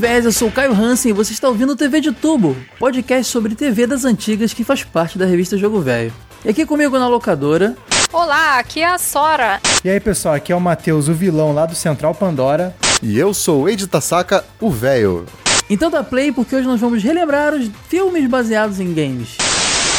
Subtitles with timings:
[0.00, 3.30] Vez, eu sou o Caio Hansen e você está ouvindo o TV de Tubo, podcast
[3.30, 6.10] sobre TV das antigas que faz parte da revista Jogo Velho.
[6.42, 7.76] E aqui comigo na locadora.
[8.10, 9.60] Olá, aqui é a Sora.
[9.84, 12.74] E aí pessoal, aqui é o Matheus, o vilão lá do Central Pandora.
[13.02, 15.26] E eu sou o Eide Tasaka, o velho.
[15.68, 19.36] Então dá play porque hoje nós vamos relembrar os filmes baseados em games.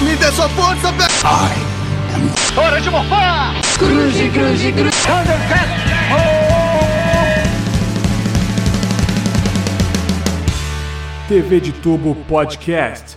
[0.01, 1.11] Me dê sua força, velho!
[2.57, 3.53] Hora de morfar!
[3.77, 4.97] Cruze, cruze, cruze!
[5.05, 6.30] Thundercat!
[11.31, 13.15] TV de Tubo Podcast.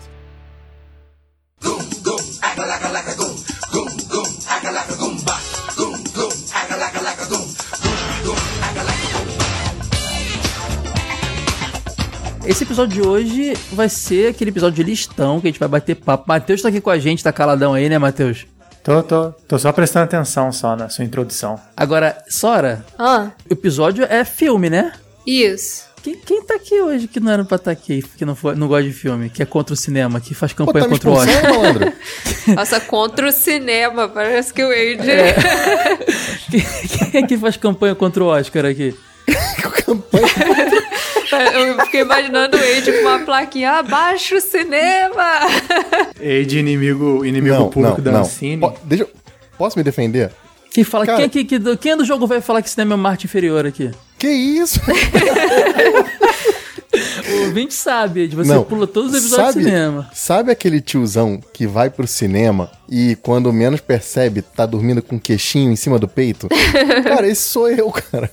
[12.47, 15.97] Esse episódio de hoje vai ser aquele episódio de listão que a gente vai bater
[15.97, 16.23] papo.
[16.29, 18.47] Matheus tá aqui com a gente, tá caladão aí, né, Matheus?
[18.85, 21.59] Tô, tô, tô só prestando atenção só na sua introdução.
[21.77, 24.93] Agora, Sora, Ah, o episódio é filme, né?
[25.27, 25.93] isso.
[26.05, 28.69] Quem, quem tá aqui hoje que não era pra estar aqui, que não, foi, não
[28.69, 31.11] gosta de filme, que é contra o cinema, que faz Pô, campanha tá me contra
[31.11, 31.93] o Oscar?
[32.55, 34.07] Nossa, contra o cinema.
[34.07, 34.99] Parece que o Wade.
[36.51, 36.61] Quem,
[37.11, 38.95] quem é que faz campanha contra o Oscar aqui?
[39.87, 40.27] Campanha.
[41.55, 45.41] Eu fiquei imaginando o Wade com uma plaquinha abaixo o cinema.
[46.21, 48.21] E de inimigo, inimigo Não, público não, da não.
[48.21, 48.61] Ancine.
[48.61, 49.11] Po- deixa eu-
[49.57, 50.31] Posso me defender?
[50.71, 52.69] Quem fala, Cara- quem, é que, que do- quem é do jogo vai falar que
[52.69, 53.91] cinema é uma arte inferior aqui?
[54.19, 54.81] Que isso?
[57.29, 58.63] O ouvinte sabe, você Não.
[58.63, 60.11] pula todos os episódios sabe, de cinema.
[60.15, 65.19] Sabe aquele tiozão que vai pro cinema e quando menos percebe tá dormindo com um
[65.19, 66.49] queixinho em cima do peito?
[67.05, 68.31] cara, esse sou eu, cara.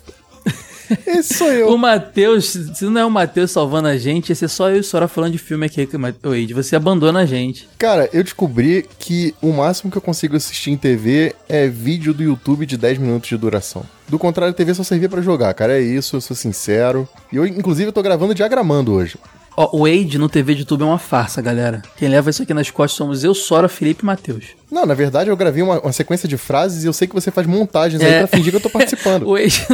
[1.06, 1.78] Esse sou O eu.
[1.78, 5.08] Matheus, se não é o Matheus salvando a gente, ia ser só eu e Sora
[5.08, 5.82] falando de filme aqui.
[5.82, 7.68] Ed, você abandona a gente.
[7.78, 12.24] Cara, eu descobri que o máximo que eu consigo assistir em TV é vídeo do
[12.24, 13.84] YouTube de 10 minutos de duração.
[14.08, 15.78] Do contrário, a TV só servia pra jogar, cara.
[15.78, 17.08] É isso, eu sou sincero.
[17.32, 19.18] E eu, inclusive, eu tô gravando diagramando hoje.
[19.58, 21.82] Ó, o Wade no TV de tubo é uma farsa, galera.
[21.98, 24.46] Quem leva isso aqui nas costas somos eu, Sora, Felipe e Matheus.
[24.72, 27.30] Não, na verdade, eu gravei uma, uma sequência de frases e eu sei que você
[27.30, 28.06] faz montagens É.
[28.06, 29.24] aí pra fingir que eu tô participando.
[29.28, 29.68] O Wade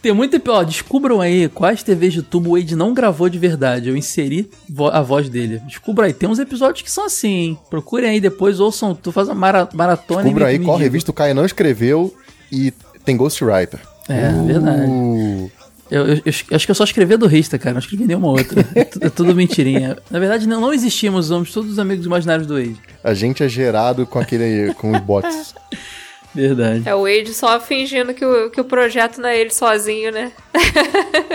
[0.00, 0.40] tem muito.
[0.50, 3.90] Ó, descubram aí quais TVs de tubo o Wade não gravou de verdade.
[3.90, 5.58] Eu inseri vo- a voz dele.
[5.66, 6.14] Descubra aí.
[6.14, 7.58] Tem uns episódios que são assim, hein?
[7.68, 8.94] Procurem aí depois, ouçam.
[8.94, 12.14] Tu faz uma mara- maratona Descubra aí qual revista o Caio não escreveu
[12.50, 12.72] e
[13.04, 13.80] tem Ghostwriter.
[14.08, 15.52] É, verdade.
[15.90, 17.72] Eu, eu- eu acho que eu só escrevi do Rista, cara.
[17.74, 18.64] Não escrevi nenhuma outra.
[18.74, 19.96] é, é tudo mentirinha.
[20.10, 22.76] Na verdade, não, não existimos, somos todos os amigos imaginários do Wade.
[23.02, 24.72] a gente é gerado com aquele.
[24.74, 25.54] com os bots.
[26.32, 26.82] Verdade.
[26.86, 30.30] É o Wade só fingindo que o, que o projeto não é ele sozinho, né?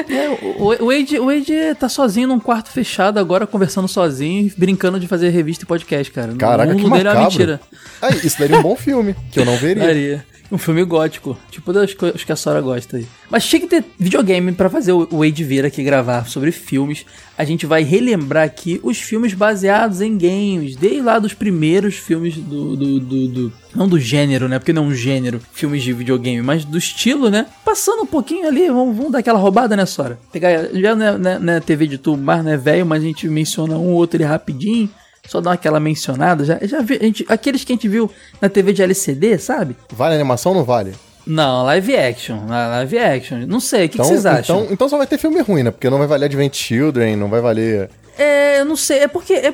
[0.07, 0.29] É,
[0.81, 5.29] o, Wade, o Wade tá sozinho num quarto fechado agora, conversando sozinho brincando de fazer
[5.29, 6.33] revista e podcast, cara.
[6.35, 7.59] Caraca, o que mundo dele é uma mentira.
[8.01, 9.83] Aí, isso daria um bom filme, que eu não veria.
[9.85, 10.25] Daria.
[10.51, 13.07] Um filme gótico, tipo das coisas que a Sora gosta aí.
[13.29, 17.05] Mas tinha que ter videogame pra fazer o Wade vir aqui gravar sobre filmes.
[17.37, 22.35] A gente vai relembrar aqui os filmes baseados em games, desde lá dos primeiros filmes
[22.37, 24.59] do, do, do- do- Não do gênero, né?
[24.59, 27.47] Porque não é um gênero, filmes de videogame, mas do estilo, né?
[27.65, 30.19] Passando um pouquinho ali, vamos, vamos dar aquela roubada, né, Sora?
[30.31, 32.85] Pegar, já não é, não é- não é TV de tubo, mas não é velho,
[32.85, 34.89] mas a gente menciona um ou outro ali rapidinho.
[35.27, 38.09] Só dar aquela mencionada, já, já vi, a gente, aqueles que a gente viu
[38.41, 39.75] na TV de LCD, sabe?
[39.91, 40.93] Vale a animação ou não vale?
[41.27, 43.37] Não, live action, la- live action.
[43.47, 44.61] Não sei, o que, que Então, vocês acham?
[44.61, 45.71] então, então só vai ter filme ruim, né?
[45.71, 47.89] Porque não vai valer Advent Children, não vai valer.
[48.17, 49.53] É, eu não sei, é porque é-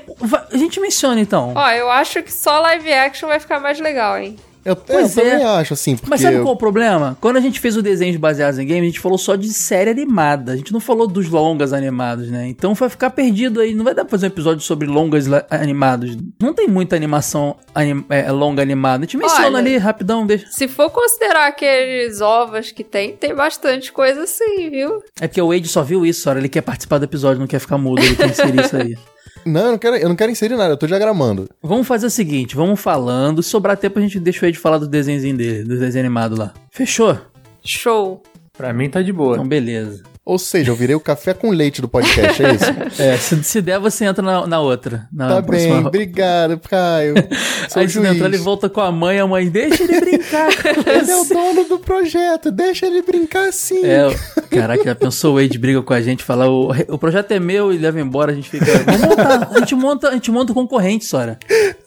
[0.52, 1.54] a gente menciona então.
[1.56, 4.36] Ó, eu acho que só live action vai ficar mais legal, hein?
[4.64, 5.30] Eu, Pois eu é.
[5.32, 6.10] também acho, assim, porque.
[6.10, 7.18] Mas sabe qual é o problema?
[7.20, 9.90] Quando a gente fez o desenho baseados em games, a gente falou só de série
[9.90, 10.52] animada.
[10.54, 12.48] A gente não falou dos longas animados, né?
[12.48, 13.74] Então vai ficar perdido aí.
[13.74, 16.16] Não vai dar pra fazer um episódio sobre longas animados.
[16.40, 19.04] Não tem muita animação anim- é, longa animada.
[19.04, 19.58] A gente menciona Olha.
[19.58, 20.46] ali rapidão, deixa.
[20.52, 25.02] Se for considerar aqueles ovos que tem, tem bastante coisa assim, viu?
[25.20, 26.40] É porque o Wade só viu isso, olha.
[26.40, 28.02] Ele quer participar do episódio, não quer ficar mudo.
[28.02, 28.96] Ele quer inserir isso aí.
[29.46, 31.50] Não, eu não, quero, eu não quero inserir nada, eu tô diagramando.
[31.62, 33.42] Vamos fazer o seguinte, vamos falando.
[33.42, 36.38] Se sobrar tempo, a gente deixa o Ed falar do desenhozinho dele, do desenho animado
[36.38, 36.54] lá.
[36.70, 37.18] Fechou?
[37.64, 38.22] Show.
[38.58, 39.36] Pra mim tá de boa.
[39.36, 40.04] Então, beleza.
[40.24, 42.66] Ou seja, eu virei o café com leite do podcast, é isso?
[43.02, 45.08] É, se, se der, você entra na, na outra.
[45.12, 47.16] Na tá próxima- bem, obrigado, Caio.
[47.70, 48.08] Sou Aí juiz.
[48.12, 50.50] entrar, ele volta com a mãe, a mãe, deixa ele brincar.
[50.86, 53.84] Ele é o você." dono do projeto, deixa ele brincar assim.
[53.84, 54.14] É,
[54.50, 57.74] caraca, já pensou o Wade briga com a gente, fala, o, o projeto é meu
[57.74, 58.66] e leva embora, a gente fica.
[58.86, 61.40] Vamos montar, a gente monta, a gente monta o concorrente, Sora.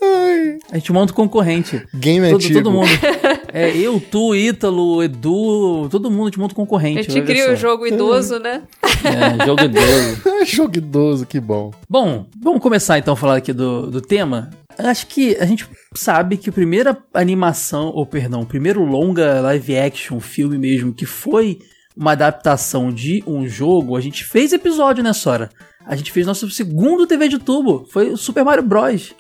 [0.03, 0.24] Ai,
[0.71, 1.83] A gente monta o concorrente.
[1.95, 2.63] game Todo, antigo.
[2.63, 2.89] todo mundo.
[3.53, 7.03] É, eu, tu, Ítalo, Edu, todo mundo a gente monta o A concorrente.
[7.03, 8.63] gente vai ver cria o jogo idoso, né?
[9.05, 10.35] É, jogo idoso.
[10.45, 11.71] Jogo idoso, que bom.
[11.89, 14.51] Bom, vamos começar então a falar aqui do, do tema.
[14.77, 19.77] Acho que a gente sabe que a primeira animação, ou perdão, o primeiro longa live
[19.77, 21.59] action, filme mesmo, que foi
[21.97, 25.49] uma adaptação de um jogo, a gente fez episódio, né, Sora?
[25.87, 27.87] A gente fez nosso segundo TV de tubo.
[27.91, 29.15] Foi o Super Mario Bros.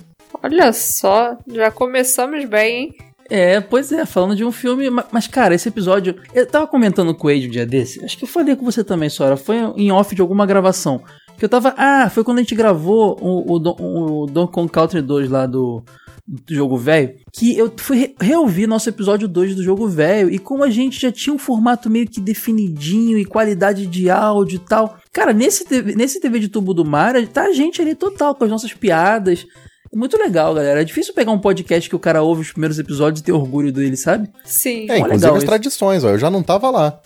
[0.45, 2.95] Olha só, já começamos bem, hein?
[3.31, 4.91] É, pois é, falando de um filme.
[4.91, 6.15] ma- Mas, cara, esse episódio.
[6.35, 8.05] Eu tava comentando com o Wade um dia desse.
[8.05, 9.37] Acho que eu falei com você também, Sora.
[9.37, 11.03] Foi em off de alguma gravação.
[11.39, 11.75] Que eu tava.
[11.79, 15.83] Ah, foi quando a gente gravou o, o, o Donkey Kong Country 2 lá do,
[16.29, 17.15] do jogo velho.
[17.33, 20.29] Que eu fui re- reouvir nosso episódio 2 do jogo velho.
[20.29, 24.57] E como a gente já tinha um formato meio que definidinho e qualidade de áudio
[24.57, 24.99] e tal.
[25.11, 28.45] Cara, nesse TV, nesse TV de tubo do Mario, tá a gente ali total, com
[28.45, 29.47] as nossas piadas.
[29.95, 30.81] Muito legal, galera.
[30.81, 33.73] É difícil pegar um podcast que o cara ouve os primeiros episódios e ter orgulho
[33.73, 34.29] dele, sabe?
[34.45, 34.87] Sim.
[34.91, 35.47] É, inclusive legal as isso.
[35.47, 36.11] tradições, ó.
[36.11, 37.01] Eu já não tava lá.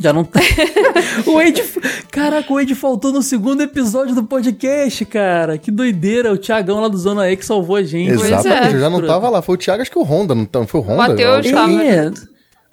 [0.00, 0.40] Já não tá.
[1.26, 1.62] o Wade.
[2.10, 5.56] Caraca, o Wade faltou no segundo episódio do podcast, cara.
[5.56, 6.32] Que doideira.
[6.32, 8.10] O Thiagão lá do Zona E que salvou a gente.
[8.10, 8.76] Exatamente, é.
[8.76, 9.40] eu já não tava lá.
[9.40, 10.96] Foi o Thiago, acho que o Honda, não tá- foi o Honda?
[11.08, 11.84] Matheus Eu- tava.
[11.84, 12.10] É,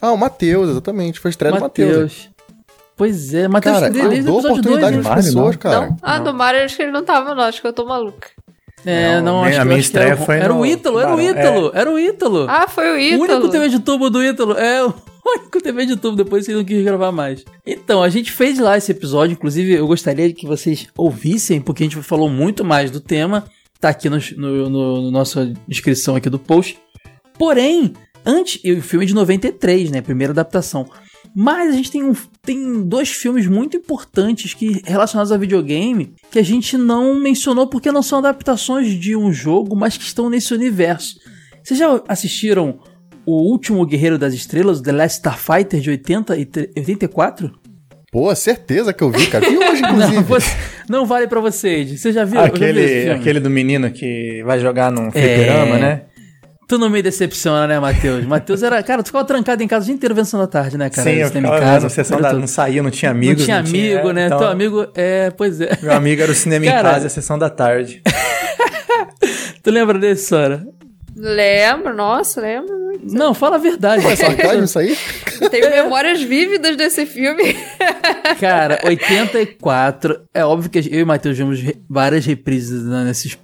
[0.01, 1.19] Ah, o Matheus, exatamente.
[1.19, 1.91] Foi a estreia do Matheus.
[1.91, 2.29] Matheus.
[2.97, 5.15] Pois é, Matheus Cara, desde eu o episódio 2, oportunidade né?
[5.15, 5.59] pessoas, não.
[5.61, 5.81] cara.
[5.87, 5.97] Não?
[6.01, 7.43] Ah, do Mario acho que ele não tava, não.
[7.43, 8.29] Acho que eu tô maluca.
[8.85, 10.35] É, Não, não, a acho minha- a que- minha acho que era estreia o- foi
[10.37, 12.45] Era o no Ítalo, era o Ítalo, era o Ítalo.
[12.49, 13.39] Ah, foi o O Ítalo.
[13.39, 14.53] único TV de tubo do Ítalo.
[14.57, 14.93] É, o
[15.25, 16.15] único TV de tubo.
[16.15, 17.43] Depois você não quis gravar mais.
[17.65, 19.33] Então, a gente fez lá esse episódio.
[19.33, 23.45] Inclusive, eu gostaria que vocês ouvissem, porque a gente falou muito mais do tema.
[23.79, 26.77] Tá aqui no, no, no- no nossa descrição aqui do post.
[27.37, 27.93] Porém,
[28.25, 28.61] antes.
[28.77, 30.01] O filme é de 93, né?
[30.01, 30.87] Primeira adaptação.
[31.35, 36.37] Mas a gente tem, um, tem dois filmes muito importantes que relacionados a videogame que
[36.39, 40.53] a gente não mencionou porque não são adaptações de um jogo, mas que estão nesse
[40.53, 41.15] universo.
[41.63, 42.79] Vocês já assistiram
[43.25, 47.51] O Último Guerreiro das Estrelas, The Last Starfighter de 80 e tre- 84?
[48.11, 49.47] Pô, certeza que eu vi, cara.
[49.49, 50.23] Vi hoje, Não, inclusive.
[50.27, 50.57] você-
[50.89, 51.97] não vale pra vocês.
[52.01, 52.41] Você já viu?
[52.41, 53.19] Eu já vi esse Aquele, filme.
[53.19, 55.79] aquele do menino que vai jogar num fliperama, É.
[55.79, 56.01] né?
[56.71, 58.23] Tu não me decepciona, né, Matheus?
[58.25, 58.81] Matheus era.
[58.81, 61.11] Cara, tu ficava trancado em casa o dia inteiro vendo Sessão da Tarde, né, cara?
[61.11, 63.39] Sim, eu Cinema em casa, sessão da, não saía, não tinha amigos.
[63.39, 64.27] não tinha amigo, né?
[64.27, 64.87] então, Teu amigo.
[64.95, 65.77] É, pois é.
[65.81, 68.01] Meu amigo era o cinema Cara- em casa e a sessão da tarde.
[69.61, 70.65] Tu lembra desse, Sora?
[71.13, 72.73] Lembro, nossa, lembro.
[72.79, 73.13] muito.
[73.13, 74.07] Não, fala a verdade.
[74.07, 74.97] É sarcasmo isso aí?
[75.51, 77.53] Tenho memórias vívidas desse filme.
[78.39, 80.21] Cara, 84.
[80.33, 81.59] É óbvio que eu e o Matheus vimos
[81.89, 83.37] várias reprises né, nesses.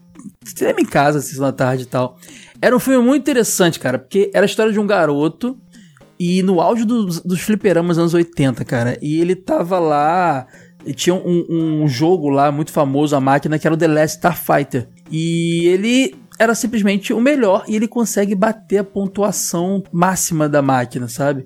[0.45, 2.17] Cinema em casa, sessão da tarde e tal.
[2.61, 5.57] Era um filme muito interessante, cara, porque era a história de um garoto
[6.19, 8.97] e no auge dos, dos fliperamas anos 80, cara.
[9.01, 10.47] E ele tava lá.
[10.95, 11.45] Tinha um,
[11.83, 14.87] um jogo lá muito famoso, a máquina, que era o The Last Starfighter.
[15.11, 21.07] E ele era simplesmente o melhor e ele consegue bater a pontuação máxima da máquina,
[21.07, 21.43] sabe?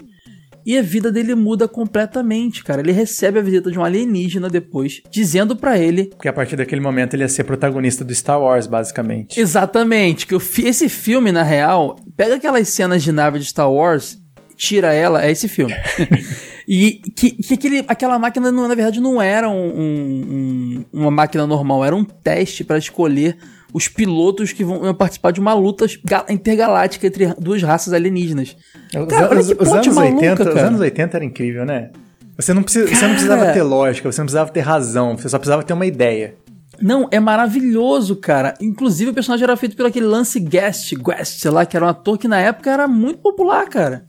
[0.66, 2.82] E a vida dele muda completamente, cara.
[2.82, 6.82] Ele recebe a visita de um alienígena depois, dizendo pra ele Porque a partir daquele
[6.82, 9.40] momento ele ia ser protagonista do Star Wars, basicamente.
[9.40, 14.18] exatamente que esse filme, na real, pega aquelas cenas de nave de Star Wars,
[14.56, 15.74] tira ela, é esse filme.
[16.68, 21.12] e que, que aquele, aquela máquina, não, na verdade, não era um- um- um- uma
[21.12, 23.38] máquina normal, era um teste pra escolher
[23.74, 28.56] os pilotos que vão participar de uma luta ga- intergaláctica entre duas raças alienígenas.
[28.96, 30.68] Os, Cara, olha os- que os plot anos maluca, 80, os cara.
[30.68, 31.90] anos 80 era incrível, né?
[32.38, 35.38] Você não, precisa, você não precisava ter lógica, você não precisava ter razão, você só
[35.38, 36.36] precisava ter uma ideia.
[36.82, 38.56] Não, é maravilhoso, cara.
[38.60, 41.90] Inclusive, o personagem era feito pelo aquele Lance Guest, Guest, sei lá, que era um
[41.90, 44.04] ator que na época era muito popular, cara.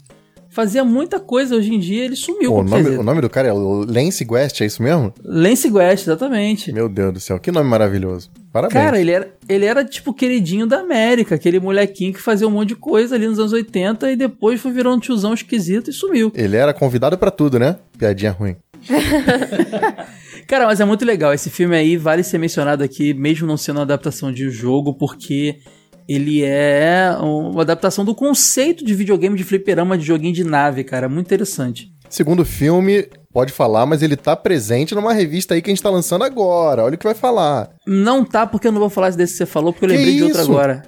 [0.53, 2.51] Fazia muita coisa, hoje em dia ele sumiu.
[2.51, 5.11] Pô, o, nome, o nome do cara é Lance Guest, é isso mesmo?
[5.25, 6.71] Lance Guest, exatamente.
[6.71, 8.31] Meu Deus do céu, que nome maravilhoso.
[8.53, 8.85] Parabéns.
[8.85, 12.69] Cara, ele era, ele era tipo queridinho da América, aquele molequinho que fazia um monte
[12.69, 16.31] de coisa ali nos anos 80 e depois foi virando um tiozão esquisito e sumiu.
[16.35, 17.79] Ele era convidado pra tudo, né?
[17.97, 18.55] Piadinha ruim.
[20.47, 21.33] Cara, mas é muito legal.
[21.33, 24.93] Esse filme aí vale ser mencionado aqui, mesmo não sendo uma adaptação de um jogo,
[24.93, 25.61] porque
[26.09, 31.09] ele é uma adaptação do conceito de videogame de fliperama, de joguinho de nave, cara.
[31.09, 31.93] Muito interessante.
[32.09, 35.89] Segundo filme, pode falar, mas ele tá presente numa revista aí que a gente tá
[35.89, 36.85] lançando agora.
[36.85, 37.71] Olha o que vai falar.
[37.87, 40.17] Não tá, porque eu não vou falar desse que você falou, porque eu Que lembrei
[40.17, 40.51] de outro isso?
[40.53, 40.83] agora.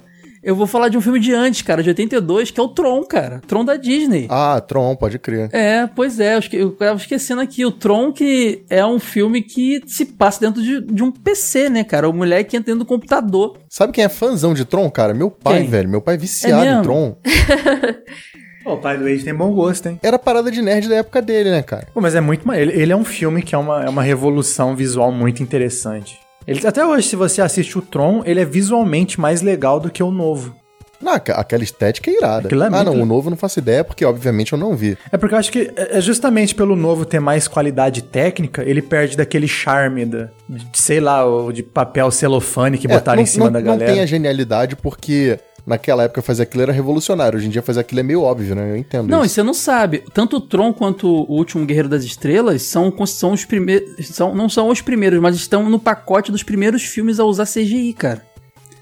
[0.45, 3.03] Eu vou falar de um filme de antes, cara, de 82, que é o Tron,
[3.03, 3.41] cara.
[3.47, 4.27] Tron da Disney.
[4.29, 5.49] Ah, Tron, pode crer.
[5.51, 7.65] É, pois é, eu tava esquecendo aqui.
[7.65, 11.83] O Tron, que é um filme que se passa dentro de, de um PC, né,
[11.83, 12.07] cara?
[12.07, 13.57] O moleque entra dentro do computador.
[13.67, 15.15] Sabe quem é fãzão de Tron, cara?
[15.15, 15.67] Meu pai, Quem?
[15.67, 15.89] velho.
[15.89, 16.81] Meu pai é viciado É em?
[16.83, 17.17] Tron.
[18.63, 19.99] Pô, o pai do Wade tem bom gosto, hein?
[20.03, 21.87] Era parada de nerd da época dele, né, cara?
[21.91, 22.51] Pô, mas é muito.
[22.53, 26.19] Ele, ele é um filme que é uma, é uma revolução visual muito interessante.
[26.47, 30.03] Ele, até hoje, se você assiste o Tron, ele é visualmente mais legal do que
[30.03, 30.55] o novo.
[31.01, 32.47] Não, aqu- aquela estética é irada.
[32.47, 34.97] Aquilo é ah, não, o novo não faço ideia, porque obviamente eu não vi.
[35.11, 38.81] É porque eu acho que é é justamente pelo novo ter mais qualidade técnica, ele
[38.81, 41.23] perde daquele charme da, de, sei lá,
[41.53, 43.91] de papel celofane que É, botaram não, em cima não- da não galera.
[43.91, 47.37] tem a genialidade, porque naquela época fazer aquilo era revolucionário.
[47.37, 48.71] Hoje em dia fazer aquilo é meio óbvio, né?
[48.71, 49.35] Eu entendo Não, e isso.
[49.35, 50.03] você não sabe.
[50.13, 54.07] Tanto o Tron quanto o Último Guerreiro das Estrelas são, são os primeiros.
[54.07, 57.93] São, não são os primeiros, mas estão no pacote dos primeiros filmes a usar CGI,
[57.93, 58.25] cara.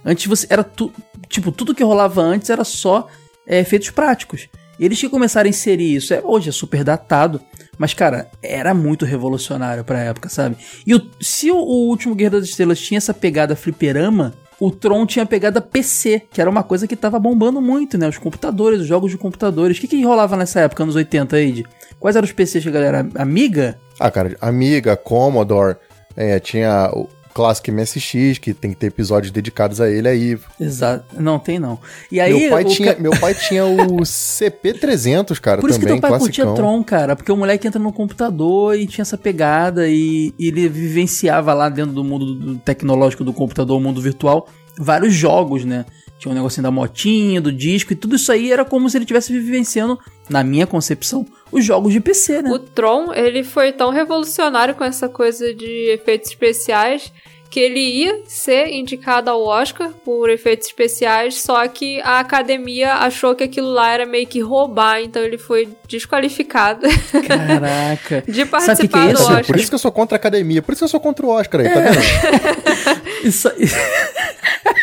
[0.05, 0.47] Antes você.
[0.49, 0.91] Era tu,
[1.29, 3.07] tipo, tudo que rolava antes era só
[3.47, 4.47] é, efeitos práticos.
[4.79, 6.13] Eles que começaram a inserir isso.
[6.13, 7.39] É, hoje é super datado.
[7.77, 10.57] Mas, cara, era muito revolucionário pra época, sabe?
[10.85, 14.33] E o- se o, o Último Guerreiro das Estrelas tinha essa pegada fliperama,
[14.65, 18.07] o Tron tinha pegada PC, que era uma coisa que tava bombando muito, né?
[18.07, 19.77] Os computadores, os jogos de computadores.
[19.77, 21.65] O que, que rolava nessa época, anos 80, Aide?
[21.99, 23.05] Quais eram os PCs que a galera?
[23.15, 23.77] Amiga?
[23.99, 25.75] Ah, cara, Amiga, Commodore,
[26.15, 26.89] é, tinha
[27.33, 30.37] o Classic MSX, que tem que ter episódios dedicados a ele aí.
[30.59, 31.03] Exato.
[31.19, 31.79] Não, tem não.
[32.11, 32.33] E aí.
[32.41, 36.17] meu, pai tinha, ca- meu pai tinha o CP300, cara, Por isso que teu pai
[36.19, 36.45] curtia.
[36.53, 40.67] Tron, cara, porque o moleque entra no computador e tinha essa pegada e, e ele
[40.69, 44.47] vivenciava lá dentro do mundo do- tecnológico do computador, o mundo virtual,
[44.77, 45.85] vários jogos, né?
[46.19, 49.03] Tinha um negocinho da motinha, do disco e tudo isso aí era como se ele
[49.03, 52.49] estivesse vivenciando, na minha concepção, os jogos de PC, né?
[52.49, 57.11] O Tron, ele foi tão revolucionário com essa coisa de efeitos especiais
[57.53, 63.35] que ele ia ser indicado ao Oscar por efeitos especiais, só que a academia achou
[63.35, 66.81] que aquilo lá era meio que roubar, então ele foi desqualificado
[67.27, 68.23] Caraca.
[68.27, 69.23] de Sabe o que que participar é do isso?
[69.23, 69.45] Oscar.
[69.45, 71.29] Por isso que eu sou contra a academia, por isso que eu sou contra o
[71.29, 71.91] Oscar aí, tá É.
[71.91, 73.03] vendo?
[73.23, 73.49] Isso,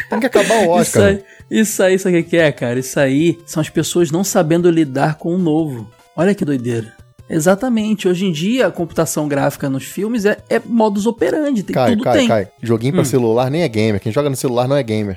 [0.08, 1.02] Tem que acabar o isso, Oscar.
[1.08, 2.78] aí, isso aí, sabe o que que é, cara?
[2.78, 5.90] Isso aí são as pessoas não sabendo lidar com o novo.
[6.16, 6.94] Olha que doideira.
[7.30, 8.08] Exatamente.
[8.08, 11.62] Hoje em dia, a computação gráfica nos filmes é, é modus operandi.
[11.62, 12.28] Tem, Cai, tudo cai, tem.
[12.28, 12.48] cai.
[12.62, 13.04] Joguinho pra Hum.
[13.06, 14.00] celular nem é gamer.
[14.00, 15.16] Quem joga no celular não é gamer.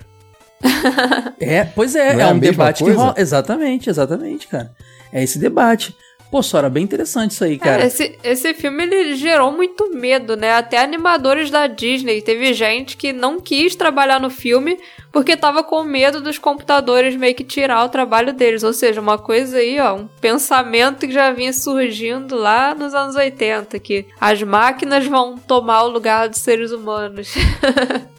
[1.40, 2.98] É, pois é, Não é, é um debate que coisa?
[3.00, 3.14] rola.
[3.18, 4.72] Exatamente, exatamente, cara.
[5.12, 5.94] É esse debate.
[6.34, 7.86] Pô, Sora, bem interessante isso aí, É, cara.
[7.86, 10.54] esse, esse filme ele gerou muito medo, né?
[10.54, 12.24] Até animadores da Disney.
[12.24, 14.80] Teve gente que não quis trabalhar no filme
[15.12, 18.64] porque tava com medo dos computadores meio que tirar o trabalho deles.
[18.64, 23.16] Ou seja, uma coisa aí, ó, um pensamento que já vinha surgindo lá nos anos
[23.16, 27.32] 80, que as máquinas vão tomar o lugar dos seres humanos.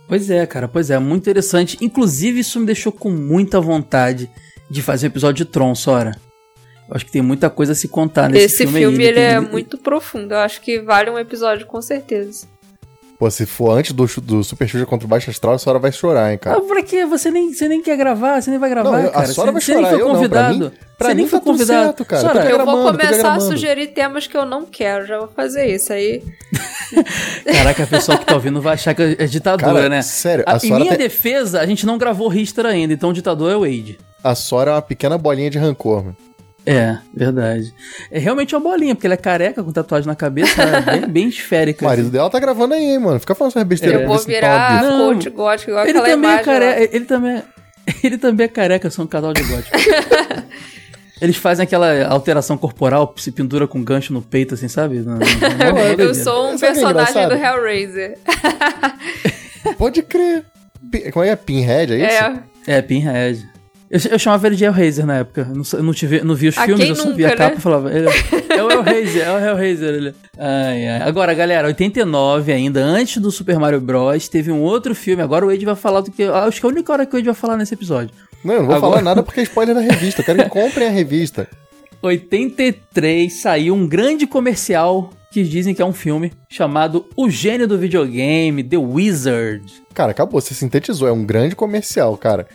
[0.07, 1.79] Pois é, cara, pois é, muito interessante.
[1.81, 4.31] Inclusive, isso me deixou com muita vontade
[4.71, 6.15] de fazer um episódio de Tron, Sora.
[6.89, 9.09] Eu acho que tem muita coisa a se contar nesse Esse filme, filme, aí.
[9.11, 10.33] ele é tem- muito profundo.
[10.35, 12.47] Eu acho que vale um episódio com certeza.
[13.19, 15.93] Pô, se for antes do, do Super Xuxa contra o Baixo Astral, a senhora vai
[15.93, 16.59] chorar, hein, cara.
[16.59, 17.07] Ah, pra quê?
[17.07, 19.27] Você nem, você nem quer gravar, você nem vai gravar, Não, eu- a cara.
[19.29, 20.59] Sora você, vai você nem chorar, foi eu não, pra convidado.
[20.59, 21.85] mim- pra você nem mim foi tá tudo convidado.
[21.85, 22.23] certo, cara.
[22.23, 25.07] Sora, Tô Eu vou começar a sugerir temas que eu não quero.
[25.07, 26.23] Já vou fazer isso aí.
[27.45, 30.03] Caraca, a pessoa que tá ouvindo vai achar que é ditadura, Cara, né?
[30.03, 33.13] sério, A- a em minha tem- defesa, a gente não gravou Richter ainda, então o
[33.13, 33.99] ditador é o Wade.
[34.23, 36.17] A Sora é uma pequena bolinha de rancor, mano.
[36.67, 37.75] É, verdade.
[38.11, 40.81] É realmente uma bolinha, porque ele é careca com tatuagem na cabeça, né?
[40.81, 41.85] bem, bem esférica.
[41.85, 43.21] O marido dela tá gravando aí, hein, mano.
[43.21, 44.01] Fica falando essas besteiras.
[44.01, 45.15] eu vou virar Não.
[45.15, 46.53] coach gótico, igual Ele aquela também é imagem.
[46.53, 46.61] lá.
[46.61, 46.97] careca.
[46.97, 47.43] Ele também é,
[48.03, 49.77] ele também é careca, são um casal de gótico.
[51.23, 54.99] Eles fazem aquela alteração corporal, se pendura com gancho no peito, assim, sabe?
[54.99, 57.35] Não- não- não- não- Eu sou um é personagem do engraçado?
[57.35, 58.19] Hellraiser.
[59.79, 60.45] Pode crer.
[61.13, 61.29] Como é?
[61.29, 61.37] que é?
[61.37, 62.41] Pinhead, é isso?
[62.67, 62.77] É.
[62.79, 63.49] É, Pinhead.
[63.95, 65.47] Eu, eu chamava ele de Hellraiser na época.
[65.49, 67.51] Eu não, eu não, tive, não vi os Ah, filmes, quem eu vi a capa
[67.51, 67.55] né?
[67.59, 67.93] e falava.
[67.97, 68.09] Ele,
[68.49, 69.95] é o Hellraiser, é o Hellraiser.
[69.95, 70.15] Ele.
[70.37, 71.03] Ai, ai.
[71.03, 75.23] Agora, galera, 89 ainda, antes do Super Mario Bros., teve um outro filme.
[75.23, 76.25] Agora o Wade vai falar do que.
[76.25, 78.11] Acho que é a única hora que o Wade vai falar nesse episódio.
[78.45, 80.23] Não, eu não vou Agora- falar nada porque é spoiler da revista.
[80.23, 81.49] Eu quero que comprem a revista.
[82.03, 87.77] 83 saiu um grande comercial que dizem que é um filme chamado O Gênio do
[87.79, 89.65] Videogame, The Wizard.
[89.93, 90.41] Cara, acabou.
[90.41, 91.09] Você sintetizou.
[91.09, 92.47] É um grande comercial, cara.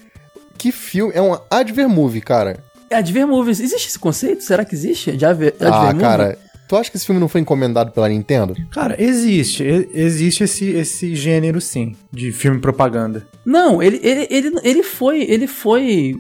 [0.59, 1.13] Que filme.
[1.15, 2.63] É um adver movie, cara.
[2.91, 4.43] Adver Movies, existe esse conceito?
[4.43, 5.15] Será que existe?
[5.15, 5.99] De adver, adver ah, movie?
[5.99, 6.37] cara.
[6.67, 8.55] Tu acha que esse filme não foi encomendado pela Nintendo?
[8.69, 9.63] Cara, existe.
[9.91, 13.27] Existe esse, esse gênero, sim, de filme propaganda.
[13.43, 15.23] Não, ele, ele, ele, ele foi.
[15.23, 16.15] Ele foi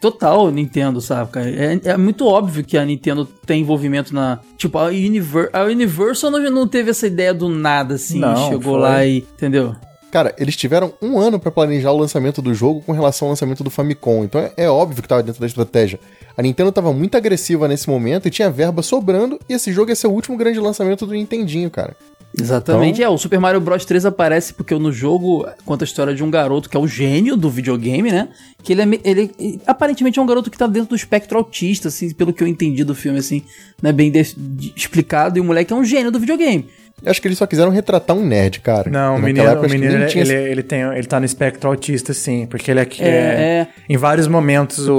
[0.00, 1.50] total Nintendo, sabe, cara?
[1.50, 4.40] É, é muito óbvio que a Nintendo tem envolvimento na.
[4.56, 8.20] Tipo, a, Univer, a Universal não, não teve essa ideia do nada, assim.
[8.20, 8.80] Não, chegou foi.
[8.80, 9.18] lá e.
[9.18, 9.76] Entendeu?
[10.10, 13.62] Cara, eles tiveram um ano pra planejar o lançamento do jogo com relação ao lançamento
[13.62, 14.24] do Famicom.
[14.24, 16.00] Então é, é óbvio que tava dentro da estratégia.
[16.36, 19.38] A Nintendo tava muito agressiva nesse momento e tinha verba sobrando.
[19.48, 21.96] E esse jogo ia ser o último grande lançamento do Nintendinho, cara.
[22.38, 23.02] Exatamente.
[23.02, 26.30] É, o Super Mario Bros 3 aparece porque no jogo conta a história de um
[26.30, 28.28] garoto que é o gênio do videogame, né?
[28.62, 32.12] Que ele, é, ele aparentemente é um garoto que tá dentro do espectro autista, assim,
[32.14, 33.42] pelo que eu entendi do filme, assim,
[33.82, 33.92] né?
[33.92, 35.38] Bem de- de- explicado.
[35.38, 36.68] E o moleque é um gênio do videogame.
[37.02, 38.90] Eu acho que eles só quiseram retratar um nerd, cara.
[38.90, 41.70] Não, o menino, época, o menino ele, tinha ele, ele tem, ele tá no espectro
[41.70, 43.68] autista, sim, porque ele é, que- É, é- é.
[43.88, 44.94] Em vários momentos o,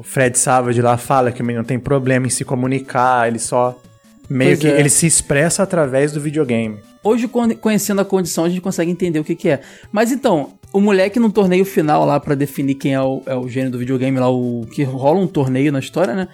[0.00, 3.80] o Fred Savage lá fala que o menino tem problema em se comunicar, ele só.
[4.28, 4.78] Meio Pois que é.
[4.80, 6.78] ele se expressa através do videogame.
[7.02, 9.60] Hoje, con- conhecendo a condição, a gente consegue entender o que, que é.
[9.90, 13.48] Mas então, o, moleque no torneio final lá pra definir quem é o, é o
[13.48, 16.28] gênio do videogame lá, o que rola um torneio na história, né?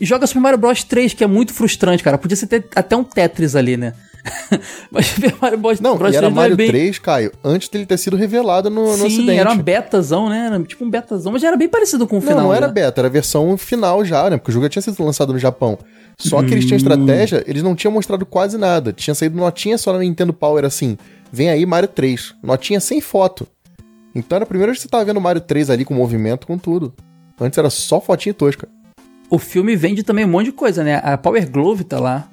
[0.00, 2.16] E joga Super Mario Bros 3, que é muito frustrante, cara.
[2.16, 3.92] Podia ser até, até um Tetris ali, né?
[4.90, 6.68] Mas Super Mario Bros, Não, Bros e era 3 não é Mario bem...
[6.68, 9.38] 3, Caio, antes dele ter sido revelado no, no Sim, ocidente.
[9.38, 10.46] era uma betazão, né?
[10.46, 12.42] Era tipo um betazão, mas já era bem parecido com o Não, final.
[12.44, 12.72] não era já.
[12.72, 14.36] beta, era a versão final já, né?
[14.36, 15.78] Porque o jogo já tinha sido lançado no Japão.
[16.18, 16.68] Só que eles Hum.
[16.68, 18.92] tinham estratégia, eles não tinham mostrado quase nada.
[18.92, 20.98] Tinha saído notinha só na Nintendo Power assim.
[21.32, 22.34] Vem aí Mario 3.
[22.42, 23.46] Notinha sem foto.
[24.14, 26.46] Então era a primeira vez que você tava vendo o Mario 3 ali com movimento,
[26.46, 26.92] com tudo.
[27.40, 28.68] Antes era só fotinha tosca.
[29.30, 31.00] O filme vende também um monte de coisa, né?
[31.04, 32.28] A Power Glove tá lá.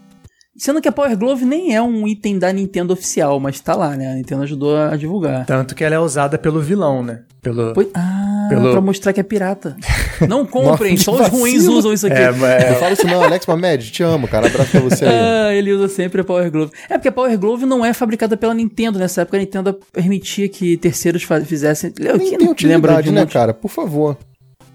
[0.57, 3.95] Sendo que a Power Glove nem é um item da Nintendo oficial, mas tá lá,
[3.95, 4.11] né?
[4.11, 5.45] A Nintendo ajudou a divulgar.
[5.45, 7.19] Tanto que ela é usada pelo vilão, né?
[7.43, 7.73] Pelo...
[7.73, 9.77] Pois- ah, Pelo- pra mostrar que é pirata.
[10.27, 12.15] Não comprem, Nossa, só os ruins usam isso aqui.
[12.17, 12.79] É, Não mas...
[12.79, 14.47] fala isso não, Alex Mamed, te amo, cara.
[14.47, 15.11] Abraço pra você aí.
[15.13, 16.71] Ah, ele usa sempre a Power Glove.
[16.89, 18.97] É porque a Power Glove não é fabricada pela Nintendo.
[18.97, 21.93] Nessa época a Nintendo permitia que terceiros fizessem.
[21.99, 23.33] Eu, Nem tem não lembra de utilidade, um né, monte...
[23.33, 23.53] cara?
[23.53, 24.17] Por favor.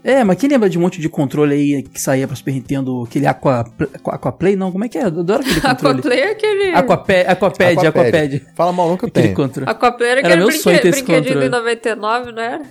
[0.05, 3.05] É, mas quem lembra de um monte de controle aí que saía pra Super Nintendo?
[3.05, 3.61] Aquele Aqua,
[3.95, 4.57] Aqua, Aquaplay?
[4.57, 5.03] Não, como é que é?
[5.03, 5.99] Eu adoro aquele controle.
[5.99, 6.71] Aquaplay é aquele.
[6.75, 8.43] Aquapad, Aquapad, Aquapad.
[8.57, 9.35] Fala mal Aquele tenho.
[9.35, 9.71] controle.
[9.71, 10.63] Aquaplay era Era aquele meu brinque...
[10.63, 11.65] sonho ter esse brinquedinho de controle.
[11.65, 12.63] 99, não era?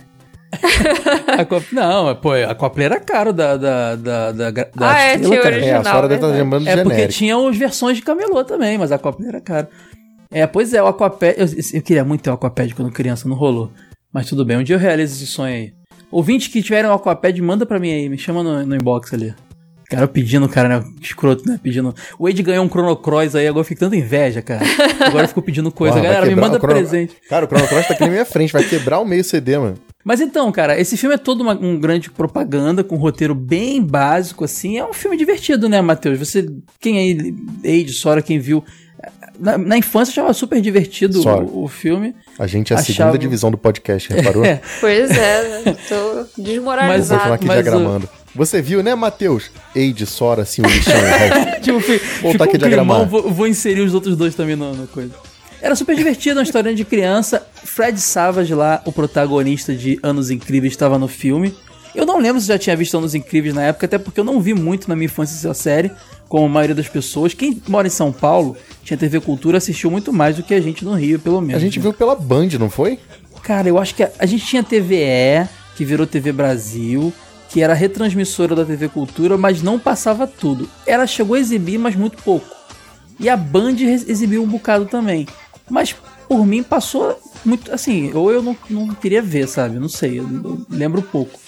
[1.40, 1.62] Aqua...
[1.72, 5.54] Não, pô, a Aquaplay era caro da, da, da, da, da Ah, é, tinha cara.
[5.54, 8.44] É, a original, senhora deve estar lembrando do É porque tinha as versões de camelô
[8.44, 9.68] também, mas a Aquaplay era caro.
[10.30, 11.34] É, pois é, o Aquapad...
[11.38, 13.72] Eu, eu queria muito ter o Aquapad quando criança, não rolou.
[14.12, 15.72] Mas tudo bem, um dia eu realizo esse sonho aí.
[16.12, 19.34] Ouvintes que tiverem o Aquapad, manda pra mim aí, me chama no, no inbox ali.
[19.88, 20.84] Cara, pedindo, cara, né?
[21.02, 21.60] Escroto, né?
[21.62, 21.94] Pedindo.
[22.18, 24.62] O Wade ganhou um Chrono Cross aí, agora eu fico tanta inveja, cara.
[25.00, 25.96] Agora eu fico pedindo coisa.
[25.96, 27.14] Porra, Galera, me manda o Chrono- presente.
[27.28, 29.74] Cara, o Chrono Cross tá aqui na minha frente, vai quebrar o meio CD, mano.
[30.02, 33.82] Mas então, cara, esse filme é todo uma, um grande propaganda, com um roteiro bem
[33.82, 34.78] básico, assim.
[34.78, 36.18] É um filme divertido, né, Matheus?
[36.18, 36.46] Você,
[36.80, 38.64] quem aí, Age, Sora, quem viu.
[39.38, 42.14] Na, na infância achava super divertido o, o filme.
[42.38, 44.44] A gente é a Achava- segunda divisão do podcast, reparou?
[44.46, 45.76] É, Pois é, né?
[45.88, 47.20] Tô Vou desmoralizado.
[47.20, 48.08] continuar aqui Mas o- diagramando.
[48.34, 49.50] Você viu, né, Matheus?
[49.74, 50.92] Eide, Sora, assim, o lixão.
[51.60, 53.06] tipo, Voltar ficou aqui um diagramar.
[53.06, 55.12] vou, vou inserir os outros dois também no coisa.
[55.60, 57.46] Era super divertido, uma historinha de criança.
[57.64, 61.54] Fred Savage lá, o protagonista de Anos Incríveis, estava no filme.
[61.94, 64.40] Eu não lembro se já tinha visto Anos Incríveis na época, até porque eu não
[64.40, 65.90] vi muito na minha infância essa série,
[66.32, 67.34] como a maioria das pessoas.
[67.34, 70.82] Quem mora em São Paulo, tinha TV Cultura, assistiu muito mais do que a gente
[70.82, 71.56] no Rio, pelo menos.
[71.56, 71.82] A gente né?
[71.82, 72.98] viu pela Band, não foi?
[73.42, 77.12] Cara, eu acho que a, a gente tinha TVE, que virou TV Brasil,
[77.50, 80.66] que era retransmissora da TV Cultura, mas não passava tudo.
[80.86, 82.48] Ela chegou a exibir, mas muito pouco.
[83.20, 85.28] E a Band exibiu um bocado também.
[85.68, 85.94] Mas
[86.26, 87.14] por mim passou
[87.44, 87.70] muito.
[87.70, 89.78] Assim, ou eu não, não queria ver, sabe?
[89.78, 91.38] Não sei, eu, eu lembro pouco.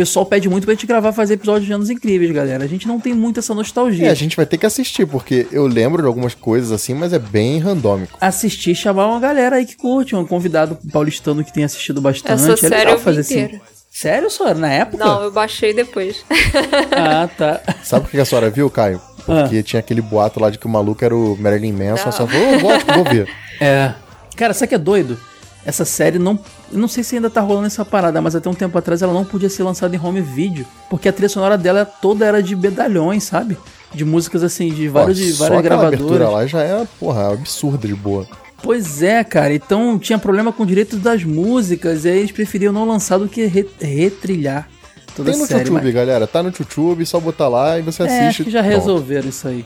[0.00, 2.64] O pessoal pede muito pra gente gravar, fazer episódios de anos incríveis, galera.
[2.64, 4.06] A gente não tem muito essa nostalgia.
[4.06, 7.12] É, a gente vai ter que assistir, porque eu lembro de algumas coisas assim, mas
[7.12, 8.16] é bem randômico.
[8.18, 12.32] assistir, chamar uma galera aí que curte, um convidado paulistano que tem assistido bastante.
[12.32, 13.40] Essa é série legal eu fazer assim.
[13.42, 13.60] inteira.
[13.90, 14.54] Sério, Sora?
[14.54, 15.04] Na época?
[15.04, 16.24] Não, eu baixei depois.
[16.96, 17.60] Ah, tá.
[17.84, 19.00] Sabe por que a senhora viu, Caio?
[19.26, 22.04] Porque tinha aquele boato lá de que o maluco era o Marilyn Manson.
[22.04, 22.08] Não.
[22.08, 23.28] A senhora falou, "Ô, vou, acho que vou ver.
[23.60, 23.92] É.
[24.34, 25.20] Cara, sabe que é doido?
[25.64, 26.38] Essa série não.
[26.72, 29.12] Eu não sei se ainda tá rolando essa parada, mas até um tempo atrás ela
[29.12, 30.64] não podia ser lançada em home video.
[30.88, 33.58] Porque a trilha sonora dela toda era de medalhões, sabe?
[33.94, 36.32] De músicas assim, de vários, de várias aquela abertura gravadoras.
[36.42, 38.26] lá já é, porra, absurda de boa.
[38.62, 39.52] Pois é, cara.
[39.54, 42.04] Então tinha problema com direitos das músicas.
[42.04, 44.68] E aí eles preferiam não lançar do que re- retrilhar
[45.14, 45.60] toda Tem a no série.
[45.60, 46.26] YouTube, mas- galera.
[46.26, 48.26] Tá no YouTube, só botar lá e você É, assiste.
[48.28, 48.76] acho que já Pronto.
[48.78, 49.64] resolveram isso aí.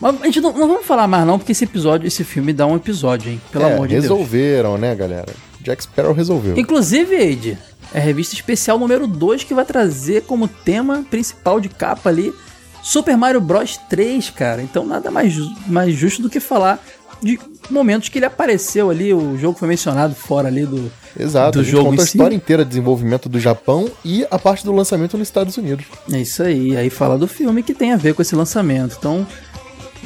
[0.00, 2.66] Mas a gente não, não vamos falar mais não, porque esse episódio, esse filme dá
[2.66, 3.40] um episódio, hein?
[3.52, 4.04] Pelo É, amor de Deus.
[4.04, 5.32] resolveram, né, galera?
[5.60, 6.58] Jack Sparrow resolveu.
[6.58, 7.58] Inclusive, Eide,
[7.92, 12.34] é a revista especial número 2 que vai trazer como tema principal de capa ali
[12.82, 14.60] Super Mario Bros 3, cara.
[14.60, 15.34] Então nada mais,
[15.66, 16.84] mais justo do que falar
[17.22, 21.60] de momentos que ele apareceu ali, o jogo foi mencionado fora ali do, Exato, do
[21.60, 22.10] a gente jogo conta a si.
[22.18, 25.86] história inteira de desenvolvimento do Japão e a parte do lançamento nos Estados Unidos.
[26.12, 28.96] É isso aí, aí fala do filme que tem a ver com esse lançamento.
[28.98, 29.26] Então,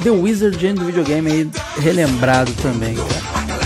[0.03, 3.58] The Wizard End do videogame aí relembrado também, cara.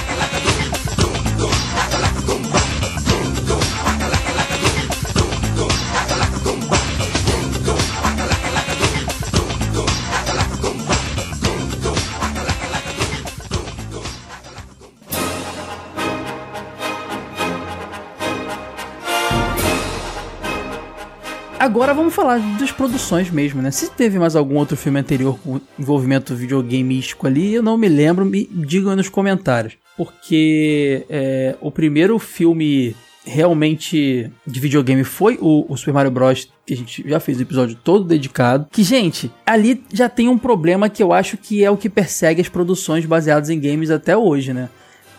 [21.73, 23.71] Agora vamos falar das produções mesmo, né?
[23.71, 28.23] Se teve mais algum outro filme anterior com envolvimento videogameístico ali, eu não me lembro,
[28.23, 29.73] me digam nos comentários.
[29.97, 36.47] Porque é, o primeiro filme realmente de videogame foi o, o Super Mario Bros.
[36.63, 38.67] Que a gente já fez o episódio todo dedicado.
[38.71, 42.39] Que, gente, ali já tem um problema que eu acho que é o que persegue
[42.39, 44.69] as produções baseadas em games até hoje, né?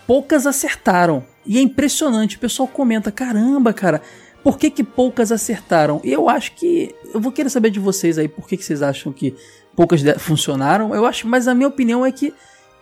[0.06, 1.24] poucas acertaram.
[1.46, 4.00] E é impressionante, o pessoal comenta, caramba, cara,
[4.44, 6.02] por que que poucas acertaram?
[6.04, 8.82] E eu acho que, eu vou querer saber de vocês aí, por que que vocês
[8.82, 9.34] acham que
[9.74, 10.94] poucas funcionaram?
[10.94, 12.34] Eu acho, mas a minha opinião é que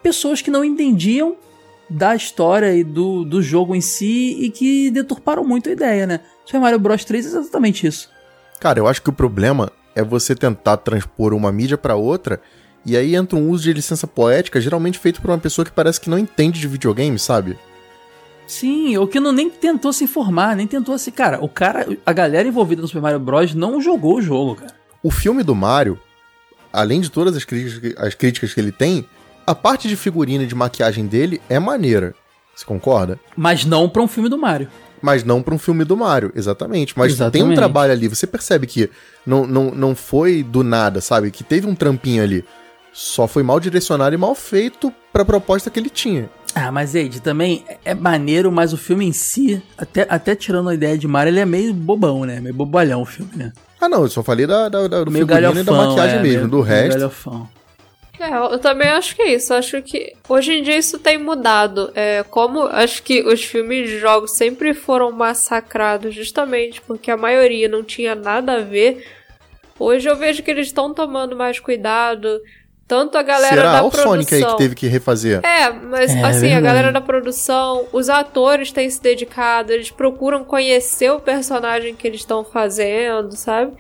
[0.03, 1.37] pessoas que não entendiam
[1.89, 6.21] da história e do, do jogo em si e que deturparam muito a ideia, né?
[6.45, 8.11] Super Mario Bros 3 é exatamente isso.
[8.59, 12.41] Cara, eu acho que o problema é você tentar transpor uma mídia para outra
[12.85, 16.01] e aí entra um uso de licença poética, geralmente feito por uma pessoa que parece
[16.01, 17.57] que não entende de videogame, sabe?
[18.47, 21.11] Sim, ou que não nem tentou se informar, nem tentou se.
[21.11, 23.55] Cara, o cara, a galera envolvida no Super Mario Bros.
[23.55, 24.75] não jogou o jogo, cara.
[25.03, 25.99] O filme do Mario,
[26.73, 29.07] além de todas as críticas, as críticas que ele tem,
[29.47, 32.15] a parte de figurina e de maquiagem dele é maneira.
[32.55, 33.19] Você concorda?
[33.37, 34.69] Mas não pra um filme do Mario.
[35.01, 36.97] Mas não pra um filme do Mario, exatamente.
[36.97, 37.33] Mas Exatamente.
[37.33, 38.89] tem um trabalho ali, você percebe que
[39.27, 41.33] não, não, não foi do nada, sabe?
[41.33, 42.45] Que teve um trampinho ali.
[42.93, 46.31] Só foi mal direcionado e mal feito pra proposta que ele tinha.
[46.55, 50.75] Ah, mas Ed, também é maneiro, mas o filme em si, até, até tirando a
[50.75, 52.41] ideia de Mario, ele é meio bobão, né?
[52.41, 53.53] Meio bobalhão o filme, né?
[53.81, 56.19] Ah, não, eu só falei da, da, da- do meio figurino e da galhofão, maquiagem
[56.19, 56.39] é, mesmo.
[56.41, 57.49] meio- do meio resto, galhofão.
[58.21, 59.53] É, eu também acho que é isso.
[59.53, 61.91] Acho que hoje em dia isso tem mudado.
[61.95, 67.69] É, como acho que os filmes de jogos sempre foram massacrados justamente porque a maioria
[67.69, 69.05] não tinha nada a ver.
[69.79, 72.41] Hoje eu vejo que eles estão tomando mais cuidado.
[72.87, 73.73] Tanto a galera será?
[73.73, 74.13] da Olha o produção.
[74.13, 75.41] Sonic aí que teve que refazer.
[75.45, 76.63] É, mas É, assim, a verdade.
[76.63, 82.21] galera da produção, os atores têm se dedicado, eles procuram conhecer o personagem que eles
[82.21, 83.73] estão fazendo, sabe?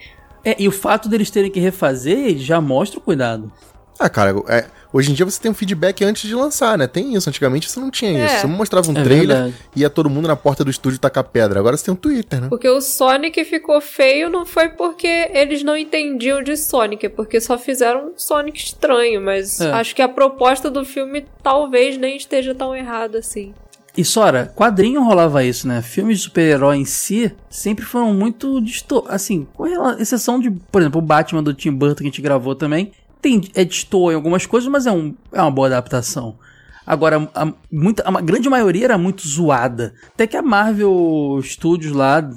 [0.44, 3.52] É, e o fato deles terem que refazer já mostra o cuidado.
[3.98, 6.86] Ah, cara, é, hoje em dia você tem um feedback antes de lançar, né?
[6.86, 7.28] Tem isso.
[7.28, 8.26] Antigamente você não tinha É.
[8.26, 8.38] isso.
[8.40, 9.54] Você mostrava um É trailer verdade.
[9.76, 11.60] ia todo mundo na porta do estúdio tacar pedra.
[11.60, 12.48] Agora você tem um Twitter, né?
[12.48, 17.40] Porque o Sonic ficou feio não foi porque eles não entendiam de Sonic, é porque
[17.40, 19.70] só fizeram um Sonic estranho, mas É.
[19.72, 23.54] acho que a proposta do filme talvez nem esteja tão errada assim.
[23.94, 25.82] E Sora, quadrinho rolava isso, né?
[25.82, 29.04] Filmes de super-herói em si sempre foram muito disto...
[29.06, 29.66] assim, com
[29.98, 32.90] exceção de, por exemplo, o Batman do Tim Burton que a gente gravou também,
[33.22, 36.36] tem é distor em algumas coisas, mas é, um, é uma boa adaptação.
[36.84, 39.94] Agora, a, muita, a grande maioria era muito zoada.
[40.08, 42.28] Até que a Marvel Studios lá,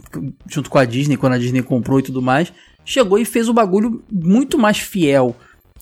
[0.47, 2.53] junto com a Disney, quando a Disney comprou e tudo mais,
[2.85, 5.35] chegou e fez o bagulho muito mais fiel.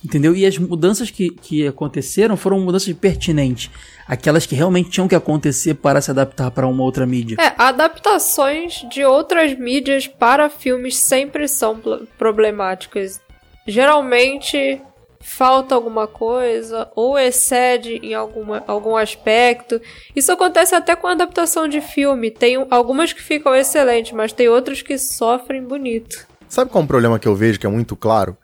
[0.04, 0.36] Entendeu?
[0.36, 3.70] E as mudanças que, que aconteceram foram mudanças pertinentes.
[4.06, 7.38] Aquelas que realmente tinham que acontecer para se adaptar para uma outra mídia.
[7.40, 11.80] É, adaptações de outras mídias para filmes sempre são
[12.18, 13.22] problemáticas.
[13.66, 14.82] Geralmente
[15.24, 19.82] falta alguma coisa ou excede em alguma, algum aspecto.
[20.16, 22.30] Isso acontece até com a adaptação de filme.
[22.30, 26.28] Tem um- algumas que ficam excelentes, mas tem outras que sofrem bonito.
[26.50, 28.38] Sabe qual é um problema que eu vejo que é muito claro?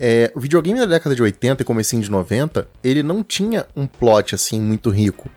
[0.00, 3.86] É, o videogame da década de 80 e comecinho de 90, ele não tinha um
[3.86, 5.28] plot assim muito rico.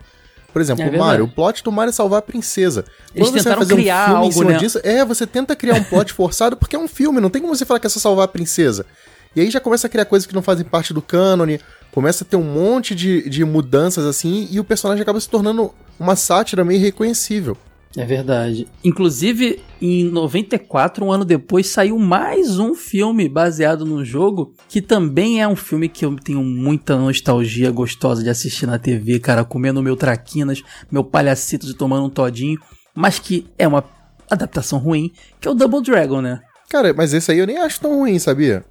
[0.52, 0.98] Por exemplo, É o.
[0.98, 2.84] Mario, o plot do Mario é salvar a princesa.
[3.14, 4.56] Eles Quando você vai fazer criar um filme algo, em cima né?
[4.58, 7.54] disso, é, você tenta criar um plot forçado porque é um filme, não tem como
[7.54, 8.86] você falar que é só salvar a princesa.
[9.36, 11.60] E aí já começa a criar coisas que não fazem parte do cânone,
[11.92, 15.74] começa a ter um monte de, de mudanças assim, e o personagem acaba se tornando
[16.00, 17.54] uma sátira meio irreconhecível.
[17.94, 18.66] É verdade.
[18.82, 25.42] Inclusive, em 94, um ano depois, saiu mais um filme baseado num jogo, que também
[25.42, 29.82] é um filme que eu tenho muita nostalgia gostosa de assistir na TV, cara, comendo
[29.82, 32.58] meu traquinas, meu palhacitos e tomando um todinho,
[32.94, 33.84] mas que é uma
[34.30, 36.40] adaptação ruim, que é o Double Dragon, né?
[36.68, 38.64] Cara, mas esse aí eu nem acho tão ruim, sabia?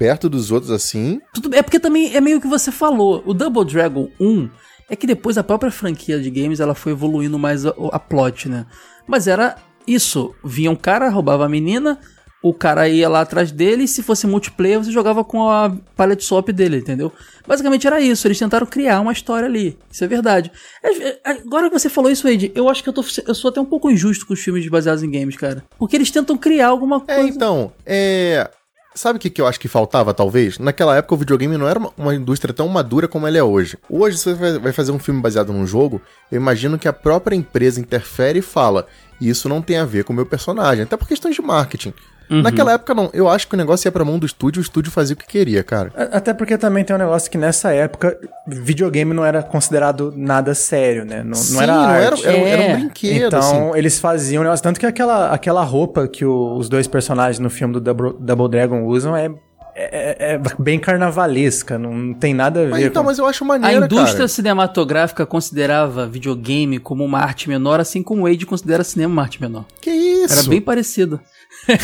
[0.00, 1.20] Perto dos outros assim.
[1.34, 3.22] Tudo, é porque também é meio que você falou.
[3.26, 4.48] O Double Dragon 1
[4.88, 8.48] é que depois a própria franquia de games ela foi evoluindo mais a, a plot,
[8.48, 8.64] né?
[9.06, 10.34] Mas era isso.
[10.42, 11.98] Vinha um cara, roubava a menina,
[12.42, 16.24] o cara ia lá atrás dele, e se fosse multiplayer, você jogava com a palette
[16.24, 17.12] swap dele, entendeu?
[17.46, 18.26] Basicamente era isso.
[18.26, 19.76] Eles tentaram criar uma história ali.
[19.92, 20.50] Isso é verdade.
[20.82, 23.50] É, é, Agora que você falou isso, Ed, eu acho que eu, tô, eu sou
[23.50, 25.62] até um pouco injusto com os filmes baseados em games, cara.
[25.78, 27.28] Porque eles tentam criar alguma É, coisa.
[27.28, 28.50] então, é.
[28.94, 30.58] Sabe o que, que eu acho que faltava, talvez?
[30.58, 33.78] Naquela época o videogame não era uma, uma indústria tão madura como ela é hoje.
[33.88, 37.36] Hoje, você vai- vai fazer um filme baseado num jogo, eu imagino que a própria
[37.36, 38.86] empresa interfere e fala:
[39.20, 41.94] Isso não tem a ver com o meu personagem, até por questões de marketing.
[42.30, 43.10] Naquela época, não.
[43.12, 45.26] Eu acho que o negócio ia pra mão do estúdio, o estúdio fazia o que
[45.26, 45.92] queria, cara.
[45.96, 48.16] A- Até porque também tem um negócio que nessa época
[48.46, 51.22] videogame não era considerado nada sério, né?
[51.24, 52.26] Não, Sim, não era não era, arte.
[52.26, 52.74] era, era É.
[52.74, 53.38] um brinquedo, então,
[53.70, 53.78] assim.
[53.78, 54.62] eles faziam um negócio.
[54.62, 58.48] Tanto que aquela, aquela roupa que o- os dois personagens no filme do Double, Double
[58.48, 59.30] Dragon usam é,
[59.74, 63.08] é, é bem carnavalesca, não tem nada a ver Mas, então, com...
[63.08, 64.28] mas eu acho A maneiro, indústria cara.
[64.28, 69.40] cinematográfica considerava videogame como uma arte menor, assim como o Wade considera cinema uma arte
[69.40, 69.64] menor.
[69.80, 70.38] Que isso?
[70.40, 71.20] Era bem parecido.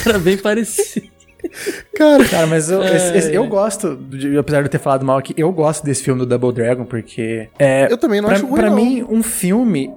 [0.07, 1.07] Era bem parecido.
[1.95, 5.05] Cara, Cara, mas eu, esse- É, esse- eu gosto, de- apesar de eu ter falado
[5.05, 8.37] mal aqui, eu gosto desse filme do Double Dragon, porque é, eu também não pra,
[8.39, 8.77] acho ruim, pra não.
[8.77, 9.93] mim, um filme,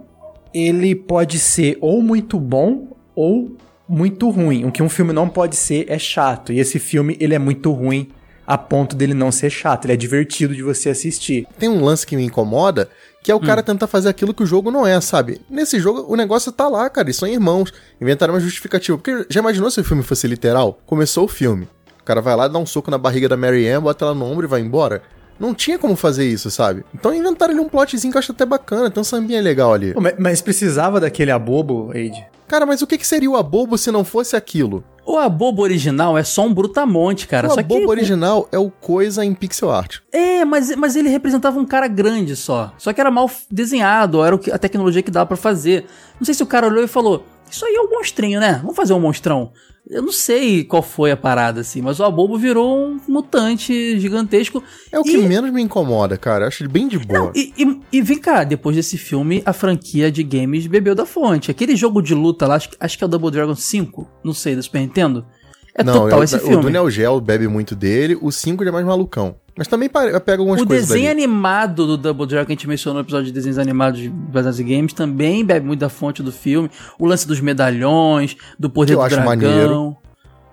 [0.54, 3.56] ele pode ser ou muito bom ou
[3.88, 4.66] muito ruim.
[4.66, 6.54] O que um filme não pode ser é chato.
[6.54, 8.10] E esse filme, ele é muito ruim
[8.46, 9.86] a ponto dele não ser chato.
[9.86, 11.48] Ele é divertido de você assistir.
[11.58, 12.90] Tem um lance que me incomoda,
[13.22, 15.42] que é o cara tentar fazer aquilo que o jogo não é, sabe?
[15.50, 17.74] Nesse jogo, o negócio tá lá, cara, eles são irmãos.
[18.00, 18.98] Inventaram uma justificativa.
[18.98, 20.80] Porque já imaginou se o filme fosse literal?
[20.86, 21.68] Começou o filme.
[22.02, 24.26] O cara vai lá, dá um soco na barriga da Mary Ann, bota ela no
[24.26, 25.02] ombro e vai embora.
[25.40, 26.84] Não tinha como fazer isso, sabe?
[26.94, 29.94] Então inventaram ali um plotzinho que eu acho até bacana, tem um sambinha legal ali.
[29.94, 32.26] Pô, mas, precisava daquele abobo, Aide?
[32.48, 34.84] Cara, mas o que, que seria o Abobo se não fosse aquilo?
[35.06, 37.48] O Abobo original é só um brutamonte, cara.
[37.48, 40.00] o só Abobo que original é o coisa em pixel art.
[40.12, 42.74] É, mas, mas ele representava um cara grande só.
[42.80, 45.86] Só que era mal desenhado, ou era o que- a tecnologia que dava pra fazer.
[46.20, 48.54] Não sei se o cara olhou e falou: Isso aí é um monstrinho, né?
[48.64, 49.52] Vamos fazer um monstrão.
[49.90, 54.64] Eu não sei qual foi a parada, assim, mas o Abobo virou um mutante gigantesco.
[54.92, 56.44] É o que E- menos me incomoda, cara.
[56.44, 57.32] Eu acho ele bem de boa.
[57.36, 61.50] E, e- e vem cá, depois desse filme, a franquia de games bebeu da fonte.
[61.50, 64.32] Aquele jogo de luta lá, acho, que- acho que é o Double Dragon 5, não
[64.34, 65.26] sei, do Super Nintendo.
[65.80, 66.62] É não, total o, esse o filme.
[66.62, 69.36] do Neo Geo bebe muito dele, o 5 ele é mais malucão.
[69.58, 71.24] Mas também pega algumas O coisas desenho dali.
[71.24, 74.66] animado do Double Dragon que a gente mencionou no episódio de desenhos animados baseados em
[74.66, 76.70] games também bebe muito da fonte do filme.
[76.98, 79.30] O lance dos medalhões, do poder Que eu do acho dragão.
[79.50, 79.98] maneiro.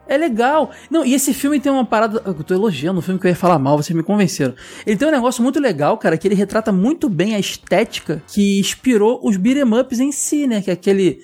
[0.08, 0.70] É legal.
[0.90, 2.22] Não, e esse filme tem uma parada.
[2.24, 4.54] Eu tô elogiando o filme que eu ia falar mal, vocês me convenceram.
[4.86, 8.58] Ele tem um negócio muito legal, cara, que ele retrata muito bem a estética que
[8.60, 10.62] inspirou os beat'em ups em si, né?
[10.62, 11.18] Que é aquele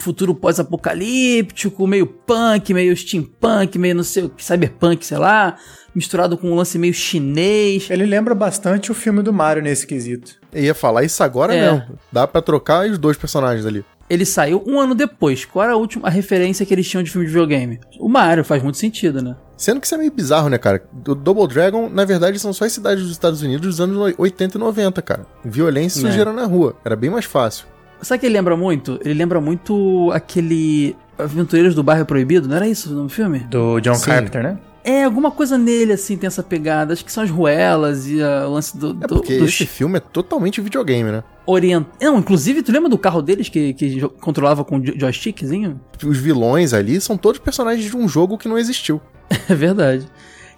[0.00, 5.56] futuro pós-apocalíptico, meio punk, meio steampunk, meio não sei o que, cyberpunk, sei lá,
[5.94, 7.88] misturado com um lance meio chinês.
[7.90, 10.36] Ele lembra bastante o filme do Mario nesse quesito.
[10.52, 11.72] Eu ia falar isso agora É.
[11.72, 11.98] mesmo.
[12.10, 13.84] Dá pra trocar os dois personagens ali.
[14.08, 15.46] Ele saiu um ano depois.
[15.46, 17.80] Qual era a última a referência que eles tinham de filme de videogame?
[17.98, 19.34] O Mario, faz muito sentido, né?
[19.56, 20.82] Sendo que isso é meio bizarro, né, cara?
[21.08, 24.58] O Double Dragon, na verdade, são só as cidades dos Estados Unidos dos anos 80
[24.58, 25.26] e 90, cara.
[25.42, 26.06] Violência e É.
[26.10, 26.76] sujeira na rua.
[26.84, 27.66] Era bem mais fácil.
[28.04, 29.00] Sabe o que ele lembra muito?
[29.04, 33.38] Ele lembra muito aquele Aventureiros do Bairro Proibido, não era isso o nome do filme?
[33.40, 34.06] Do John Sim.
[34.06, 34.58] Carpenter, né?
[34.86, 36.92] É, alguma coisa nele, assim, tem essa pegada.
[36.92, 39.64] Acho que são as ruelas e ah, o lance do, É do, porque do esse
[39.64, 41.24] filme é totalmente videogame, né?
[41.46, 41.86] orient...
[42.00, 45.80] Não, inclusive, tu lembra do carro deles que, que controlava com jo- joystickzinho?
[46.04, 49.00] Os vilões ali são todos personagens de um jogo que não existiu.
[49.48, 50.06] É verdade.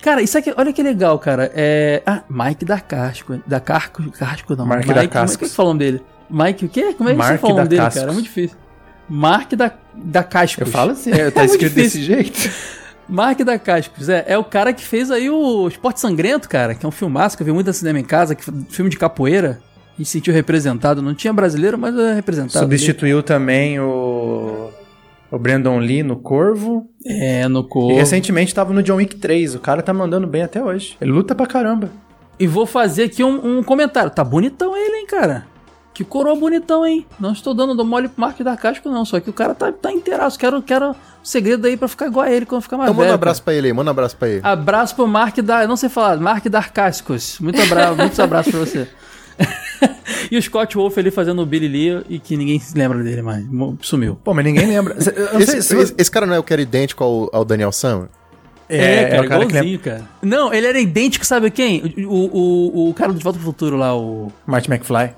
[0.02, 1.50] Cara, isso aqui, olha que legal, cara.
[1.54, 2.02] É.
[2.04, 3.40] Ah, Mike da Casco.
[3.46, 4.02] Da Carco.
[4.11, 4.66] Casco não.
[4.66, 6.02] Mark Mike, da Como é que é o nome dele?
[6.30, 6.92] Mike o quê?
[6.94, 8.00] Como é que você Mark fala o nome da dele, Cascos.
[8.00, 8.10] cara?
[8.10, 8.56] É muito difícil.
[9.08, 10.66] Mark da, da Cascos.
[10.66, 12.50] Eu falo assim, é, tá muito escrito desse jeito.
[13.08, 16.84] Mark da Cascos, é, é o cara que fez aí o Esporte Sangrento, cara, que
[16.84, 19.60] é um filmaço que eu vi muito cinema em casa, que filme de capoeira.
[19.96, 21.00] Gente se sentiu representado.
[21.00, 22.58] Não tinha brasileiro, mas é representado.
[22.64, 24.68] Substituiu também o,
[25.30, 26.86] o Brandon Lee no Corvo.
[27.06, 27.94] É, no E corpo.
[27.96, 29.54] recentemente tava no John Wick 3.
[29.54, 30.96] O cara tá mandando bem até hoje.
[31.00, 31.90] Ele luta pra caramba.
[32.38, 34.10] E vou fazer aqui um, um comentário.
[34.10, 35.46] Tá bonitão ele, hein, cara?
[35.96, 37.06] Que coroa bonitão, hein?
[37.18, 39.04] Não estou dando do mole pro Mark da Casco, não.
[39.06, 40.38] Só que o cara tá, tá inteiraço.
[40.38, 43.04] Quero, quero um segredo aí pra ficar igual a ele quando ficar mais Então manda
[43.04, 43.14] um velho.
[43.14, 44.40] abraço pra ele aí, manda um abraço pra ele.
[44.42, 44.52] cara.
[44.52, 45.66] Abraço pro Mark da...
[45.66, 46.18] Não sei falar.
[46.18, 47.38] Mark da Cascos.
[47.40, 48.88] Muito abraço, muitos abraços pra você.
[50.30, 53.22] e o Scott Wolf ali fazendo o Billy Lee e que ninguém se lembra dele
[53.22, 53.44] mais.
[53.80, 54.18] Sumiu.
[54.22, 54.96] Pô, mas ninguém lembra.
[55.00, 57.72] Sei Esse, se- esse- esse cara não é o que era idêntico ao, ao Daniel
[57.72, 58.09] Sam?
[58.68, 59.56] É, cara, o cara lembra.
[59.59, 60.02] igualzinho, cara.
[60.20, 61.94] Não, ele era idêntico, sabe quem?
[62.06, 64.30] O, o, o, o cara do De Volta pro Futuro lá, o...
[64.44, 65.11] Marty McFly.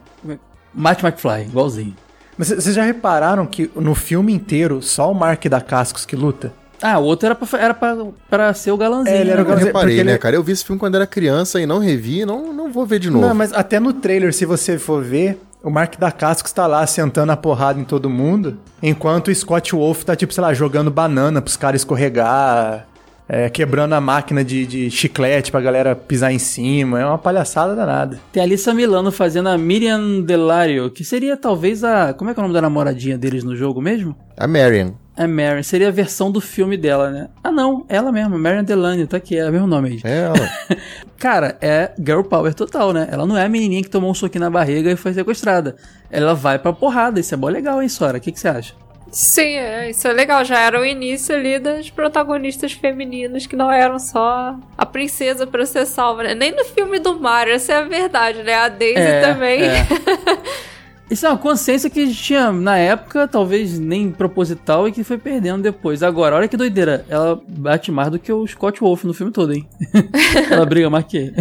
[0.74, 1.94] Matt McFly, igualzinho.
[2.36, 6.52] Mas vocês já repararam que no filme inteiro só o Mark da Cascos que luta?
[6.80, 7.96] Ah, o outro era pra, era pra,
[8.30, 9.16] pra ser o galãzinho.
[9.16, 9.50] É, ele era o né?
[9.50, 10.36] Eu Mas é reparei, né, ele- cara?
[10.36, 13.10] Eu vi esse filme quando era criança e não revi, não, não vou ver de
[13.10, 13.26] novo.
[13.26, 16.86] Não, mas até no trailer, se você for ver, o Mark da Cascos tá lá
[16.86, 20.88] sentando a porrada em todo mundo, enquanto o Scott Wolf tá, tipo, sei lá, jogando
[20.88, 22.86] banana pros caras escorregar,
[23.28, 27.00] é, quebrando a máquina de, de chiclete pra galera pisar em cima.
[27.00, 28.18] É uma palhaçada danada.
[28.32, 32.14] Tem a Alissa Milano fazendo a Miriam Delario, que seria talvez a.
[32.14, 34.16] Como é que é o nome da namoradinha deles no jogo mesmo?
[34.36, 34.92] A Marion.
[35.14, 35.62] É Marion.
[35.62, 37.28] Seria a versão do filme dela, né?
[37.44, 37.84] Ah, não.
[37.88, 40.00] Ela mesma, Marion Delany, tá aqui, é o mesmo nome aí.
[40.04, 40.50] É ela.
[41.18, 43.08] Cara, é girl power total, né?
[43.10, 45.76] Ela não é a menininha que tomou um soquinho na barriga e foi sequestrada.
[46.10, 47.20] Ela vai pra porrada.
[47.20, 48.18] Isso é bom legal, hein, Sora?
[48.18, 48.74] O que, que você acha?
[49.10, 50.44] Sim, é, isso é legal.
[50.44, 55.64] Já era o início ali das protagonistas femininas que não eram só a princesa pra
[55.64, 56.34] ser salva, né?
[56.34, 58.54] Nem no filme do Mario, essa é a verdade, né?
[58.54, 59.62] A Daisy É, também.
[59.62, 59.86] é.
[61.10, 65.02] Isso é uma consciência que a gente tinha na época, talvez nem proposital, e que
[65.02, 66.02] foi perdendo depois.
[66.02, 67.04] Agora, olha que doideira.
[67.08, 69.66] Ela bate mais do que o Scott Wolf no filme todo, hein?
[70.50, 71.32] ela briga mais que.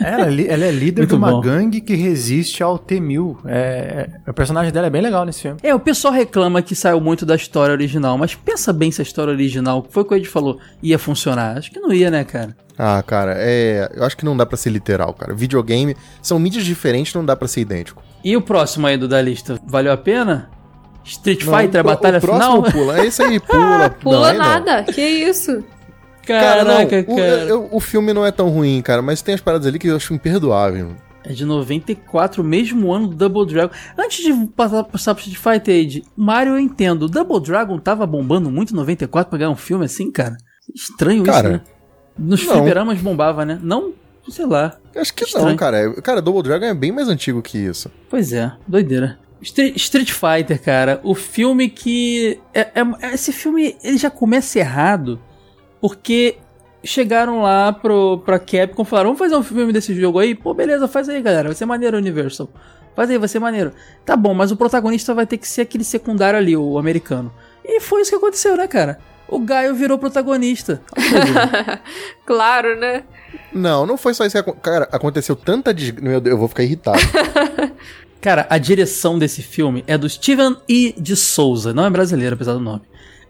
[0.00, 1.40] Ela, é ela é líder Muito de uma bom.
[1.40, 3.36] gangue que resiste ao T-1000.
[3.46, 5.58] É, é- o personagem dela é bem legal nesse filme.
[5.62, 9.04] É, o pessoal reclama que saiu muito da história original, mas pensa bem se a
[9.04, 11.58] história original, foi o que o Ed falou, ia funcionar.
[11.58, 12.56] Acho que não ia, né, cara?
[12.76, 13.88] Ah, cara, é.
[13.94, 15.34] Eu acho que não dá pra ser literal, cara.
[15.34, 18.02] Videogame são mídias diferentes, não dá pra ser idêntico.
[18.24, 20.50] E o próximo aí do da lista, valeu a pena?
[21.04, 22.72] Street Não, Fighter, a batalha o próximo final?
[22.72, 23.04] pula.
[23.04, 23.90] Esse aí pula.
[24.00, 24.44] Pula não, aí não.
[24.44, 24.82] nada.
[24.84, 25.64] Que isso?
[26.24, 27.26] Cara, não, Caraca, o, cara.
[27.48, 29.96] eu- o filme não é tão ruim, cara, mas tem as paradas ali que eu
[29.96, 30.94] acho imperdoável.
[31.24, 33.72] É de 94, mesmo ano do Double Dragon.
[33.98, 37.04] Antes de passar, passar pro Street Fighter Age, Mario eu entendo.
[37.04, 40.36] O Double Dragon tava bombando muito em 94 pra ganhar um filme assim, cara.
[40.74, 41.60] Estranho Cara, isso, né?
[42.18, 42.54] Nos não.
[42.54, 43.58] fliperamas bombava, né?
[43.62, 43.92] Não,
[44.28, 44.76] sei lá.
[44.94, 45.48] Acho que Estranho.
[45.48, 45.92] não, cara.
[46.02, 47.90] Cara, Double Dragon é bem mais antigo que isso.
[48.08, 49.18] Pois é, doideira.
[49.40, 52.38] Street, Street Fighter, cara, o filme que.
[52.54, 55.20] É, é- esse filme ele já começa errado
[55.80, 56.36] porque
[56.84, 60.34] chegaram lá pro, pra Capcom e falaram: vamos fazer um filme desse jogo aí?
[60.34, 62.48] Pô, beleza, faz aí, galera, vai ser maneiro Universal.
[62.94, 63.72] Faz aí, vai ser maneiro.
[64.04, 67.32] Tá bom, mas o protagonista vai ter que ser aquele secundário ali, o americano.
[67.64, 68.98] E foi isso que aconteceu, né, cara?
[69.34, 70.82] O Gaio virou protagonista.
[72.24, 73.04] Claro, né?
[73.52, 75.90] Não, não foi só isso que acon- Cara, aconteceu tanta des...
[75.90, 76.98] Meu Deus, eu vou ficar irritado.
[78.20, 80.94] Cara, a direção desse filme é do Steven E.
[80.96, 82.82] de Souza, não é brasileiro, apesar do nome.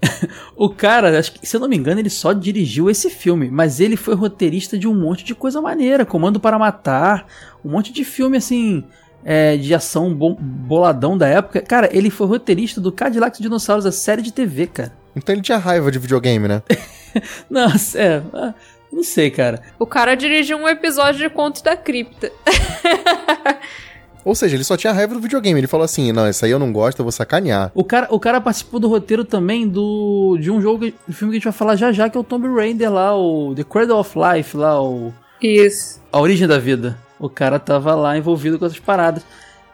[0.57, 3.79] o cara, acho que, se eu não me engano, ele só dirigiu esse filme, mas
[3.81, 7.27] ele foi roteirista de um monte de coisa maneira, Comando para Matar,
[7.65, 8.85] um monte de filme assim,
[9.25, 11.61] é, de ação boladão da época.
[11.63, 14.93] Cara, ele foi roteirista do Cadillacs e Dinossauros, a série de TV, cara.
[15.15, 16.63] Então ele tinha raiva de videogame, né?
[17.49, 18.55] Nossa, é, ah,
[18.93, 19.63] não sei, cara.
[19.79, 22.31] O cara dirigiu um episódio de Contos da Cripta.
[24.25, 25.59] Ou seja, ele só tinha raiva do videogame.
[25.59, 27.73] Ele falou assim: não, isso aí eu não gosto, eu vou sacanear.
[27.75, 31.37] O cara, o cara participou do roteiro também do de um jogo, um filme que
[31.37, 33.99] a gente vai falar já já, que é o Tomb Raider lá, o The Cradle
[33.99, 36.01] of Life lá, o Isso.
[36.13, 36.99] A Origem da Vida.
[37.19, 39.25] O cara tava lá envolvido com essas paradas.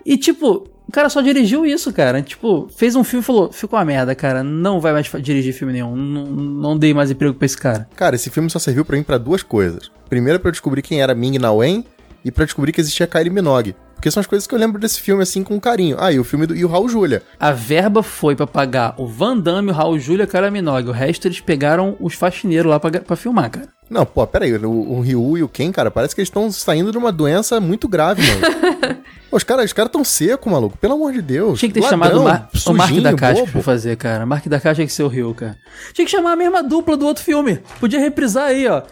[0.04, 2.22] E tipo, o cara só dirigiu isso, cara.
[2.22, 4.42] Tipo, fez um filme e falou: ficou uma merda, cara.
[4.42, 5.94] Não vai mais dirigir filme nenhum.
[5.94, 7.86] Não, não dei mais emprego pra esse cara.
[7.94, 9.90] Cara, esse filme só serviu pra mim pra duas coisas.
[10.08, 11.84] Primeiro, eu descobrir quem era Ming Na Wen
[12.24, 13.76] e pra descobrir que existia Kylie Minogue.
[13.98, 15.96] Porque são as coisas que eu lembro desse filme assim com carinho.
[15.98, 17.20] Ah, e o filme do e o Raul Júlia.
[17.38, 20.88] A verba foi pra pagar o Van Damme, o Raul Júlia e a Cara Minogue.
[20.88, 23.68] O resto eles pegaram os faxineiros lá pra, filmar, cara.
[23.90, 26.48] Não, pô, pera aí, o, o Ryu e o Ken, cara, parece que eles estão
[26.52, 28.98] saindo de uma doença muito grave, mano.
[29.30, 30.78] Os caras os cara tão secos, maluco.
[30.78, 31.58] Pelo amor de Deus.
[31.58, 33.52] Tinha que ter Ladrão, chamado o, Mar o Mark sujinho, da Caixa bobo.
[33.52, 34.24] pra fazer, cara.
[34.24, 35.54] Mark da Caixa tinha que ser o Rio, cara.
[35.92, 37.60] Tinha que chamar a mesma dupla do outro filme.
[37.78, 38.82] Podia reprisar aí, ó.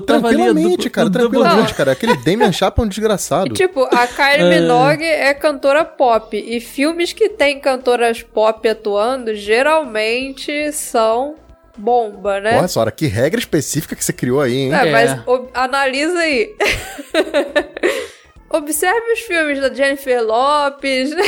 [0.00, 1.92] Botava Tranquilamente, cara, tranquilamente, cara.
[1.92, 3.54] Aquele Damian Chapa é um desgraçado.
[3.54, 6.36] Tipo, a Kylie Minogue é cantora pop.
[6.36, 11.36] E filmes que tem cantoras pop atuando geralmente são
[11.78, 12.54] bomba, né?
[12.54, 14.74] Porra, Sora, que regra específica que você criou aí, hein?
[14.74, 14.92] É, É.
[14.92, 16.54] mas ob- analisa aí.
[18.48, 21.22] Observe os filmes da Jennifer Lopes, né?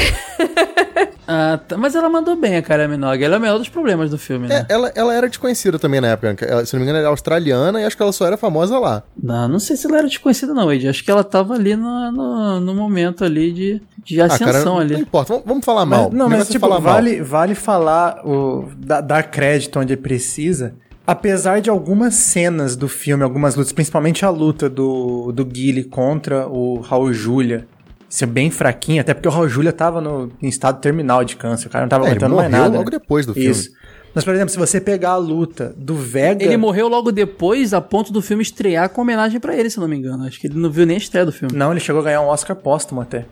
[1.27, 1.77] Ah, tá.
[1.77, 3.23] Mas ela mandou bem a Cara Minogue.
[3.23, 4.65] Ela é o menor dos problemas do filme, né?
[4.69, 6.45] É, ela, ela era desconhecida também na época.
[6.45, 8.79] Ela, se não me engano, ela era australiana e acho que ela só era famosa
[8.79, 9.03] lá.
[9.21, 10.89] Não, não sei se ela era desconhecida, não, Ed.
[10.89, 14.75] Acho que ela tava ali no, no, no momento ali de, de Ah, cara, ascensão
[14.77, 14.95] não, ali.
[14.95, 15.33] não importa.
[15.35, 16.11] Vamos, vamos falar Mas- mal.
[16.13, 16.95] não, mas tipo, falar mal.
[16.95, 20.75] vale, vale falar, o, da- dar crédito onde precisa.
[21.09, 26.47] Apesar de algumas cenas do filme, algumas lutas, principalmente a luta do, do Guile contra
[26.47, 27.67] o Raul Julia,
[28.11, 31.69] ser bem fraquinha, até porque o Raul Julia tava no, em estado terminal de câncer,
[31.69, 32.77] o cara não tava É, ele aguentando mais morreu nada.
[32.77, 32.99] logo né?
[32.99, 33.49] depois do filme.
[33.49, 33.71] Isso.
[34.15, 36.45] Mas, por exemplo, se você pegar a luta do Vega.
[36.45, 39.81] Ele morreu logo depois, a ponto do filme estrear com homenagem pra ele, se eu
[39.81, 40.25] não me engano.
[40.25, 41.57] Acho que ele não viu nem a estreia do filme.
[41.57, 43.25] Não, ele chegou a ganhar um Oscar póstumo até.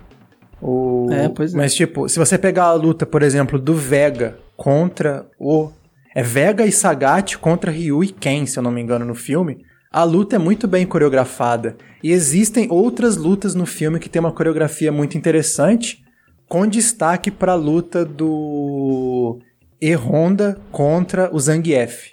[0.62, 1.08] O...
[1.10, 1.56] É, pois é.
[1.58, 5.70] Mas, tipo, se você pegar a luta, por exemplo, do Vega contra o.
[6.16, 9.59] É Vega e Sagat contra Ryu e Ken, se eu não me engano, no filme.
[9.92, 11.76] A luta é muito bem coreografada.
[12.02, 16.02] E existem outras lutas no filme que tem uma coreografia muito interessante,
[16.48, 19.38] com destaque para a luta do
[19.79, 22.12] E-Honda contra o Zangief.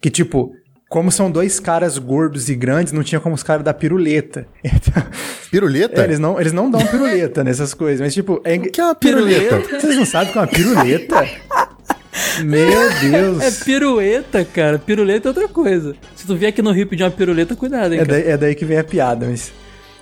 [0.00, 0.52] Que, tipo,
[0.88, 4.46] como são dois caras gordos e grandes, não tinha como os caras dar piruleta.
[4.62, 5.02] Então,
[5.50, 6.02] Piruleta?
[6.02, 8.84] é, eles, não, eles não dão piruleta nessas coisas, mas tipo, é, O que é
[8.84, 9.60] uma piruleta?
[9.60, 11.16] vocês não sabem o que é uma piruleta?
[12.44, 13.42] Meu Deus.
[13.42, 14.78] É pirueta, cara.
[14.78, 15.94] Piruleta é outra coisa.
[16.14, 18.18] Se tu vier aqui no Rio pedir uma piruleta, cuidado, hein, É cara.
[18.20, 19.52] daí, é daí que vem a piada, mas.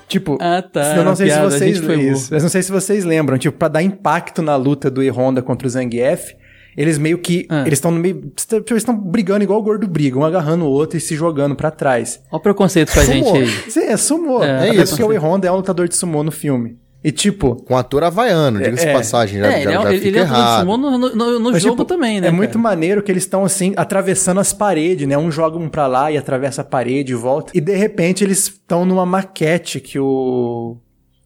[0.08, 3.02] Tipo, Ah, tá, eu não sei piada, se vocês isso, eu não sei se vocês
[3.04, 6.34] lembram, tipo, pra dar impacto na luta do E-Honda contra o Zangief,
[6.76, 7.46] eles meio que.
[7.48, 7.62] Ah.
[7.66, 8.30] Eles estão no meio.
[8.36, 11.56] Tipo, eles estão brigando igual o gordo briga, um agarrando o outro e se jogando
[11.56, 12.20] pra trás.
[12.30, 13.48] Olha o preconceito com a gente aí.
[13.70, 14.44] Sim, é sumô.
[14.44, 14.82] É, É, é isso.
[14.82, 14.96] isso.
[14.96, 16.76] Porque o E-Honda é um lutador de sumô no filme.
[17.04, 20.00] E tipo, Com ator havaiano, diga-se É, passagem, já, é, já, ele, é, já ele
[20.00, 20.66] fica é errado.
[20.66, 22.28] no, no, no, no Mas, jogo tipo, também, né?
[22.28, 22.62] É muito cara?
[22.62, 25.18] maneiro que eles estão assim, atravessando as paredes, né?
[25.18, 27.50] Um joga um pra lá e atravessa a parede e volta.
[27.54, 30.76] E de repente eles estão numa maquete que o.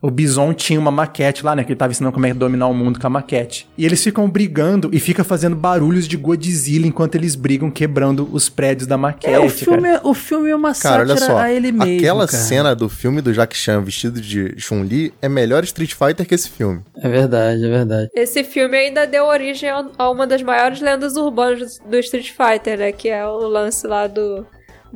[0.00, 1.64] O Bison tinha uma maquete lá, né?
[1.64, 3.66] Que ele tava ensinando como é que dominar o mundo com a maquete.
[3.78, 8.48] E eles ficam brigando e fica fazendo barulhos de Godzilla enquanto eles brigam, quebrando os
[8.48, 9.32] prédios da maquete.
[9.34, 9.94] É, o filme, cara.
[9.96, 12.42] é, o filme é uma Cara, olha sátira só, a ele mesmo, aquela cara.
[12.42, 16.50] cena do filme do Jack Chan vestido de Chun-Li é melhor Street Fighter que esse
[16.50, 16.82] filme.
[16.98, 18.10] É verdade, é verdade.
[18.14, 22.78] Esse filme ainda deu origem a- a uma das maiores lendas urbanas do Street Fighter,
[22.78, 22.92] né?
[22.92, 24.46] Que é o lance lá do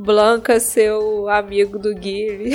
[0.02, 2.54] Blanca ser o amigo do Guile.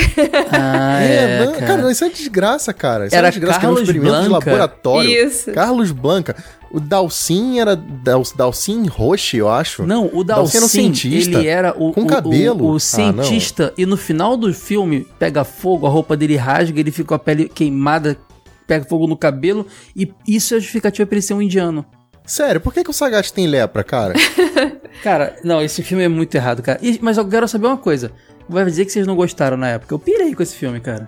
[0.52, 1.66] Ah, é, não, cara.
[1.78, 1.92] cara.
[1.92, 3.06] isso é desgraça, cara.
[3.06, 4.50] Isso Era é desgraça, que Carlos é um experimento de Blanca.
[4.52, 5.10] laboratório.
[5.28, 5.52] Isso.
[5.52, 6.36] Carlos Blanca.
[6.72, 9.84] O Dalcin era Dal, Dalcin Roche, eu acho.
[9.86, 12.66] Não, o Dalcin era um Dalcin, cientista, ele era o, com o- cabelo.
[12.66, 16.80] o, o Ah, cientista, e no final do filme pega fogo, a roupa dele rasga,
[16.80, 18.18] ele fica com a pele queimada,
[18.68, 19.66] pega fogo no cabelo,
[19.96, 21.86] e isso é justificativa pra ele ser um indiano.
[22.26, 24.14] Sério, por que, que o Sagat tem lepra, cara?
[25.04, 26.80] Cara, não, esse filme é muito errado, cara.
[26.82, 28.12] E- mas eu quero saber uma coisa.
[28.48, 29.94] Vai dizer que vocês não gostaram na época.
[29.94, 31.08] Eu pirei com esse filme, cara.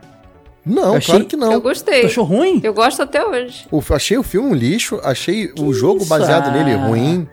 [0.65, 1.51] Não, achei- claro que não.
[1.53, 2.01] Eu gostei.
[2.01, 2.59] Tu achou ruim?
[2.63, 3.65] Eu gosto até hoje.
[3.71, 6.09] O- achei o filme um lixo, achei o jogo isso?
[6.09, 6.51] baseado Ah.
[6.51, 7.27] nele ruim.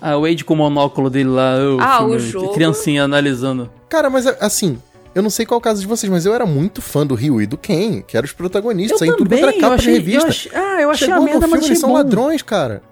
[0.00, 2.52] Ah, o Wade com o monóculo dele lá, o Ah, filme, o jogo?
[2.52, 3.70] criancinha analisando.
[3.88, 4.78] Cara, mas assim,
[5.14, 7.14] eu não sei qual é o caso de vocês, mas eu era muito fã do
[7.14, 9.74] Ryu e do Ken, que eram os protagonistas, Eu aí tudo também, contra eu capa
[9.74, 10.26] achei, de revista.
[10.26, 11.94] eu achei- ah, eu achei Chegou a merda, no mas filme, achei eles são bom.
[11.96, 12.82] ladrões, cara.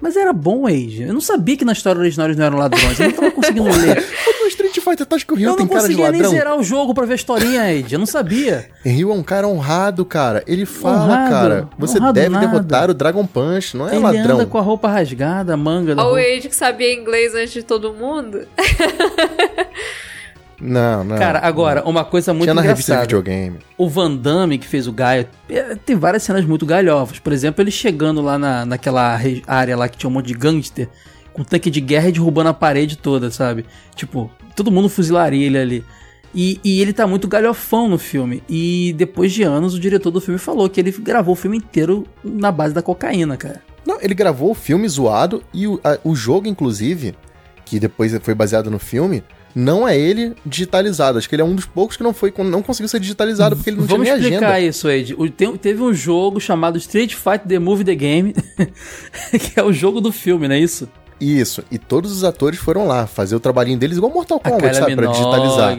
[0.00, 1.02] Mas era bom, Wade.
[1.02, 2.98] Eu não sabia que na história original eles não eram ladrões.
[3.00, 3.96] Eu não tava conseguindo ler.
[4.26, 6.12] Mas no Street Fighter, tu acha que o Ryu Eu tem não cara de conseguia
[6.12, 6.38] nem ladrão?
[6.38, 7.94] zerar o jogo pra ver a historinha, Wade.
[7.94, 8.68] Eu não sabia.
[8.84, 10.42] Ryu é um cara honrado, cara.
[10.46, 11.30] Ele fala, Honrado?
[11.30, 12.46] cara, você deve nada.
[12.46, 14.36] derrotar o Dragon Punch, não é Ele ladrão.
[14.36, 16.12] anda com a roupa rasgada, a manga Olha o.
[16.14, 18.46] Wade que sabia inglês antes de todo mundo.
[20.60, 21.16] Não, não.
[21.16, 23.20] Cara, agora, uma coisa muito Tinha na revista de engraçada.
[23.22, 23.58] videogame.
[23.76, 27.18] O Van Damme, que fez o Gaia, é, tem várias cenas muito galhofas.
[27.20, 30.34] Por exemplo, ele chegando lá na, naquela re- área lá que tinha um monte de
[30.34, 30.88] gangster,
[31.32, 33.64] com tanque de guerra e derrubando a parede toda, sabe?
[33.94, 35.84] Tipo, todo mundo fuzilaria ele ali.
[36.34, 38.42] E, e ele tá muito galhofão no filme.
[38.48, 42.04] E depois de anos, o diretor do filme falou que ele gravou o filme inteiro
[42.24, 43.62] na base da cocaína, cara.
[43.86, 47.14] Não, ele gravou o filme zoado e o, a- o jogo, inclusive,
[47.64, 49.22] que depois foi baseado no filme,
[49.54, 51.18] não é ele digitalizado.
[51.18, 53.70] Acho que ele é um dos poucos que não foi, não conseguiu ser digitalizado porque
[53.70, 54.60] ele não Vamos tinha nem explicar agenda.
[54.68, 55.14] isso, Ed.
[55.18, 58.34] O- tem- teve um jogo chamado Street Fighter The Movie The Game,
[59.32, 60.88] que é o jogo do filme, não é isso?
[61.20, 64.94] Isso, e todos os atores foram lá fazer o trabalhinho deles igual Mortal Kombat, sabe?
[64.94, 65.76] Pra digitalizar.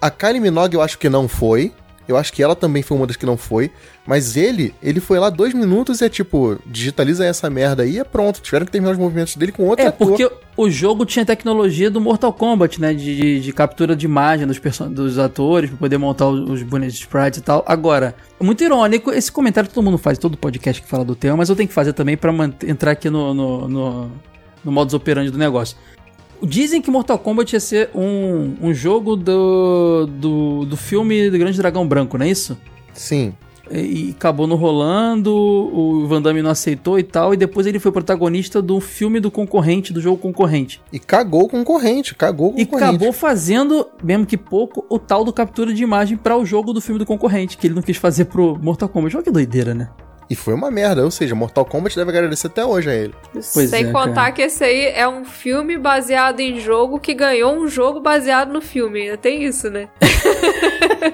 [0.00, 1.72] A Kylie Minogue eu acho que não foi.
[2.08, 3.70] Eu acho que ela também foi uma das que não foi.
[4.06, 7.98] Mas ele, ele foi lá dois minutos e é tipo, digitaliza essa merda aí e
[7.98, 8.40] é pronto.
[8.40, 10.08] Tiveram que terminar os movimentos dele com outro É, ator.
[10.08, 12.94] porque o jogo tinha tecnologia do Mortal Kombat, né?
[12.94, 14.58] De, de- de captura de imagem dos,
[14.90, 17.62] dos atores, pra poder montar os, os bonecos de sprites e tal.
[17.66, 21.50] Agora, muito irônico, esse comentário todo mundo faz, todo podcast que fala do tema, mas
[21.50, 22.32] eu tenho que fazer também pra
[22.66, 24.10] entrar aqui no, no, no,
[24.64, 25.76] no modus operandi do negócio.
[26.42, 31.58] Dizem que Mortal Kombat ia ser um, um jogo do, do, do filme do Grande
[31.58, 32.56] Dragão Branco, não é isso?
[32.94, 33.32] Sim.
[33.70, 37.92] E acabou não rolando, o Van Damme não aceitou e tal, e depois ele foi
[37.92, 40.80] protagonista do filme do concorrente, do jogo concorrente.
[40.90, 42.94] E cagou o concorrente, cagou o E concorrente.
[42.96, 46.80] acabou fazendo, mesmo que pouco, o tal do captura de imagem para o jogo do
[46.80, 49.16] filme do concorrente, que ele não quis fazer pro Mortal Kombat.
[49.16, 49.90] Olha que doideira, né?
[50.30, 53.14] E foi uma merda, ou seja, Mortal Kombat deve agradecer até hoje a ele.
[53.32, 54.32] Pois Sem é, contar cara.
[54.32, 58.60] que esse aí é um filme baseado em jogo que ganhou um jogo baseado no
[58.60, 59.02] filme.
[59.02, 59.88] Ainda tem isso, né?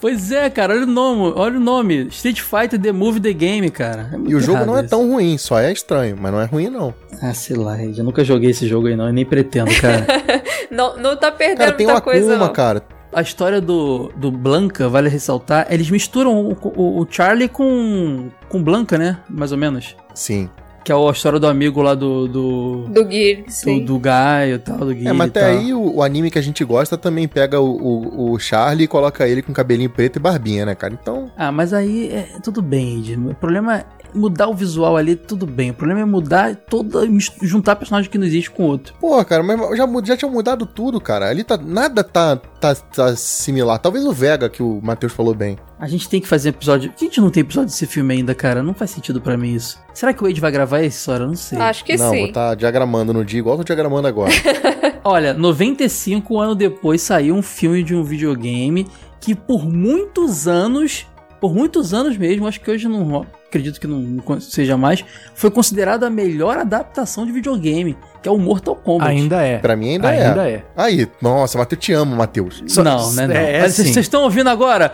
[0.00, 2.06] Pois é, cara, olha o nome, olha o nome.
[2.08, 4.08] Street Fighter The Movie The Game, cara.
[4.12, 4.88] É E o jogo não é isso.
[4.88, 6.94] tão ruim, só é estranho, mas não é ruim não.
[7.20, 10.06] Ah, sei lá, eu nunca joguei esse jogo aí não, eu nem pretendo, cara.
[10.70, 12.52] Não, não tá perdendo Cara, tem muita coisa, não.
[12.52, 12.80] cara.
[13.12, 18.62] A história do, do Blanca, vale ressaltar, eles misturam o, o, o Charlie com, com
[18.62, 19.18] Blanca, né?
[19.28, 19.96] Mais ou menos.
[20.14, 20.48] Sim.
[20.84, 22.26] Que é a história do amigo lá do.
[22.26, 22.84] do...
[22.88, 23.10] Do Do,
[23.48, 23.84] sim.
[23.84, 25.08] do Gaio e tal, do Guilherme.
[25.08, 28.32] É, mas até aí o, o anime que a gente gosta também pega o, o,
[28.32, 30.94] o Charlie e coloca ele com cabelinho preto e barbinha, né, cara?
[31.00, 33.14] Então, Ah, mas aí é tudo bem, Ed.
[33.16, 33.84] O problema é
[34.14, 35.70] mudar o visual ali, tudo bem.
[35.70, 37.06] O problema é mudar toda.
[37.42, 38.94] juntar personagem que não existe com outro.
[39.00, 41.28] Pô, cara, mas já, já tinha mudado tudo, cara.
[41.28, 41.56] Ali tá.
[41.56, 43.78] Nada tá, tá, tá similar.
[43.78, 45.58] Talvez o Vega, que o Matheus falou bem.
[45.78, 46.92] A gente tem que fazer episódio.
[46.94, 48.62] A gente não tem episódio desse filme ainda, cara.
[48.62, 49.78] Não faz sentido pra mim isso.
[49.94, 51.24] Será que o Wade vai gravar essa história?
[51.24, 51.58] Eu não sei.
[51.58, 52.18] Acho que Não, sim.
[52.18, 54.30] vou estar diagramando no dia, igual tô diagramando agora.
[55.02, 58.86] Olha, 95 anos depois saiu um filme de um videogame
[59.20, 61.06] que por muitos anos,
[61.40, 66.04] por muitos anos mesmo, acho que hoje não acredito que não, seja mais, foi considerado
[66.04, 69.10] a melhor adaptação de videogame, que é o Mortal Kombat.
[69.10, 69.58] Ainda é.
[69.58, 70.52] Pra mim ainda, Ainda é.
[70.52, 70.64] é.
[70.76, 72.62] Aí, nossa, Matheus, te amo, Matheus.
[72.68, 73.26] Só- não, né?
[73.26, 73.34] Não.
[73.34, 73.94] é- é Mas vocês assim.
[73.94, 74.92] vocês estão ouvindo agora?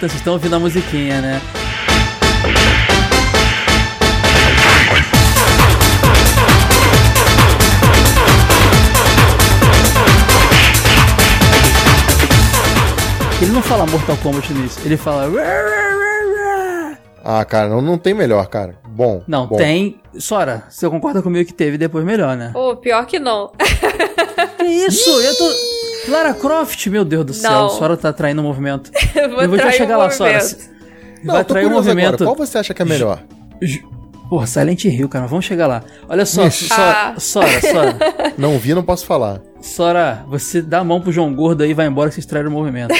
[0.00, 1.40] Vocês estão ouvindo a musiquinha, né?
[13.42, 15.28] Ele não fala Mortal Kombat nisso, ele fala.
[17.24, 18.76] Ah, cara, não, não tem melhor, cara.
[18.88, 19.22] Bom.
[19.26, 19.56] Não, bom.
[19.56, 20.00] tem.
[20.18, 22.52] Sora, você concorda comigo que teve depois melhor, né?
[22.54, 23.50] Ô, pior que não.
[24.58, 25.10] Que isso?
[25.10, 25.50] Eu tô.
[26.08, 27.68] Lara Croft, meu Deus do céu, Não.
[27.70, 28.90] Sora tá traindo o movimento.
[29.14, 30.34] Eu vou Eu vou já chegar lá, Sora.
[30.38, 30.70] movimento.
[31.24, 32.14] Não, Vai trair o movimento.
[32.14, 32.24] agora.
[32.24, 33.22] Qual você acha que é melhor?
[33.60, 33.88] Ju-
[34.32, 35.84] Porra, Silent Hill, cara, vamos chegar lá.
[36.08, 36.68] Olha só, Ixi.
[36.68, 37.20] Sora, Ah.
[37.20, 37.98] Sora, Sora,
[38.38, 39.42] Não vi, não posso falar.
[39.60, 42.48] Sora, você dá a mão pro João Gordo aí e vai embora que vocês traíram
[42.48, 42.94] o movimento.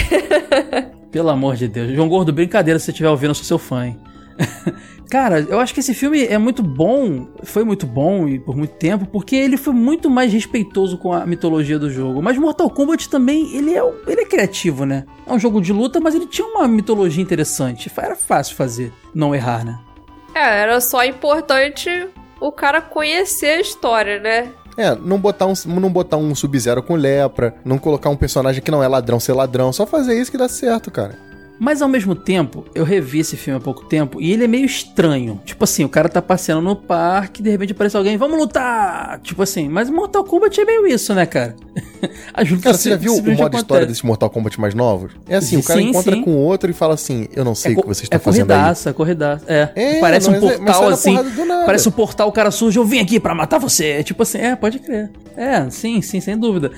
[1.10, 1.90] Pelo amor de Deus.
[1.94, 3.98] João Gordo, brincadeira se você estiver ouvindo, eu sou seu fã, hein?
[5.10, 8.74] Cara, eu acho que esse filme é muito bom, foi muito bom e por muito
[8.74, 12.20] tempo, porque ele foi muito mais respeitoso com a mitologia do jogo.
[12.20, 15.06] Mas Mortal Kombat também, ele é, ele é criativo, né?
[15.26, 17.90] É um jogo de luta, mas ele tinha uma mitologia interessante.
[17.96, 19.78] Era fácil fazer, não errar, né?
[20.34, 22.08] É, era só importante
[22.40, 24.50] o cara conhecer a história, né?
[24.76, 28.70] É, não botar um, não botar um Sub-Zero com lepra, não colocar um personagem que
[28.70, 31.18] não é ladrão ser ladrão, só fazer isso que dá certo, cara.
[31.64, 34.66] Mas ao mesmo tempo, eu revi esse filme há pouco tempo e ele é meio
[34.66, 35.40] estranho.
[35.44, 39.20] Tipo assim, o cara tá passeando no parque e de repente aparece alguém, vamos lutar!
[39.22, 41.54] Tipo assim, mas Mortal Kombat é meio isso, né, cara?
[42.34, 43.86] As lutas Cara, você já viu o modo história acontecem.
[43.86, 45.12] desses Mortal Kombat mais novos?
[45.28, 46.22] É assim, o cara Sim, encontra sim.
[46.22, 48.18] com o outro e fala assim, eu não sei o co- que você está é
[48.18, 48.56] fazendo aí.
[48.58, 49.44] corridaça, corridaça.
[49.46, 51.16] É, É, parece um é- portal na assim.
[51.64, 53.86] Parece um portal, o cara surge, eu vim aqui pra matar você.
[53.86, 55.10] É tipo assim, é, pode crer.
[55.36, 56.72] É, sim, sim, sem dúvida.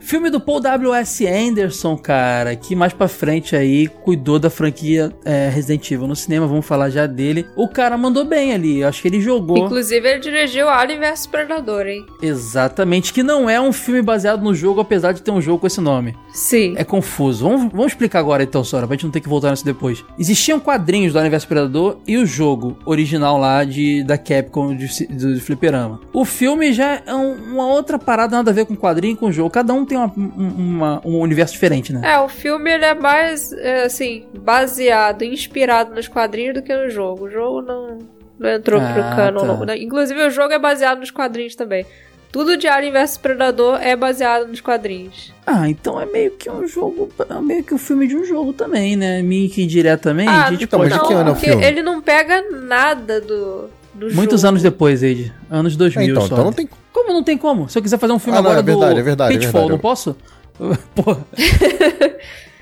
[0.00, 1.26] Filme do Paul W.S.
[1.26, 6.46] Anderson, cara, que mais pra frente aí cuidou da franquia é, Resident Evil no cinema,
[6.46, 7.46] vamos falar já dele.
[7.54, 9.58] O cara mandou bem ali, eu acho que ele jogou.
[9.58, 12.04] Inclusive, ele dirigiu Alien vs Predador, hein?
[12.22, 15.66] Exatamente, que não é um filme baseado no jogo, apesar de ter um jogo com
[15.66, 16.16] esse nome.
[16.32, 16.74] Sim.
[16.76, 17.48] É confuso.
[17.48, 20.04] Vamos, vamos explicar agora então, Sora, pra gente não ter que voltar nisso depois.
[20.18, 25.34] Existiam quadrinhos do Universo Predador e o jogo original lá de, da Capcom de, do,
[25.34, 26.00] do Fliperama.
[26.12, 29.30] O filme já é um- uma outra parada, nada a ver com quadrinho e com
[29.32, 29.50] jogo.
[29.50, 32.00] Cada um tem uma- um- uma- um universo diferente, né?
[32.04, 36.88] É, o filme ele é mais, é, assim, baseado, inspirado nos quadrinhos do que no
[36.90, 37.24] jogo.
[37.26, 37.98] O jogo não,
[38.38, 39.40] não entrou pro Ah, canon.
[39.40, 39.46] tá.
[39.46, 39.64] não.
[39.66, 39.78] né?
[39.78, 41.84] Inclusive, o jogo é baseado nos quadrinhos também.
[42.32, 45.32] Tudo de Alien vs Predador é baseado nos quadrinhos.
[45.46, 48.52] Ah, então é meio que um jogo, é meio que o filme de um jogo
[48.52, 49.20] também, né?
[49.20, 50.28] Meio que diretamente.
[50.30, 51.64] Ah, gente então, mas de pode- que ano é o filme?
[51.64, 54.48] ele não pega nada do, do Muitos jogo.
[54.50, 55.32] anos depois, Eide.
[55.50, 56.34] Anos 2000 É, então, só.
[56.34, 57.68] então não tem Como não tem como?
[57.68, 59.38] Se eu quiser fazer um filme Ah, não, agora é verdade, do é verdade, é
[59.38, 59.72] Pitfall, verdade.
[59.72, 60.16] não posso?
[60.94, 61.26] Porra,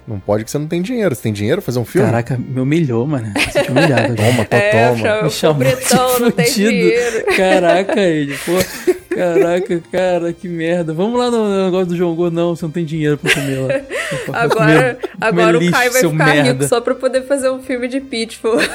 [0.09, 1.15] Não pode que você não tem dinheiro.
[1.15, 2.07] Você tem dinheiro pra fazer um filme?
[2.09, 3.31] caraca, me humilhou, mano.
[3.53, 4.15] Senti humilhado.
[4.17, 5.23] Toma, tô, É, toma.
[5.25, 6.71] Me chamou de Pobretão, não tem fudido.
[6.71, 7.25] dinheiro.
[7.37, 8.53] Caraca, ele, pô.
[9.15, 10.95] Caraca, cara, que merda.
[10.95, 13.69] Vamos lá no negócio do João Gordo, não, você não tem dinheiro pra comer lá.
[14.29, 16.53] Vai Agora, comer- agora comer o lixo, Caio vai seu ficar merda.
[16.53, 18.59] rico só pra poder fazer um filme de Pitfall.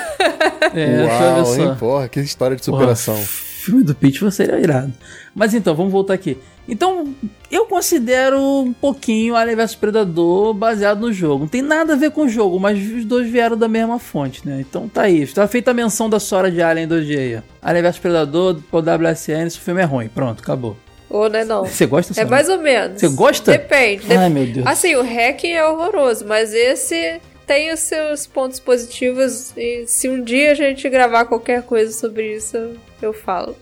[0.75, 1.61] É, Uau, olha só.
[1.63, 3.15] hein, porra, que história de Porra, superação.
[3.17, 4.91] filme do Pitbull seria irado.
[5.36, 6.38] Mas então, vamos voltar aqui.
[6.68, 7.14] Então,
[7.51, 11.39] eu considero um pouquinho Alien vs Predador baseado no jogo.
[11.43, 14.47] Não tem nada a ver com o jogo, mas os dois vieram da mesma fonte,
[14.47, 14.59] né?
[14.68, 15.22] Então tá aí.
[15.24, 17.36] Está feita a menção da Sora de Alien 2G aí.
[17.38, 17.41] ó.
[17.61, 20.07] Alien vs Predador, por WSN, esse filme é ruim.
[20.07, 20.78] Pronto, acabou.
[21.09, 21.66] Ou não é não?
[21.66, 22.99] Você gosta, É mais ou menos.
[22.99, 23.51] Você gosta?
[23.51, 24.03] Depende.
[24.09, 24.66] Ai, Dep- meu Deus.
[24.66, 30.24] Assim, o Hacking é horroroso, mas esse tem os seus pontos positivos e se um
[30.24, 32.57] dia a gente gravar qualquer coisa sobre isso,
[33.06, 33.56] eu falo.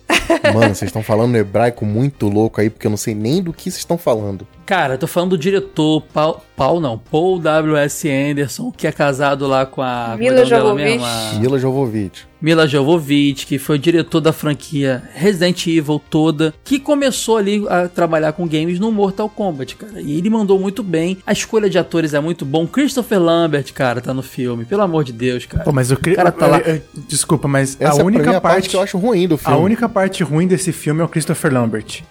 [0.54, 3.64] Mano, vocês estão falando hebraico muito louco aí, porque eu não sei nem do que
[3.64, 4.48] vocês estão falando.
[4.66, 8.10] Cara, eu tô falando do diretor, Paul, Paul não, Paul W.S.
[8.10, 10.14] Anderson, que é casado lá com a...
[10.16, 11.04] o Mila Jovovich.
[11.04, 12.32] A- Mila Jovovich.
[12.42, 17.88] Mila Jovovich, que foi o diretor da franquia Resident Evil toda, que começou ali a
[17.88, 20.02] trabalhar com games no Mortal Kombat, cara.
[20.02, 21.18] E ele mandou muito bem.
[21.28, 22.66] A escolha de atores é muito bom.
[22.66, 24.66] Christopher Lambert, cara, tá no filme.
[24.66, 25.64] Pelo amor de Deus, cara.
[25.64, 26.62] Pô, mas o Cri- cara tá lá-
[27.08, 29.50] Desculpa, mas Essa a única é a parte, parte, que eu acho ruim do a
[29.52, 29.66] filme.
[29.66, 32.02] única parte ruim desse filme é o Christopher Lambert.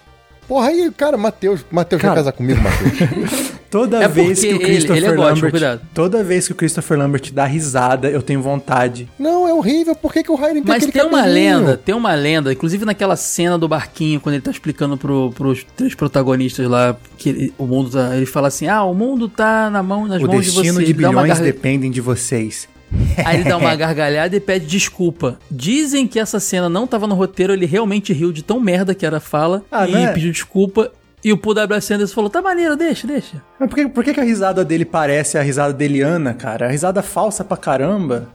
[0.47, 1.65] Porra, aí, cara, Matheus.
[1.71, 3.51] Matheus, vez casar comigo, Matheus?
[3.71, 5.81] Toda É vez que o ele- Christopher ele é gótico, Lambert, cuidado.
[5.93, 9.07] toda vez que o Christopher Lambert dá risada, eu tenho vontade.
[9.17, 9.95] não, é horrível.
[9.95, 13.15] Por que, que o Raiden tem Mas tem uma lenda, tem uma lenda, inclusive naquela
[13.15, 17.65] cena do barquinho, quando ele tá explicando pro, pros três protagonistas lá que ele- o
[17.65, 18.13] mundo tá.
[18.17, 20.85] Ele fala assim: ah, o mundo tá na mão, nas o mãos de destino vocês.
[20.87, 22.67] de Ele dá uma bilhões dependem de vocês.
[23.25, 25.39] Aí ele dá uma gargalhada e pede desculpa.
[25.49, 29.05] Dizem que essa cena não tava no roteiro, ele realmente riu de tão merda que
[29.05, 30.13] era a fala Ah, e não é?
[30.13, 30.91] pediu desculpa.
[31.23, 31.93] E o Paul W.S.
[31.93, 33.41] Anderson falou: tá maneiro, deixa, deixa.
[33.59, 36.65] Mas por que, por que que a risada dele parece a risada da Eliana, cara?
[36.67, 38.27] A risada falsa pra caramba.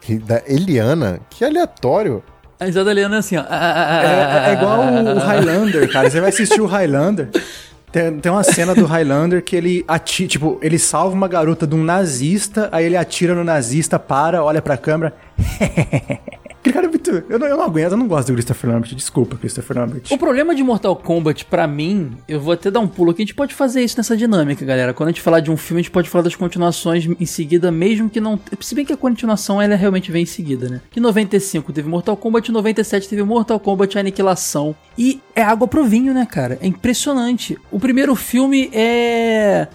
[0.00, 1.20] Que Da Eliana?
[1.30, 2.22] Que aleatório.
[2.58, 3.40] A risada da Eliana é assim, ó.
[3.50, 6.10] É, é igual o Highlander, cara.
[6.10, 7.30] Você vai assistir o Highlander.
[7.92, 11.74] Tem, tem uma cena do Highlander que ele atira, tipo, ele salva uma garota de
[11.74, 15.12] um nazista, aí ele atira no nazista, para, olha pra câmera.
[16.60, 17.10] Aquele cara é muito.
[17.10, 18.94] Eu não, eu não aguento, eu não gosto do Christopher Lambert.
[18.94, 20.02] Desculpa, Christopher Lambert.
[20.10, 23.24] O problema de Mortal Kombat, pra mim, eu vou até dar um pulo aqui, a
[23.24, 24.92] gente pode fazer isso nessa dinâmica, galera.
[24.92, 27.72] Quando a gente falar de um filme, a gente pode falar das continuações em seguida,
[27.72, 28.38] mesmo que não.
[28.60, 30.82] Se bem que a continuação ela realmente vem em seguida, né?
[30.90, 34.76] Que em 95 teve Mortal Kombat, em 97 teve Mortal Kombat Aniquilação.
[34.98, 36.58] E é água pro vinho, né, cara?
[36.60, 37.58] É impressionante.
[37.70, 39.66] O primeiro filme é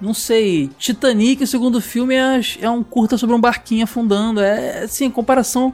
[0.00, 4.40] não sei, Titanic, o segundo filme é, é um curta sobre um barquinho afundando.
[4.40, 5.72] É, assim, comparação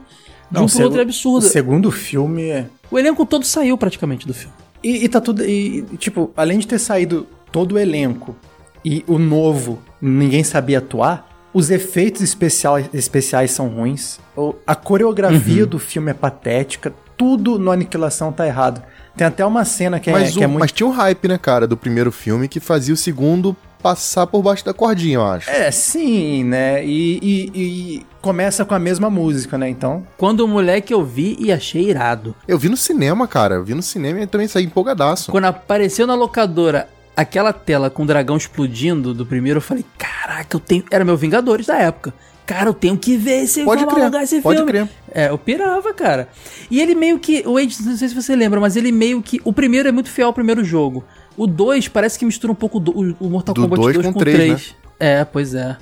[0.51, 1.45] de um outro é absurda.
[1.45, 2.65] O segundo filme é.
[2.91, 4.53] O elenco todo saiu praticamente do filme.
[4.83, 5.43] E, e tá tudo.
[5.45, 8.35] E, tipo, além de ter saído todo o elenco
[8.83, 14.19] e o novo, ninguém sabia atuar, os efeitos especial, especiais são ruins.
[14.65, 15.69] A coreografia Uhum.
[15.69, 16.93] do filme é patética.
[17.17, 18.81] Tudo no Aniquilação tá errado.
[19.17, 20.61] Tem até uma cena que é, Mas, que é o- muito.
[20.61, 24.41] mas tinha um hype, né, cara, do primeiro filme que fazia o segundo passar por
[24.43, 25.49] baixo da cordinha, eu acho.
[25.49, 26.85] É, sim, né?
[26.85, 29.69] E, e- e começa com a mesma música, né?
[29.69, 30.05] Então.
[30.17, 32.35] Quando o moleque eu vi e achei irado.
[32.47, 33.55] Eu vi no cinema, cara.
[33.55, 35.31] Eu vi no cinema e também saí empolgadaço.
[35.31, 40.55] Quando apareceu na locadora aquela tela com o dragão explodindo do primeiro, eu falei, caraca,
[40.55, 40.83] eu tenho.
[40.91, 42.13] Era meu Vingadores da época.
[42.45, 44.71] Cara, eu tenho que ver esse Pode crer, alugar esse pode filme.
[44.71, 44.89] crer.
[45.13, 46.27] É, eu pirava, cara.
[46.71, 47.43] E ele meio que.
[47.45, 49.39] O Age, não sei se você lembra, mas ele meio que.
[49.45, 51.05] O primeiro é muito fiel ao primeiro jogo.
[51.39, 54.05] O 2 parece que mistura um pouco do, o, o Mortal Do Kombat dois 2
[54.07, 54.75] com com três, 3.
[54.99, 55.77] É, pois é.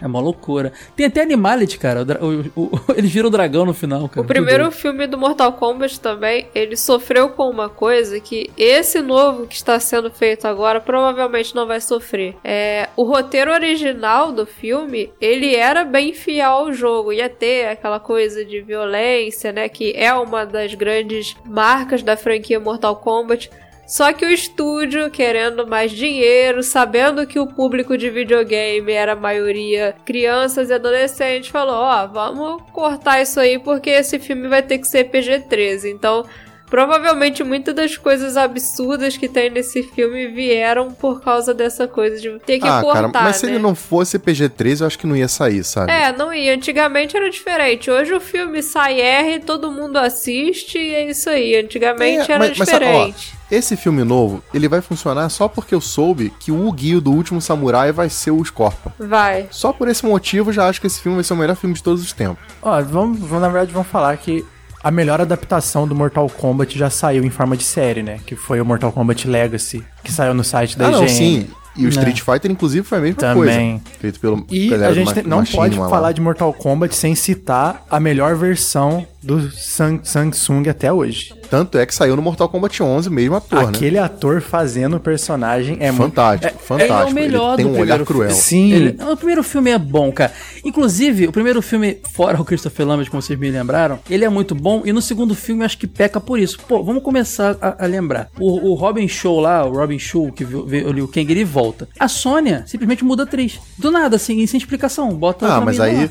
[0.00, 0.72] É uma loucura.
[0.96, 2.02] Tem até Animality, cara.
[2.20, 4.22] O o- o- eles viram o dragão no final, cara.
[4.22, 9.46] O primeiro filme do Mortal Kombat também, ele sofreu com uma coisa que esse novo
[9.46, 12.34] que está sendo feito agora provavelmente não vai sofrer.
[12.42, 18.00] É, o roteiro original do filme, ele era bem fiel ao jogo, ia ter aquela
[18.00, 23.48] coisa de violência, né, que é uma das grandes marcas da franquia Mortal Kombat.
[23.92, 29.16] Só que o estúdio, querendo mais dinheiro, sabendo que o público de videogame era a
[29.16, 34.78] maioria crianças e adolescentes, falou: Ó, vamos cortar isso aí porque esse filme vai ter
[34.78, 35.90] que ser PG-13.
[35.90, 36.24] Então,
[36.72, 42.38] provavelmente muitas das coisas absurdas que tem nesse filme vieram por causa dessa coisa de
[42.46, 43.12] ter que ah, cortar.
[43.12, 43.52] cara, mas se né?
[43.52, 45.92] ele não fosse PG-13, eu acho que não ia sair, sabe?
[45.92, 46.54] É, não ia.
[46.54, 47.90] Antigamente era diferente.
[47.90, 51.56] Hoje o filme sai R, todo mundo assiste e é isso aí.
[51.56, 53.34] Antigamente É, era mas- mas, ó, diferente.
[53.50, 57.38] Esse filme novo, ele vai funcionar só porque eu soube que o Guio do último
[57.38, 58.92] samurai vai ser o Scorpion.
[58.98, 59.46] Vai.
[59.50, 61.74] Só por esse motivo, eu já acho que esse filme vai ser o melhor filme
[61.74, 62.42] de todos os tempos.
[62.62, 64.42] Ó, vamos, vamos- na verdade, vamos falar que
[64.82, 68.18] a melhor adaptação do Mortal Kombat já saiu em forma de série, né?
[68.26, 71.08] Que foi o Mortal Kombat Legacy, que saiu no site da ah, não, IGN.
[71.08, 71.50] sim.
[71.76, 71.88] E o Né.
[71.90, 73.34] Street Fighter, inclusive, foi a mesma Também.
[73.78, 73.80] coisa.
[73.98, 75.88] Feito pelo E a gente tem- não pode lá.
[75.88, 81.32] falar de Mortal Kombat sem citar a melhor versão do Sang- Samsung até hoje.
[81.48, 83.68] Tanto é que saiu no Mortal Kombat 11, o mesmo ator, né?
[83.68, 86.02] Aquele ator fazendo o personagem é muito...
[86.14, 86.98] Fantástico, fantástico.
[87.00, 88.30] ele é o melhor tem do um olhar primeiro cruel.
[88.32, 90.32] Sim, Ele- o primeiro filme é bom, cara.
[90.64, 94.54] Inclusive, o primeiro filme, fora o Christopher Lambert, como vocês me lembraram, ele é muito
[94.54, 94.82] bom.
[94.84, 96.58] E no segundo filme, eu acho que peca por isso.
[96.68, 98.28] Pô, vamos começar a, a lembrar.
[98.38, 101.44] O, o Robin Show lá, o Robin Show, que viu, viu ali o Kang, ele
[101.44, 101.61] volta.
[101.98, 103.58] A Sônia simplesmente muda a atriz.
[103.78, 105.08] Do nada, assim, sem explicação.
[105.14, 106.10] Bota Ah, mas aí, lá.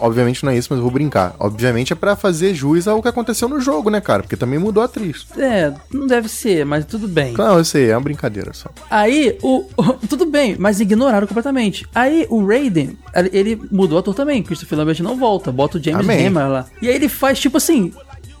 [0.00, 1.34] obviamente não é isso, mas eu vou brincar.
[1.38, 4.22] Obviamente é pra fazer jus ao que aconteceu no jogo, né, cara?
[4.22, 5.26] Porque também mudou a atriz.
[5.38, 7.34] É, não deve ser, mas tudo bem.
[7.34, 8.68] Não, eu sei, é uma brincadeira só.
[8.90, 9.64] Aí, o,
[10.08, 11.86] tudo bem, mas ignoraram completamente.
[11.94, 12.98] Aí, o Raiden,
[13.32, 14.42] ele mudou o ator também.
[14.42, 16.06] Christopher Lambert não volta, bota o James.
[16.08, 16.66] Hammer lá.
[16.82, 17.92] E aí ele faz tipo assim: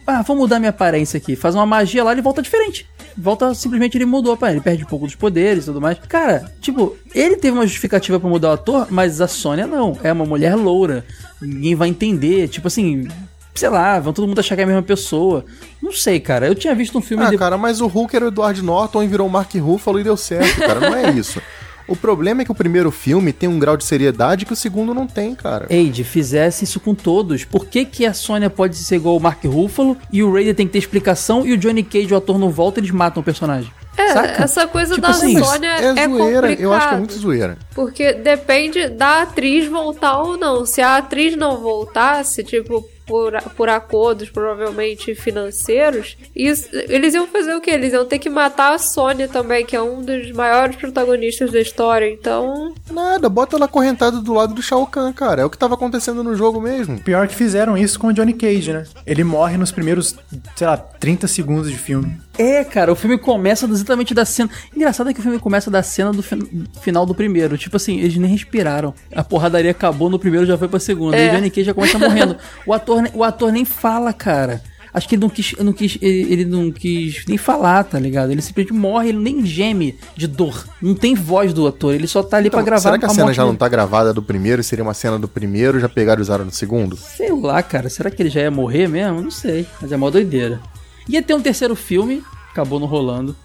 [0.06, 1.34] ah, vou mudar minha aparência aqui.
[1.36, 2.86] Faz uma magia lá, ele volta diferente.
[3.16, 4.58] Volta, simplesmente ele mudou aparência.
[4.58, 5.98] Ele perde um pouco dos poderes e tudo mais.
[6.08, 9.98] Cara, tipo, ele teve uma justificativa pra mudar o ator, mas a Sônia não.
[10.02, 11.04] É uma mulher loura.
[11.40, 12.48] Ninguém vai entender.
[12.48, 13.08] Tipo assim.
[13.54, 15.42] Sei lá, vão todo mundo achar que é a mesma pessoa.
[15.82, 16.46] Não sei, cara.
[16.46, 19.02] Eu tinha visto um filme Ah, de- cara, mas o Hulk era o Edward Norton
[19.02, 20.78] e virou o Mark Ruffalo e deu certo, cara.
[20.78, 21.40] Não é isso.
[21.88, 24.92] O problema é que o primeiro filme tem um grau de seriedade que o segundo
[24.92, 25.66] não tem, cara.
[25.70, 27.44] Eide, fizesse isso com todos.
[27.44, 30.66] Por que, que a Sônia pode ser igual o Mark Ruffalo e o Raider tem
[30.66, 33.24] que ter explicação e o Johnny Cage, o ator, não volta e eles matam o
[33.24, 33.70] personagem?
[33.96, 34.44] É, Saca?
[34.44, 37.56] essa coisa Tipo da assim, Sônia é, é, zoeira, eu acho que é muito zoeira.
[37.74, 40.66] Porque depende da atriz voltar ou não.
[40.66, 47.54] Se a atriz não voltasse, tipo, por, por acordos provavelmente financeiros, isso- eles iam fazer
[47.54, 47.70] o quê?
[47.72, 51.60] Eles iam ter que matar a Sônia também, que é um dos maiores protagonistas da
[51.60, 52.08] história.
[52.10, 55.42] Então, Nada, bota ela acorrentada do lado do Shao Kahn, cara.
[55.42, 56.98] É o que tava acontecendo no jogo mesmo.
[57.00, 58.84] Pior que fizeram isso com o Johnny Cage, né?
[59.06, 60.14] Ele morre nos primeiros,
[60.56, 62.16] sei lá, 30 segundos de filme.
[62.38, 64.50] É, cara, o filme começa exatamente da cena.
[64.74, 67.56] Engraçado é que o filme começa da cena do fin- final do primeiro.
[67.56, 68.92] Tipo assim, eles nem respiraram.
[69.14, 71.16] A porradaria acabou no primeiro, já foi pra segunda.
[71.16, 71.26] É.
[71.26, 72.36] E o Johnny Cage já começa morrendo.
[72.66, 74.62] O ator, o ator nem fala, cara.
[74.92, 78.30] Acho que ele não quis, não quis ele, ele não quis nem falar, tá ligado?
[78.32, 80.66] Ele simplesmente morre, ele nem geme de dor.
[80.80, 83.24] Não tem voz do ator, ele só tá ali pra gravar será que a cena
[83.24, 83.58] morte já não dele.
[83.58, 86.50] tá gravada do primeiro e seria uma cena do primeiro já pegaram e usaram no
[86.50, 86.96] segundo?
[86.96, 87.90] Sei lá, cara.
[87.90, 89.20] Será que ele já ia morrer mesmo?
[89.20, 89.66] Não sei.
[89.82, 90.60] Mas é mó doideira.
[91.08, 93.36] Ia ter um terceiro filme, acabou não rolando.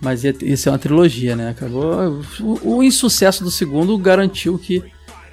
[0.00, 1.50] Mas ia, ia ser uma trilogia, né?
[1.50, 2.22] Acabou.
[2.40, 4.82] O, o insucesso do segundo garantiu que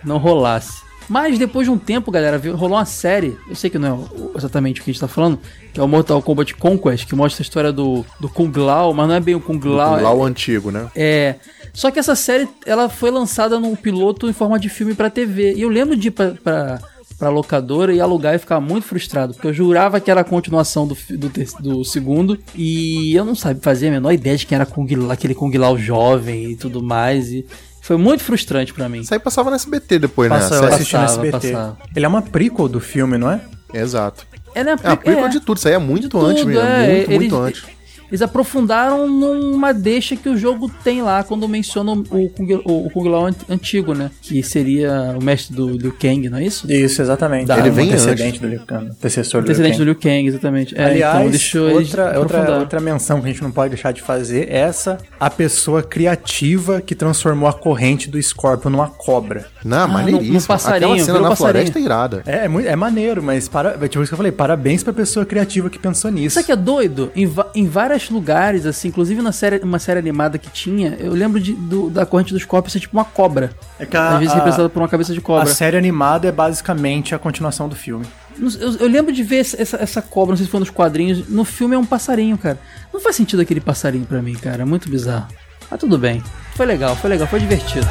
[0.04, 0.84] não rolasse.
[1.08, 3.38] Mas depois de um tempo, galera, rolou uma série.
[3.48, 5.40] Eu sei que não é exatamente o que a gente tá falando,
[5.72, 9.08] que é o Mortal Kombat Conquest, que mostra a história do, do Kung Lao, mas
[9.08, 10.02] não é bem o Kung Lao.
[10.02, 10.90] Lá é- o antigo, né?
[10.96, 11.36] é.
[11.74, 15.56] Só que essa série, ela foi lançada num piloto em forma de filme pra TV.
[15.56, 16.80] E eu lembro de ir pra, pra,
[17.18, 19.34] pra locadora e alugar e ficar muito frustrado.
[19.34, 22.38] Porque eu jurava que era a continuação do, do, do segundo.
[22.56, 25.78] E eu não sabia, fazia a menor ideia de quem era Kung, aquele Kung Lao
[25.78, 27.32] jovem e tudo mais.
[27.32, 27.46] E
[27.82, 29.00] foi muito frustrante pra mim.
[29.02, 30.38] Isso aí passava no SBT depois, né?
[30.40, 30.74] Passa, A eu série.
[30.76, 31.32] assisti no SBT.
[31.52, 31.78] passava.
[31.96, 33.42] Ele é uma prequel do filme, não é?
[33.74, 34.26] Exato.
[34.54, 34.76] É, né?
[34.84, 36.62] É a prequel de tudo, isso aí é muito tudo, antes mesmo.
[36.62, 36.88] é.
[36.88, 37.64] Muito, Eles- muito antes.
[38.10, 42.90] Eles aprofundaram numa deixa que o jogo tem lá quando menciona o Kung, o, o
[42.92, 44.12] Kung Lao ant- antigo, né?
[44.22, 46.72] Que seria o mestre do Liu Kang, não é isso?
[46.72, 47.52] Isso, exatamente.
[47.52, 48.88] Ele um vem antecedente do Liu Kang.
[48.90, 49.78] Antecessor do Liu Antecedente Kang.
[49.80, 50.76] do Liu Kang, exatamente.
[50.78, 54.02] É, Aliás, então deixou outra, outra, outra menção que a gente não pode deixar de
[54.02, 59.46] fazer é essa, a pessoa criativa que transformou a corrente do Scorpion numa cobra.
[59.64, 60.34] Não, no- maneiríssimo.
[60.40, 61.54] no passarinho, Aquela cena na passarinho.
[61.66, 62.24] floresta é irada.
[62.26, 65.70] É, é, é maneiro, mas para, tipo isso que eu falei, parabéns pra pessoa criativa
[65.70, 66.36] que pensou nisso.
[66.36, 67.12] Sabe que é doido?
[67.16, 67.66] Em, em
[68.06, 71.90] vários lugares, assim, inclusive na série, uma série animada que tinha, eu lembro de, do-
[71.90, 73.52] da corrente dos corpos ser tipo uma cobra.
[73.80, 75.46] É que a- Às vezes a- representada por uma cabeça de A cobra.
[75.54, 78.06] série animada é basicamente a continuação do filme.
[78.40, 81.28] Eu, eu lembro de ver essa, essa- cobra, não sei se foi nos quadrinhos.
[81.30, 82.60] No filme é um passarinho, cara.
[82.94, 84.62] Não faz sentido aquele passarinho pra mim, cara.
[84.64, 85.28] É muito bizarro.
[85.70, 86.22] Mas tudo bem.
[86.56, 87.88] Foi legal, foi legal, foi divertido.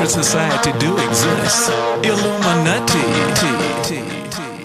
[0.00, 1.70] Secret society do exist.
[2.02, 2.98] Illuminati.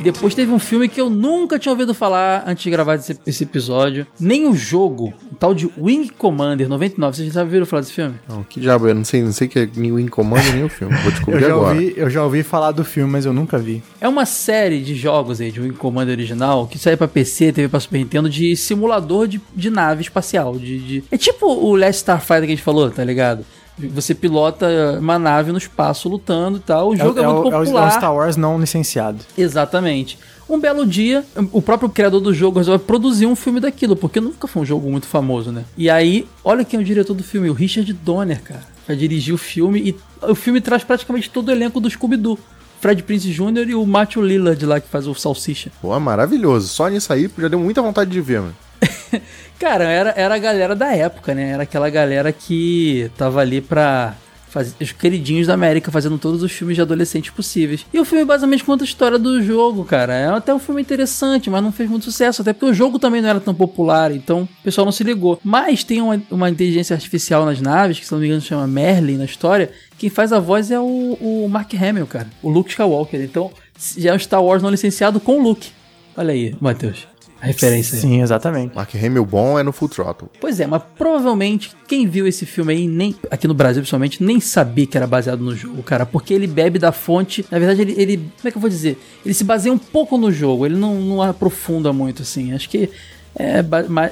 [0.04, 3.44] Depois teve um filme que eu nunca tinha ouvido falar antes de gravar esse, esse
[3.44, 4.06] episódio.
[4.20, 7.18] Nem o jogo, o tal de Wing Commander 99.
[7.18, 8.14] Vocês já ouviram falar desse filme?
[8.30, 10.70] Não, que diabo, eu não sei, não sei que é nem o Incomando nem o
[10.70, 10.94] filme.
[10.96, 11.74] Vou Eu descobrir já, agora.
[11.74, 13.82] ouvi, eu já ouvi falar do filme, mas eu nunca vi.
[14.00, 17.68] É uma série de jogos aí, de Wing Commander original, que saiu pra PC, teve
[17.68, 20.56] pra Super Nintendo, de simulador de, de nave espacial.
[20.60, 23.44] De, de- É tipo o Last Starfighter que a gente falou, tá ligado?
[23.78, 24.68] Você pilota
[25.00, 26.90] uma nave no espaço lutando e tal.
[26.90, 27.84] O jogo é, é, muito o- é o- popular.
[27.84, 29.20] é um Star Wars não licenciado.
[29.38, 30.18] Exatamente.
[30.48, 34.48] Um belo dia, o próprio criador do jogo resolve produzir um filme daquilo, porque nunca
[34.48, 35.64] foi um jogo muito famoso, né?
[35.76, 38.62] E aí, olha quem é o diretor do filme, o Richard Donner, cara.
[38.88, 39.96] Vai dirigir o filme e
[40.30, 42.38] o filme traz praticamente todo o elenco do Scooby-Doo.
[42.80, 43.70] Fred Prince Jr.
[43.70, 45.72] e o Matthew Lillard lá que faz o Salsicha.
[45.82, 46.68] Pô, maravilhoso.
[46.68, 48.56] Só nisso aí já deu muita vontade de ver, mano.
[49.60, 51.52] Cara, era, era a galera da época, né?
[51.52, 54.16] Era aquela galera que tava ali pra
[54.56, 57.86] fazer os queridinhos da América fazendo todos os filmes de adolescentes possíveis.
[57.94, 60.14] E o filme basicamente conta a história do jogo, cara.
[60.14, 63.22] É até um filme interessante, mas não fez muito sucesso, até porque o jogo também
[63.22, 65.38] não era tão popular, então o pessoal não se ligou.
[65.44, 69.18] Mas tem uma, uma inteligência artificial nas naves, que se não me engano chama Merlin
[69.18, 69.72] na história.
[69.98, 72.28] Quem faz a voz é o, o Mark Hamill, cara.
[72.42, 73.22] O Luke Skywalker.
[73.22, 73.52] Então
[73.98, 75.70] já é um Star Wars não licenciado com o Luke.
[76.16, 77.15] Olha aí, Matheus.
[77.46, 77.98] A referência.
[78.00, 78.76] Sim, exatamente.
[78.76, 80.30] Mark Hamill bom é no Full Throttle.
[80.42, 84.40] Pois é, mas provavelmente quem viu esse filme aí, nem aqui no Brasil principalmente, nem
[84.40, 86.06] sabia que era baseado no jogo, cara.
[86.06, 87.46] Porque ele bebe da fonte.
[87.52, 87.94] Na verdade, ele.
[87.98, 88.98] ele como é que eu vou dizer?
[89.24, 92.54] Ele se baseia um pouco no jogo, ele não, não aprofunda muito, assim.
[92.54, 92.90] Acho que
[93.38, 93.64] é,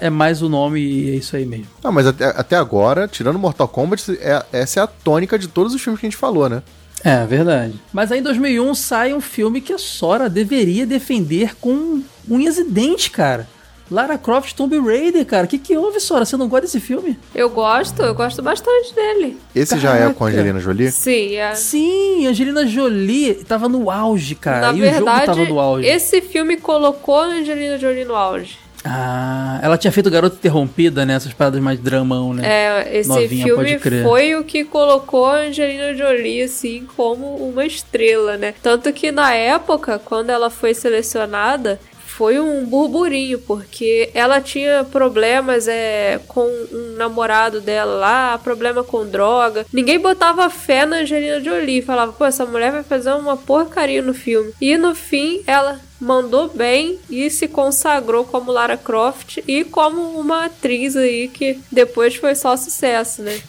[0.01, 1.67] é mais o nome e é isso aí mesmo.
[1.83, 5.73] Ah, mas até, até agora, tirando Mortal Kombat, é- essa é a tônica de todos
[5.73, 6.61] os filmes que a gente falou, né?
[7.03, 7.73] É, verdade.
[7.91, 12.63] Mas aí em 2001 sai um filme que a Sora deveria defender com unhas e
[12.63, 13.47] dentes, cara.
[13.91, 15.45] Lara Croft Tomb Raider, cara.
[15.45, 16.25] O que, que houve, Sora?
[16.25, 17.19] Você não gosta desse filme?
[17.35, 19.37] Eu gosto, eu gosto bastante dele.
[19.53, 20.39] Esse já é com a Caraca.
[20.39, 20.91] Angelina Jolie?
[20.91, 21.53] Sim, é.
[21.53, 24.71] Sim, Angelina Jolie tava no auge, cara.
[24.71, 25.85] Na e o jogo verdade, tava no auge.
[25.87, 28.57] esse filme colocou a Angelina Jolie no auge.
[28.85, 31.13] Ah, ela tinha feito Garota Interrompida, né?
[31.13, 32.43] Essas paradas mais dramão, né?
[32.45, 38.35] É, esse Novinha, filme foi o que colocou a Angelina Jolie, assim, como uma estrela,
[38.35, 38.53] né?
[38.61, 41.79] Tanto que na época, quando ela foi selecionada,
[42.17, 49.03] foi um burburinho, porque ela tinha problemas é, com um namorado dela lá, problema com
[49.05, 49.65] droga.
[49.73, 54.13] Ninguém botava fé na Angelina Jolie, falava, pô, essa mulher vai fazer uma porcaria no
[54.13, 54.53] filme.
[54.61, 60.45] E no fim, ela mandou bem e se consagrou como Lara Croft e como uma
[60.45, 63.39] atriz aí que depois foi só sucesso, né?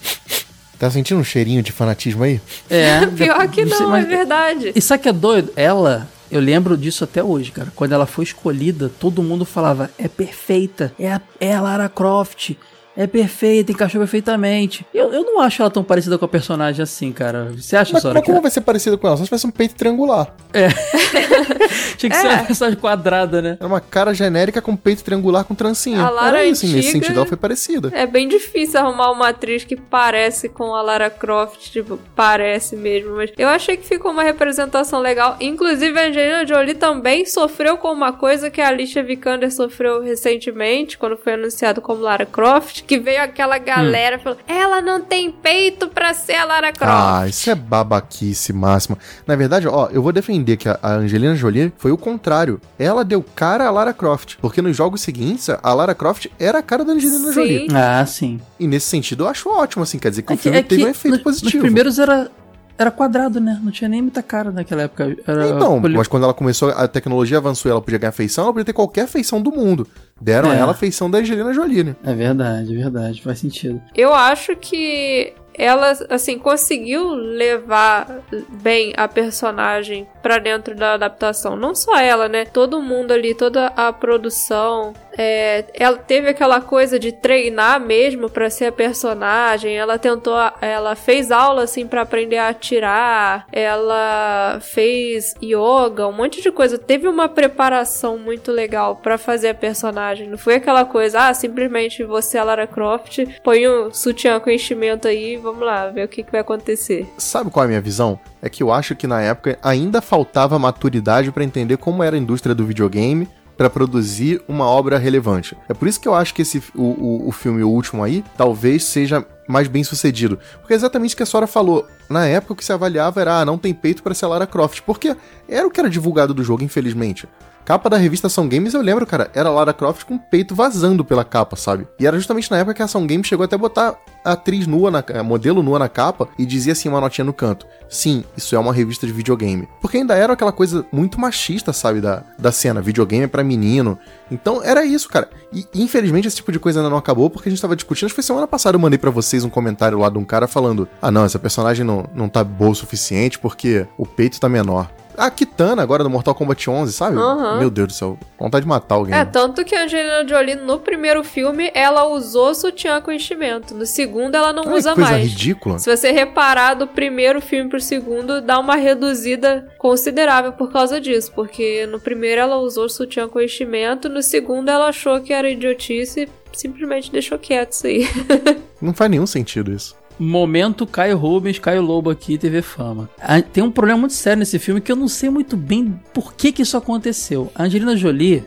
[0.78, 2.40] Tá sentindo um cheirinho de fanatismo aí?
[2.70, 3.04] É.
[3.16, 4.72] Pior que sei, não, mas- é verdade.
[4.74, 5.52] E sabe o que é doido?
[5.54, 7.72] Ela, eu lembro disso até hoje, cara.
[7.76, 12.56] Quando ela foi escolhida, todo mundo falava: é perfeita, é a, é a Lara Croft.
[12.96, 14.86] É perfeita, encaixou perfeitamente.
[14.94, 17.50] Eu, eu não acho ela tão parecida com a personagem assim, cara.
[17.56, 18.14] Você acha, Mas, Sora?
[18.14, 19.16] mas como vai ser parecido com ela?
[19.16, 20.32] Só se tivesse um peito triangular.
[21.96, 22.34] Tinha que ser É.
[22.34, 23.56] uma personagem quadrada, né?
[23.58, 26.00] Era uma cara genérica com peito triangular com trancinha.
[26.02, 27.90] A Lara Era isso, nesse antiga- sentido ela foi parecida.
[27.94, 33.16] É bem difícil arrumar uma atriz que parece com a Lara Croft, tipo, parece mesmo.
[33.16, 35.36] Mas eu achei que ficou uma representação legal.
[35.40, 40.98] Inclusive, a Angelina Jolie também sofreu com uma coisa que a Alicia Vikander sofreu recentemente,
[40.98, 45.88] quando foi anunciado como Lara Croft, que veio aquela galera falando, ela não tem peito
[45.88, 46.92] pra ser a Lara Croft.
[46.94, 48.98] Ah, isso é babaquice máxima.
[49.26, 52.60] Na verdade, ó, eu vou defender que a Angelina Jolie foi o contrário.
[52.78, 54.36] Ela deu cara a Lara Croft.
[54.40, 57.32] Porque nos jogos seguintes, a Lara Croft era a cara da Angelina Sim.
[57.32, 57.68] Jolie.
[57.74, 58.40] Ah, sim.
[58.58, 59.98] E nesse sentido, eu acho ótimo, assim.
[59.98, 61.52] Quer dizer que o É que, filme é teve que um efeito no- positivo.
[61.56, 62.30] nos primeiros era,
[62.76, 63.60] era quadrado, né?
[63.62, 65.16] Não tinha nem muita cara naquela época.
[65.26, 68.44] Era Então, poli- mas quando ela começou, a tecnologia avançou e ela podia ganhar feição,
[68.44, 69.86] ela podia ter qualquer feição do mundo.
[70.20, 70.58] Deram a É.
[70.58, 71.96] ela a feição da Angelina Jolie, né?
[72.04, 73.22] É verdade, é verdade.
[73.22, 73.80] Faz sentido.
[73.94, 78.22] Eu acho que ela, assim, conseguiu levar
[78.62, 81.56] bem a personagem pra dentro da adaptação.
[81.56, 82.44] Não só ela, né?
[82.44, 84.92] Todo mundo ali, toda a produção.
[85.16, 89.76] É, ela teve aquela coisa de treinar mesmo pra ser a personagem.
[89.76, 93.46] Ela tentou, ela fez aula assim pra aprender a atirar.
[93.52, 96.78] Ela fez yoga, um monte de coisa.
[96.78, 100.28] Teve uma preparação muito legal pra fazer a personagem.
[100.28, 104.50] Não foi aquela coisa, ah, simplesmente você é a Lara Croft, põe um sutiã com
[104.50, 107.06] enchimento aí, vamos lá, ver o que, que vai acontecer.
[107.18, 108.18] Sabe qual é a minha visão?
[108.42, 112.18] É que eu acho que na época ainda faltava maturidade pra entender como era a
[112.18, 115.56] indústria do videogame pra produzir uma obra relevante.
[115.68, 118.24] É por isso que eu acho que esse o, o, o filme o último aí
[118.36, 120.38] talvez seja mais bem sucedido.
[120.60, 121.86] Porque é exatamente o que a Sora falou.
[122.08, 124.46] Na época o que se avaliava era, ah, não tem peito pra ser a Lara
[124.46, 124.80] Croft.
[124.82, 125.16] Porque
[125.48, 127.28] era o que era divulgado do jogo, infelizmente.
[127.64, 131.02] Capa da revista Ação Games, eu lembro, cara, era Lara Croft com o peito vazando
[131.02, 131.88] pela capa, sabe?
[131.98, 134.66] E era justamente na época que a Ação Games chegou até a botar a atriz
[134.66, 137.66] nua, na, modelo nua na capa e dizia assim uma notinha no canto.
[137.88, 139.66] Sim, isso é uma revista de videogame.
[139.80, 142.82] Porque ainda era aquela coisa muito machista, sabe, da, da cena.
[142.82, 143.98] Videogame é pra menino.
[144.30, 145.30] Então era isso, cara.
[145.50, 148.06] E infelizmente esse tipo de coisa ainda não acabou porque a gente tava discutindo.
[148.06, 150.46] Acho que foi semana passada eu mandei pra vocês um comentário lá de um cara
[150.46, 154.50] falando: Ah, não, essa personagem não, não tá boa o suficiente porque o peito tá
[154.50, 154.90] menor.
[155.16, 157.16] A Kitana agora do Mortal Kombat 11, sabe?
[157.16, 157.58] Aham.
[157.58, 159.14] Meu Deus do céu, vontade de matar alguém.
[159.14, 163.74] É, tanto que a Angelina Jolie no primeiro filme ela usou sutiã com enchimento.
[163.74, 165.22] No segundo ela não Ai, usa coisa mais.
[165.28, 165.78] ridícula.
[165.78, 171.32] Se você reparar do primeiro filme pro segundo, dá uma reduzida considerável por causa disso.
[171.34, 176.22] Porque no primeiro ela usou sutiã com enchimento, no segundo ela achou que era idiotice
[176.22, 178.08] e simplesmente deixou quieto isso aí.
[178.80, 179.94] Não faz nenhum sentido isso.
[180.18, 183.08] Momento Caio Rubens, Caio Lobo aqui, TV Fama.
[183.52, 186.52] Tem um problema muito sério nesse filme que eu não sei muito bem por que
[186.52, 187.50] que isso aconteceu.
[187.54, 188.44] A Angelina Jolie,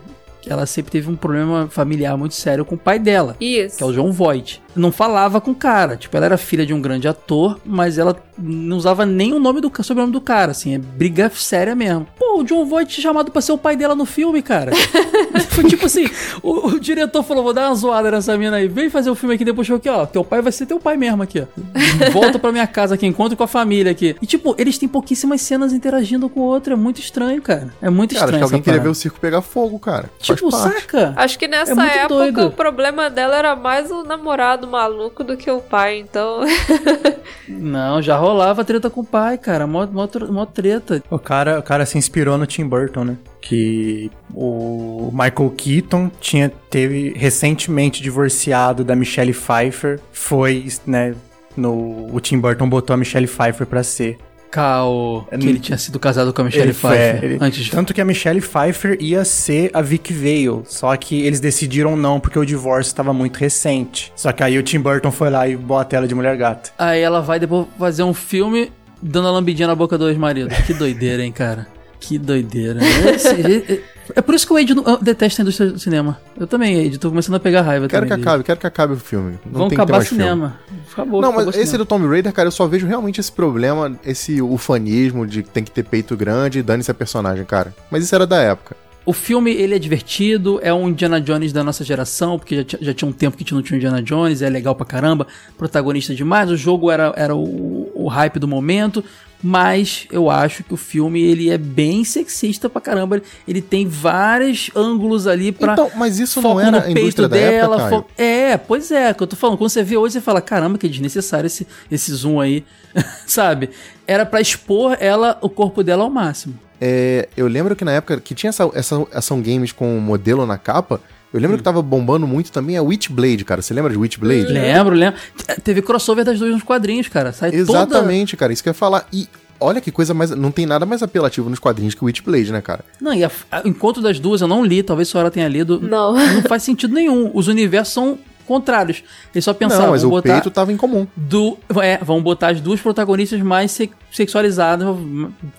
[0.47, 3.36] ela sempre teve um problema familiar muito sério com o pai dela.
[3.39, 3.78] Isso.
[3.78, 4.61] que é o John Voight.
[4.76, 5.97] Não falava com o cara.
[5.97, 9.61] Tipo, ela era filha de um grande ator, mas ela não usava nem o nome
[9.61, 12.07] do sobrenome do cara, assim, é briga séria mesmo.
[12.17, 14.71] Pô, o John Voight chamado pra ser o pai dela no filme, cara.
[15.49, 16.07] Foi tipo assim,
[16.43, 19.35] o, o diretor falou, vou dar uma zoada nessa mina aí, vem fazer o filme
[19.35, 22.11] aqui depois chegou aqui, ó, teu pai vai ser teu pai mesmo aqui, ó.
[22.11, 24.15] Volta pra minha casa aqui, encontro com a família aqui.
[24.21, 27.73] E tipo, eles têm pouquíssimas cenas interagindo com o outro, é muito estranho, cara.
[27.81, 30.09] É muito Cara, acho estranho que alguém essa queria ver o circo pegar fogo, cara.
[30.19, 31.13] Tipo, saca?
[31.15, 32.47] Acho que nessa É época doido.
[32.47, 36.41] o problema dela era mais o namorado maluco do que o pai, então.
[37.47, 39.65] Não, já rolava treta com o pai, cara.
[39.65, 41.03] Mó, mó, mó treta.
[41.09, 43.17] O cara, o cara se inspirou no Tim Burton, né?
[43.41, 49.99] Que o Michael Keaton tinha, teve recentemente divorciado da Michelle Pfeiffer.
[50.11, 51.15] Foi, né?
[51.55, 54.17] No, o Tim Burton botou a Michelle Pfeiffer pra ser.
[54.52, 55.50] Cal, que Hum.
[55.50, 57.72] ele tinha sido casado com a Michelle Ele Pfeiffer ele- antes de...
[57.72, 60.64] Tanto que a Michelle Pfeiffer ia ser a Vic Vale.
[60.66, 64.12] Só que eles decidiram não, porque o divórcio estava muito recente.
[64.16, 66.72] Só que aí o Tim Burton foi lá e bota ela de mulher gata.
[66.78, 68.72] Aí ela vai depois fazer um filme
[69.02, 70.50] dando a lambidinha na boca do ex-marido.
[70.66, 71.68] Que doideira, hein, cara?
[72.00, 72.80] Que doideira.
[73.14, 73.82] Esse-
[74.16, 76.20] é, por isso que o Ed detesto a indústria do cinema.
[76.39, 78.24] Eu também, Ed, tô começando a pegar raiva Quero que também.
[78.24, 78.30] dele.
[78.30, 79.39] acabe, quero que acabe o filme.
[79.45, 80.24] Não Vamos tem que ter acabar o mais filme.
[80.24, 80.60] cinema.
[80.91, 81.78] Acabou, Não, mas esse cinema.
[81.80, 85.64] do Tomb Raider, cara, eu só vejo realmente esse problema, esse ufanismo de que tem
[85.64, 87.74] que ter peito grande e dane-se a personagem, cara.
[87.91, 88.76] Mas isso era da época.
[89.05, 92.93] O filme, ele é divertido, é um Indiana Jones da nossa geração, porque já, já
[92.93, 95.26] tinha um tempo que a gente não tinha um Indiana Jones, é legal pra caramba,
[95.58, 99.01] protagonista demais, o jogo era, era o, o hype do momento,
[99.41, 103.21] Mas eu acho que o filme ele é bem sexista pra caramba.
[103.47, 105.73] Ele tem vários ângulos ali pra.
[105.73, 107.75] Então, mas isso foco não era no peito dela.
[107.75, 108.01] época, Caio?
[108.01, 109.57] fo- É, pois é, que eu tô falando.
[109.57, 112.65] Quando você vê hoje, você fala, caramba, que desnecessário esse, esse zoom aí.
[113.27, 113.69] Sabe?
[114.07, 116.57] Era pra expor ela, o corpo dela ao máximo.
[116.81, 120.57] É, eu lembro que na época que tinha essa, essa ação games com modelo na
[120.57, 120.99] capa,
[121.38, 121.41] eu Hum.
[121.43, 123.61] lembro que tava bombando muito também a Witchblade, cara.
[123.61, 124.51] Você lembra de Witchblade?
[124.51, 125.19] Lembro, lembro.
[125.35, 127.31] Te- Teve crossover das duas nos quadrinhos, cara.
[127.31, 127.61] Sai toda.
[127.61, 128.51] Exatamente, cara.
[128.53, 129.07] Isso que eu ia falar.
[129.11, 129.27] E
[129.59, 130.31] olha que coisa mais.
[130.31, 132.83] Não tem nada mais apelativo nos quadrinhos que o Witchblade, né, cara?
[133.01, 135.47] Não, e a, a- o encontro das duas eu não li, talvez só ela tenha
[135.47, 135.79] lido.
[135.79, 136.13] Não.
[136.33, 137.31] Não faz sentido nenhum.
[137.33, 139.03] Os universos são contrários.
[139.35, 141.05] Eles só pensaram, não, mas o botar peito tava em comum.
[141.17, 144.88] do, é, vamos botar as duas protagonistas mais se- sexualizadas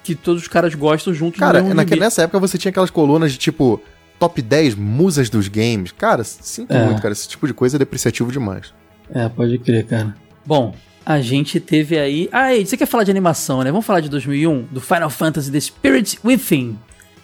[0.02, 1.38] que todos os caras gostam juntos.
[1.38, 2.00] Cara, no mesmo naque- gibi.
[2.00, 3.78] nessa época você tinha aquelas colunas de tipo
[4.18, 5.92] top 10 musas dos games.
[5.92, 6.84] Cara, sinto É.
[6.84, 7.12] muito, cara.
[7.12, 8.72] Esse tipo de coisa é depreciativo demais.
[9.14, 10.14] É, pode crer, cara.
[10.44, 12.28] Bom, a gente teve aí.
[12.32, 13.70] Ah, ei, você quer falar de animação, né?
[13.70, 16.78] Vamos falar de 2001, do Final Fantasy The Spirit Within.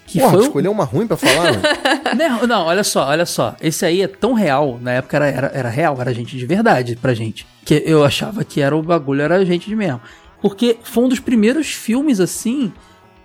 [0.07, 0.43] Que Porra, foi.
[0.43, 1.53] escolheu uma ruim pra falar?
[1.53, 1.63] mano?
[2.17, 3.57] Não, não, olha só, olha só.
[3.61, 4.79] Esse aí é tão real.
[4.81, 7.47] Na época era, era, era real, era gente de verdade pra gente.
[7.65, 10.01] Que eu achava que era o bagulho, era gente de mesmo.
[10.43, 12.71] Porque foi um dos primeiros filmes assim,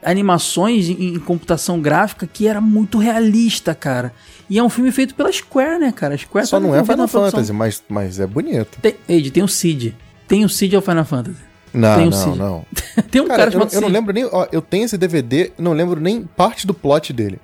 [0.04, 4.14] animações em, em computação gráfica que era muito realista, cara.
[4.50, 6.16] E é um filme feito pela Square, né, cara?
[6.16, 7.08] A Square Só tá não é Final.
[7.08, 8.80] Fantasy, mas, mas é bonito.
[8.82, 9.95] Tem, Ed, tem o Cid.
[10.28, 11.38] Tem o Cid ao Final Fantasy.
[11.74, 12.38] Não, Tem o não, Cid.
[12.38, 12.66] não.
[13.12, 13.93] tem um cara, Cara, eu, chamado eu não Cid.
[13.93, 14.26] lembro nem.
[14.26, 17.39] Ó, eu tenho esse DVD, não lembro nem parte do plot dele.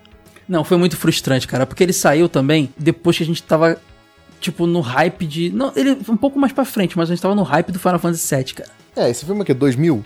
[0.47, 3.79] Não, foi muito frustrante, cara, porque ele saiu também depois que a gente tava,
[4.39, 5.49] tipo, no hype de.
[5.51, 7.79] Não, ele foi um pouco mais pra frente, mas a gente tava no hype do
[7.79, 8.69] Final Fantasy VII, cara.
[8.95, 9.53] É, esse filme é o quê?
[9.53, 10.03] 2000?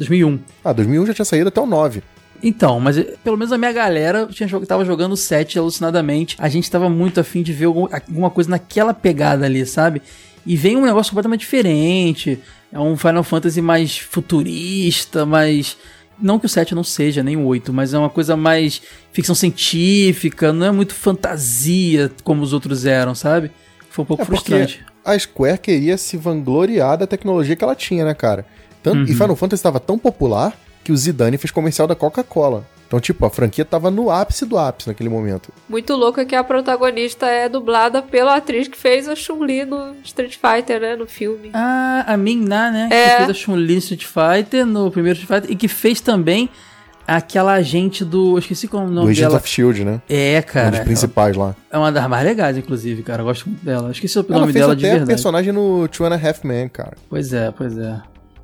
[0.00, 0.38] 2001.
[0.64, 2.02] Ah, 2001 já tinha saído até o 9.
[2.42, 6.36] Então, mas eh, pelo menos a minha galera tinha, tava jogando o 7 alucinadamente.
[6.38, 10.00] A gente tava muito afim de ver algum- alguma coisa naquela pegada ali, sabe?
[10.46, 12.38] E vem um negócio completamente diferente.
[12.72, 15.76] É um Final Fantasy mais futurista, mais.
[16.18, 18.80] Não que o 7 não seja, nem o 8, mas é uma coisa mais
[19.12, 23.50] ficção científica, não é muito fantasia como os outros eram, sabe?
[23.88, 24.84] Foi um pouco É frustrante.
[25.04, 28.44] a Square queria se vangloriar da tecnologia que ela tinha, né, cara?
[28.82, 29.04] Tanto, Uhum.
[29.04, 30.52] E Final Fantasy estava tão popular
[30.82, 32.64] que o Zidane fez comercial da Coca-Cola.
[32.86, 35.52] Então, tipo, a franquia tava no ápice do ápice naquele momento.
[35.68, 39.94] Muito louco é que a protagonista é dublada pela atriz que fez a Chun-Li no
[40.02, 40.96] Street Fighter, né?
[40.96, 41.50] No filme.
[41.54, 42.88] Ah, a Min-Na, né?
[42.90, 43.10] É.
[43.10, 46.50] Que fez a Chun-Li no Street Fighter, no primeiro Street Fighter, e que fez também
[47.06, 48.34] aquela agente do.
[48.34, 49.36] Eu esqueci qual é o do nome Agents dela.
[49.38, 50.02] of Shield, né?
[50.08, 50.70] É, um cara.
[50.70, 51.54] dos principais lá.
[51.70, 53.22] É uma das mais legais, inclusive, cara.
[53.22, 53.86] Eu gosto muito dela.
[53.86, 55.08] Eu esqueci o Ela nome fez dela de até verdade.
[55.08, 56.96] personagem no Two and a Half Men, cara.
[57.08, 58.00] Pois é, pois é.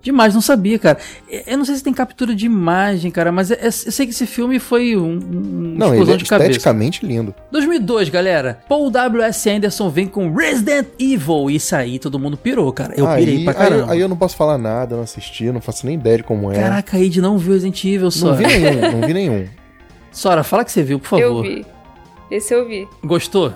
[0.07, 0.99] Demais, não sabia, cara.
[1.47, 4.13] Eu não sei se tem captura de imagem, cara, mas é- é- eu sei que
[4.13, 6.51] esse filme foi um, um Não, ele explosão é de cabeça.
[6.51, 7.35] esteticamente lindo.
[7.51, 8.61] 2002, galera.
[8.69, 9.51] Paul W.S.
[9.51, 11.51] Anderson vem com Resident Evil.
[11.51, 12.95] Isso aí, todo mundo pirou, cara.
[12.97, 13.93] Eu pirei aí, pra aí, caramba.
[13.93, 16.53] aí eu não posso falar nada, eu não assisti, não faço nem ideia de como
[16.53, 16.55] é.
[16.55, 18.37] Caraca, Ed não viu Resident Evil, não Sora.
[18.37, 19.47] vi nenhum, não vi nenhum.
[20.13, 21.43] Sora, fala que você viu, por Eu favor.
[21.43, 21.67] vi.
[22.31, 22.87] Esse eu vi.
[23.05, 23.53] Gostou?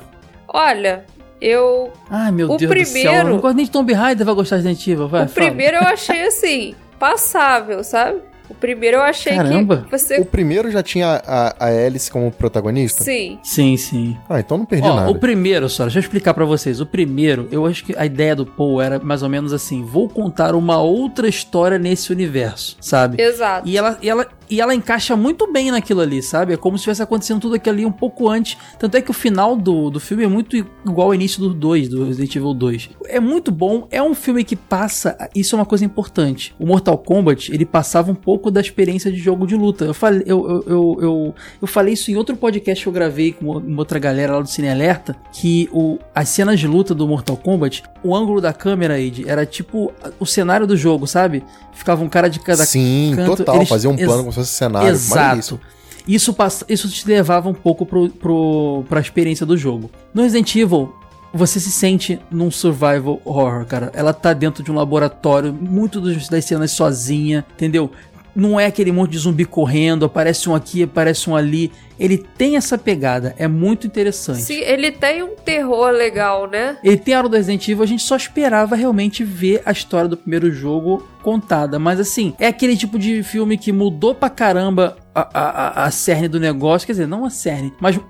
[0.48, 1.04] Olha,
[1.40, 1.92] eu.
[2.10, 2.84] Ai, meu O Deus do céu.
[2.84, 5.08] primeiro- Eu não gosto nem de Tomb Raider, vai gostar de Resident Evil.
[5.08, 5.46] Vai, o fala.
[5.46, 8.20] primeiro eu achei assim, passável, sabe?
[8.50, 9.86] O primeiro eu achei Caramba.
[9.88, 10.20] que você.
[10.20, 13.04] O primeiro já tinha a, a Alice como protagonista?
[13.04, 13.38] Sim.
[13.42, 14.16] Sim, sim.
[14.28, 15.10] Ah, então não perdi Ó, nada.
[15.10, 16.80] o primeiro, Sora, deixa eu explicar pra vocês.
[16.80, 20.08] O primeiro, eu acho que a ideia do Paul era mais ou menos assim: vou
[20.08, 23.22] contar uma outra história nesse universo, sabe?
[23.22, 23.68] Exato.
[23.68, 26.52] E ela, e, ela, e ela encaixa muito bem naquilo ali, sabe?
[26.52, 28.56] É como se estivesse acontecendo tudo aquilo ali um pouco antes.
[28.78, 31.88] Tanto é que o final do, do filme é muito igual ao início do 2,
[31.88, 32.90] do Resident Evil 2.
[33.06, 35.16] É muito bom, é um filme que passa.
[35.34, 36.52] Isso é uma coisa importante.
[36.58, 39.84] O Mortal Kombat, ele passava um pouco da experiência de jogo de luta.
[39.86, 43.56] Eu falei, eu, eu, eu, eu, falei isso em outro podcast que eu gravei com
[43.56, 45.16] uma outra galera lá do Cine Alerta.
[45.32, 49.44] Que o, as cenas de luta do Mortal Kombat, o ângulo da câmera, Ed, era
[49.44, 51.42] tipo o cenário do jogo, sabe?
[51.72, 53.56] Ficava um cara de cada Sim, canto, total.
[53.56, 54.88] eles- Fazia um plano como se fosse cenário.
[54.88, 55.58] Exato.
[56.06, 59.90] Isso, passa, isso te levava um pouco pro, pro, pra experiência do jogo.
[60.14, 60.92] No Resident Evil,
[61.32, 63.92] você se sente num survival horror, cara.
[63.94, 67.90] Ela tá dentro de um laboratório, muito dos- das cenas sozinha, entendeu?
[68.34, 71.70] Não é aquele monte de zumbi correndo, aparece um aqui, aparece um ali.
[72.00, 74.40] Ele tem essa pegada, é muito interessante.
[74.40, 76.78] Sim, ele tem um terror legal, né?
[76.82, 80.08] Ele tem a hora do Resident Evil, a gente só esperava realmente ver a história
[80.08, 81.78] do primeiro jogo contada.
[81.78, 85.50] Mas assim, é aquele tipo de filme que mudou pra caramba a, a,
[85.82, 86.86] a- a cerne do negócio.
[86.86, 88.00] Quer dizer, não a cerne, mas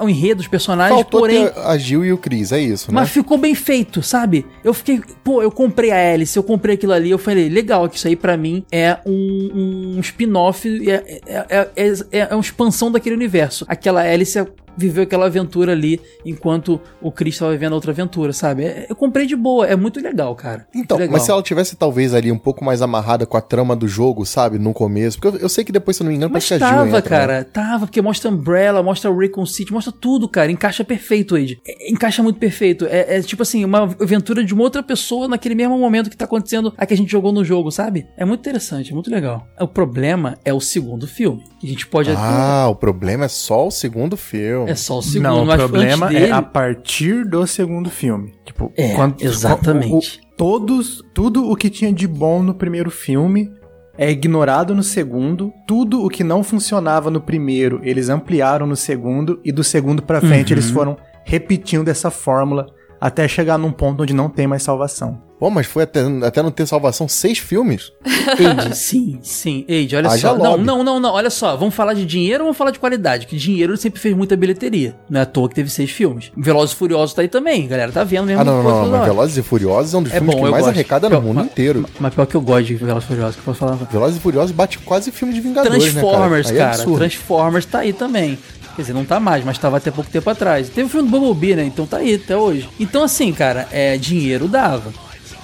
[0.00, 1.50] o enredo dos personagens, Faltou porém.
[1.54, 2.94] a Jill e o Chris, é isso, né?
[2.98, 4.46] Mas ficou bem feito, sabe?
[4.64, 7.98] Eu fiquei, pô, eu comprei a hélice, eu comprei aquilo ali, eu falei, legal, que
[7.98, 11.44] isso aí pra mim é um, um spin-off, é, é,
[11.76, 13.35] é, é, é uma expansão daquele universo.
[13.68, 14.40] Aquela hélice
[14.76, 18.64] viveu aquela aventura ali, enquanto o Chris estava vivendo outra aventura, sabe?
[18.64, 20.66] É- eu comprei de boa, é muito legal, cara.
[20.74, 21.12] Então, legal.
[21.12, 24.24] mas se ela tivesse talvez ali um pouco mais amarrada com a trama do jogo,
[24.24, 26.48] sabe, no começo, porque eu, eu sei que depois, se eu não me engano, Mas
[26.48, 27.26] parece que a Jill tava, entra, né?
[27.26, 31.60] cara, tava, porque mostra Umbrella, mostra Recon City, mostra tudo, cara, encaixa perfeito, Ed.
[31.66, 32.86] É, encaixa muito perfeito.
[32.86, 36.24] É, é tipo assim, uma aventura de uma outra pessoa naquele mesmo momento que tá
[36.24, 38.06] acontecendo a que a gente jogou no jogo, sabe?
[38.16, 39.46] É muito interessante, é muito legal.
[39.60, 41.44] O problema é o segundo filme.
[41.62, 44.65] A gente pode Ah, o problema é só o segundo filme.
[44.70, 48.32] É só o segundo, Não, o mas problema é a partir do segundo filme.
[48.44, 49.92] Tipo, É, exatamente.
[49.92, 53.50] o- o- todos, tudo o que tinha de bom no primeiro filme
[53.98, 55.52] é ignorado no segundo.
[55.66, 60.20] Tudo o que não funcionava no primeiro, eles ampliaram no segundo e do segundo pra
[60.20, 60.58] frente Uhum.
[60.58, 62.66] eles foram repetindo essa fórmula
[63.00, 65.24] até chegar num ponto onde não tem mais salvação.
[65.38, 67.92] Pô, mas foi até, até não ter salvação seis filmes?
[68.40, 69.66] Eide, sim, sim.
[69.68, 70.34] Eide, olha Haja só.
[70.38, 70.64] Não, lobby.
[70.64, 71.12] não, não, não.
[71.12, 71.54] Olha só.
[71.58, 73.26] Vamos falar de dinheiro ou vamos falar de qualidade?
[73.26, 74.96] Que dinheiro ele sempre fez muita bilheteria.
[75.10, 76.32] Não é à toa que teve seis filmes.
[76.34, 77.68] Velozes e Furiosos tá aí também.
[77.68, 78.40] Galera, tá vendo mesmo.
[78.40, 79.04] Ah, não, não, não, mas.
[79.04, 80.74] Velozes e Furiosos é um dos É filmes bom, que mais gosto.
[80.74, 81.86] arrecada no Pior- mundo mas- inteiro.
[82.00, 83.74] Mas pior que eu gosto de Velozes e Furiosos, que eu posso falar.
[83.74, 86.54] Velozes e Furiosos bate quase filme de Vingadores, Transformers, né, cara?
[86.54, 86.74] Aí é cara.
[86.82, 86.98] absurdo.
[86.98, 88.38] Transformers tá aí também.
[88.76, 90.68] Quer dizer, não tá mais, mas tava até pouco tempo atrás.
[90.68, 91.64] Teve o filme do Bumblebee, né?
[91.64, 92.68] Então tá aí até hoje.
[92.78, 94.92] Então, assim, cara, é, dinheiro dava.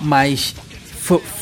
[0.00, 0.54] Mas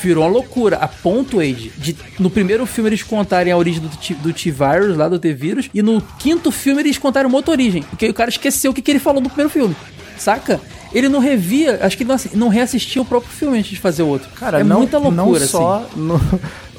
[0.03, 0.77] virou uma loucura.
[0.77, 5.19] A ponto, Age, de no primeiro filme eles contarem a origem do, T-Virus, lá do
[5.19, 7.83] T-Vírus, e no quinto filme eles contaram uma outra origem.
[7.83, 9.77] Porque o cara esqueceu o que, que ele falou no primeiro filme.
[10.17, 10.61] Saca?
[10.93, 14.29] Ele não revia, acho que não, não reassistia o próprio filme antes de fazer outro.
[14.35, 15.47] Cara, é não, muita loucura, não assim.
[15.47, 16.21] só no-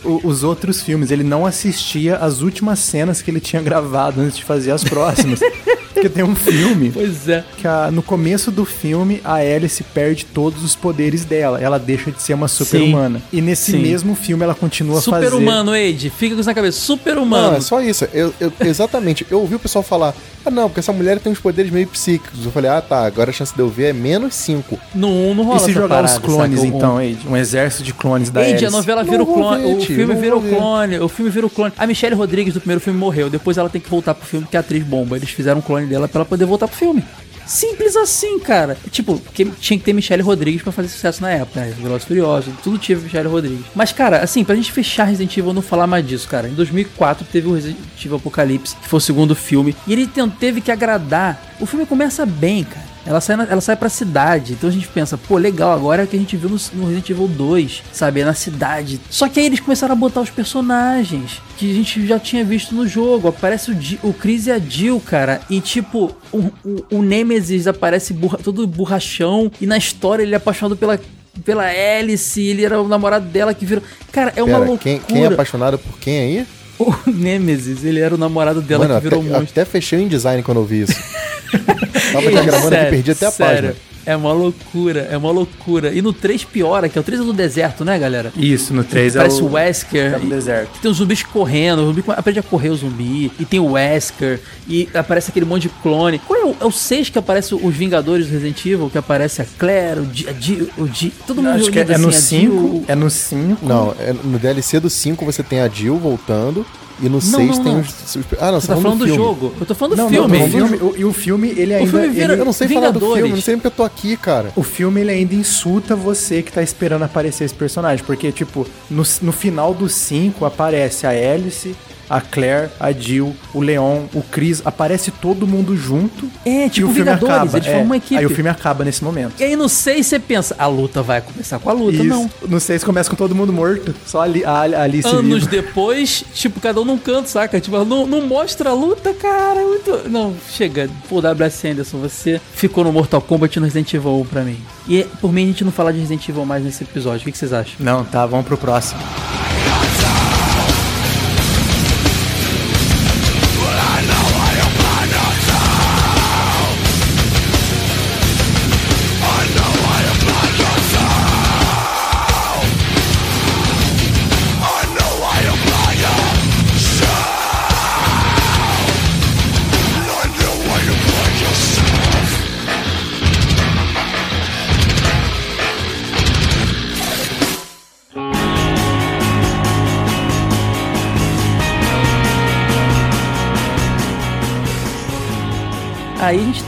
[0.03, 4.37] o- os outros filmes, ele não assistia as últimas cenas que ele tinha gravado antes
[4.37, 5.39] de fazer as próximas.
[6.01, 7.43] Porque tem um filme Pois é.
[7.57, 11.61] que a- no começo do filme a Alice perde todos os poderes dela.
[11.61, 13.21] Ela deixa de ser uma super-humana.
[13.31, 13.79] E nesse Sim.
[13.79, 15.25] mesmo filme ela continua a fazer...
[15.27, 16.09] Super-humano, Age.
[16.09, 16.79] Fica com isso na cabeça.
[16.79, 17.51] Super-humano.
[17.51, 18.05] Não, é só isso.
[18.13, 19.25] Eu, eu- exatamente.
[19.29, 20.13] Eu ouvi o pessoal falar:
[20.45, 22.43] ah, não, porque essa mulher tem uns poderes meio psíquicos.
[22.45, 24.79] Eu falei: ah, tá, agora a chance de eu ver é menos 5.
[24.95, 26.59] No 1 não rola E se jogar parada, os clones?
[26.61, 27.19] O- então, Age?
[27.27, 28.65] Um exército de clones da Age, Alice.
[28.65, 29.61] a novela Não vira o clone.
[29.63, 30.99] ver, o tio, filme vira o clone.
[30.99, 31.73] O filme vira o clone.
[31.77, 33.29] A Michelle Rodrigues do primeiro filme morreu.
[33.29, 35.15] Depois ela tem que voltar pro filme porque a atriz bomba.
[35.15, 37.03] Eles fizeram um clone dela pra ela poder voltar pro filme.
[37.45, 38.77] Simples assim, cara.
[38.91, 41.73] Tipo, porque tinha que ter Michelle Rodrigues pra fazer sucesso na época, né?
[41.77, 43.65] Velozes e Furiosos, tudo tinha Michelle Rodrigues.
[43.75, 46.47] Mas, cara, assim, pra gente fechar Resident Evil, não falar mais disso, cara.
[46.47, 50.61] Em 2004 teve o Resident Evil Apocalipse, que foi o segundo filme, e ele teve
[50.61, 51.55] que agradar.
[51.59, 52.90] O filme começa bem, cara.
[53.05, 54.53] Ela sai, na- ela sai pra cidade.
[54.53, 56.83] Então a gente pensa, pô, legal, agora é o que a gente viu no, no
[56.85, 58.19] Resident Evil 2, sabe?
[58.21, 58.99] É na cidade.
[59.09, 62.75] Só que aí eles começaram a botar os personagens que a gente já tinha visto
[62.75, 63.27] no jogo.
[63.27, 65.41] Aparece o, o Chris e a Jill, cara.
[65.49, 69.51] E tipo, o, o, o Nemesis aparece burra- todo borrachão.
[69.59, 70.99] E na história ele é apaixonado pela.
[71.45, 73.81] Pela Alice, ele era o namorado dela que virou.
[74.11, 74.77] Cara, é uma Pera, loucura.
[74.79, 76.47] quem, quem é apaixonado por quem aí?
[76.77, 79.49] O Nemesis, ele era o namorado dela Mano, que virou até, um monstro.
[79.61, 80.93] até fechei o InDesign quando eu vi isso.
[82.11, 83.75] Tava já gravando aqui, perdi até a página.
[84.03, 85.93] É uma loucura, é uma loucura.
[85.93, 88.33] E no 3 piora, que é o 3 é do deserto, né, galera?
[88.35, 89.45] Isso, no 3 é Parece o...
[89.45, 90.13] o Wesker.
[90.13, 90.79] é o e- deserto.
[90.81, 93.31] Tem os zumbis correndo, o zumbi aprende a correr o zumbi.
[93.39, 94.39] E tem o Wesker.
[94.67, 96.17] E aparece aquele monte de clone.
[96.17, 98.89] Qual é o, é o 6 que aparece os Vingadores do Resident Evil?
[98.89, 101.83] Que aparece a Claire, o Di, a Di- o Di, todo mundo Acho que é,
[101.83, 102.85] reunido é no assim, a Jill, 5.
[102.91, 103.65] É no 5.
[103.67, 106.65] Não, é- no DLC do 5 você tem a Jill voltando.
[107.01, 109.53] E no Não, 6 não, tem os, os- Ah, não, Você tá falando do, jogo?
[109.59, 110.37] Eu tô falando do Não, filme.
[110.37, 111.89] não, o filme, o- e o filme, ele ainda...
[111.89, 113.15] filme vira- ele- Eu não sei falar do Vingadores.
[113.23, 114.51] filme, não sei porque eu tô aqui, cara.
[114.55, 118.05] O filme ele ainda insulta você que tá esperando aparecer esse personagem.
[118.05, 121.75] Porque, tipo, no, no final do 5 aparece a Alice,
[122.11, 126.29] a Claire, a Jill, o Leon, o Chris, aparece todo mundo junto.
[126.45, 127.57] É, e tipo o filme Vingadores, acaba.
[127.57, 128.17] eles formam uma equipe.
[128.17, 129.33] Aí o filme acaba nesse momento.
[129.39, 131.93] E aí no 6 você pensa, a luta vai começar com a luta.
[131.97, 132.03] Isso.
[132.05, 132.29] Não.
[132.47, 133.95] No 6 começa com todo mundo morto.
[134.05, 135.49] Só a, Ali- a, a Alice Anos viva.
[135.51, 137.59] depois, tipo, cada um num canto, saca?
[137.61, 139.59] Tipo, não, não mostra a luta, cara.
[139.61, 140.09] é Muito...
[140.09, 140.89] Não, chega.
[141.07, 141.67] Pô, W.S.
[141.67, 144.57] Anderson, você ficou no Mortal Kombat no Resident Evil 1 pra mim.
[144.87, 147.21] E por mim a gente não falar de Resident Evil mais nesse episódio.
[147.21, 147.75] O que, que vocês acham?
[147.79, 148.99] Não, tá, vamos pro próximo.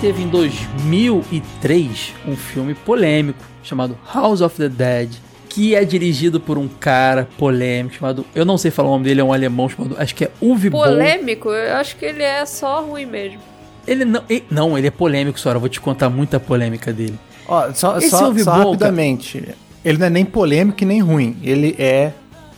[0.04, 5.10] Teve em 2003 um filme polêmico chamado House of the Dead,
[5.48, 9.22] que é dirigido por um cara polêmico chamado, eu não sei falar o nome dele,
[9.22, 10.84] é um alemão chamado, acho que é Uwe Boll.
[10.84, 11.48] Polêmico?
[11.52, 13.40] Eu acho que ele é só ruim mesmo.
[13.88, 17.18] Ele não, ele, não, ele é polêmico, Sora, eu vou te contar muita polêmica dele.
[17.48, 19.56] Ó, só, Esse só, Uwe só Boll, rapidamente.
[19.86, 21.38] Ele não é nem polêmico e nem ruim.
[21.42, 22.12] Ele é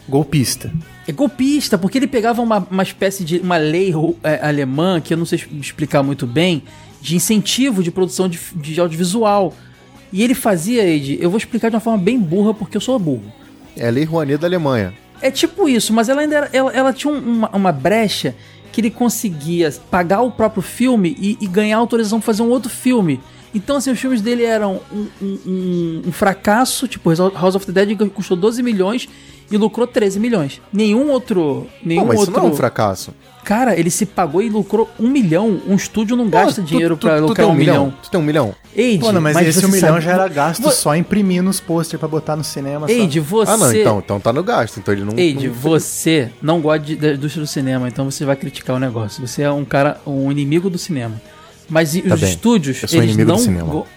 [0.09, 0.73] golpista.
[1.07, 3.93] É golpista, porque ele pegava uma, uma espécie de uma lei
[4.23, 6.63] é, alemã, que eu não sei explicar muito bem,
[7.05, 9.53] de incentivo de produção de, de audiovisual.
[10.11, 12.97] E ele fazia, Ed, eu vou explicar de uma forma bem burra, porque eu sou
[12.97, 13.23] burro.
[13.77, 14.93] É a Lei Rouanet da Alemanha.
[15.21, 18.33] É tipo isso, mas ela ainda era, ela, ela tinha um- uma, uma brecha
[18.71, 22.69] que ele conseguia pagar o próprio filme e, e ganhar autorização pra fazer um outro
[22.71, 23.19] filme.
[23.53, 27.71] Então, assim, os filmes dele eram um, um- um- um fracasso, tipo, House of the
[27.85, 29.07] Dead custou 12 milhões
[29.51, 30.59] e lucrou 13 milhões.
[30.73, 31.67] Nenhum outro.
[31.83, 32.41] Nenhum Pô, mas isso outro.
[32.41, 33.13] não é um fracasso.
[33.45, 35.61] Cara, ele se pagou e lucrou um milhão.
[35.67, 37.93] Um estúdio não gasta Pô, dinheiro tu- pra tu lucrar um milhão.
[38.01, 38.55] Tu tem um milhão?
[38.75, 41.47] Eide, Pô, não, mas, esse você um milhão sabe- já era gasto Vo- só imprimindo
[41.49, 42.87] os pôster pra botar no cinema.
[42.87, 42.93] só.
[42.93, 43.51] Eide, você.
[43.51, 44.77] Ah, não, então, então tá no gasto.
[44.79, 45.13] Então ele não.
[45.17, 48.79] Eide, não- você não gosta de- da indústria do cinema, então você vai criticar o
[48.79, 49.25] negócio.
[49.25, 51.21] Você é um cara, um inimigo do cinema.
[51.69, 52.29] Mas Tá os bem.
[52.31, 53.43] estúdios, Eu sou eles inimigo do não.
[53.43, 53.69] cinema.
[53.71, 53.87] go-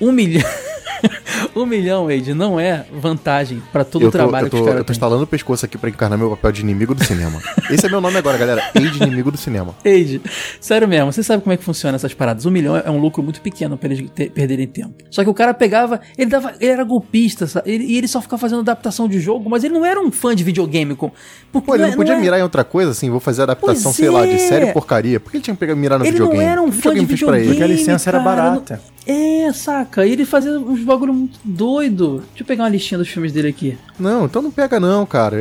[0.00, 0.42] Um milhão.
[1.54, 4.84] um milhão, Eide, não é vantagem pra todo o trabalho que tô, os caras eu
[4.84, 7.40] tô instalando o pescoço aqui pra encarnar meu papel de inimigo do cinema.
[7.70, 8.62] Esse é meu nome agora, galera.
[8.74, 9.74] Eide inimigo do cinema.
[9.84, 10.20] Eide,
[10.60, 12.46] sério mesmo, você sabe como é que funciona essas paradas.
[12.46, 14.94] Um milhão é um lucro muito pequeno pra eles ter- perderem tempo.
[15.10, 17.70] Só que o cara pegava, ele dava, ele era golpista, sabe?
[17.70, 20.34] Ele- e ele só ficava fazendo adaptação de jogo, mas ele não era um fã
[20.34, 20.94] de videogame.
[20.96, 21.10] Com,
[21.52, 23.84] porque Pô, ele é- não podia é- mirar em outra coisa, assim, vou fazer adaptação,
[23.92, 24.38] Pois sei lá, de é.
[24.38, 25.20] série porcaria.
[25.20, 26.42] Por que ele tinha que pegar, mirar no Ele videogame?
[26.42, 27.44] não era um fã de videogame fez pra videogame.
[27.44, 27.48] ele.
[27.58, 28.80] Porque a licença era cara, barata.
[29.06, 29.83] É, saca?
[30.04, 32.22] E ele fazia uns bagulho muito doido.
[32.28, 33.76] Deixa eu pegar uma listinha dos filmes dele aqui.
[33.98, 35.36] Não, então não pega não, cara.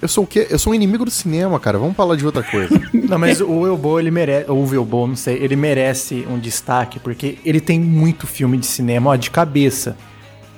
[0.00, 0.46] Eu, sou o quê?
[0.50, 1.78] Eu sou um inimigo do cinema, cara.
[1.78, 2.70] Vamos falar de outra coisa.
[2.92, 4.50] Não, mas o Wilbo, ele merece.
[4.50, 8.66] Ou o Wilbo, não sei, ele merece um destaque, porque ele tem muito filme de
[8.66, 9.96] cinema, ó, de cabeça.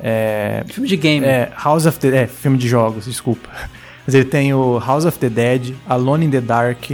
[0.01, 0.65] É.
[0.69, 1.25] Filme de game.
[1.25, 2.25] É, House of the.
[2.25, 3.49] É, filme de jogos, desculpa.
[4.07, 6.91] Mas ele tem o House of the Dead, Alone in the Dark,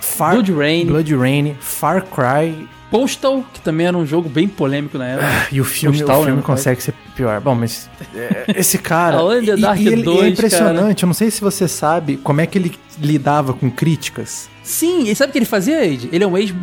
[0.00, 0.86] Far, Blood Rain.
[0.86, 2.66] Blood Rain, Far Cry.
[2.90, 5.48] Postal, que também era um jogo bem polêmico na época.
[5.50, 7.40] E o filme, Postal, o filme né, consegue ser pior.
[7.40, 9.16] Bom, mas é, esse cara.
[9.18, 11.02] Alone in the e- Dark e ele, 2, é impressionante.
[11.02, 14.48] Eu não sei se você sabe como é que ele lidava com críticas.
[14.62, 16.08] Sim, e sabe o que ele fazia, Ed?
[16.12, 16.54] Ele é um ex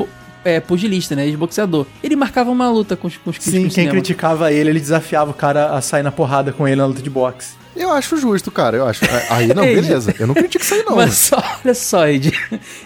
[0.43, 1.25] é, pugilista, né?
[1.27, 1.85] Ex-boxeador.
[2.03, 4.79] Ele marcava uma luta com os, com os críticos Sim, de quem criticava ele, ele
[4.79, 7.60] desafiava o cara a sair na porrada com ele na luta de boxe.
[7.81, 8.77] Eu acho justo, cara.
[8.77, 9.01] Eu acho.
[9.29, 10.13] Aí não, beleza.
[10.19, 10.95] Eu não critico isso aí, não.
[10.95, 12.31] Mas só, olha só, Ed.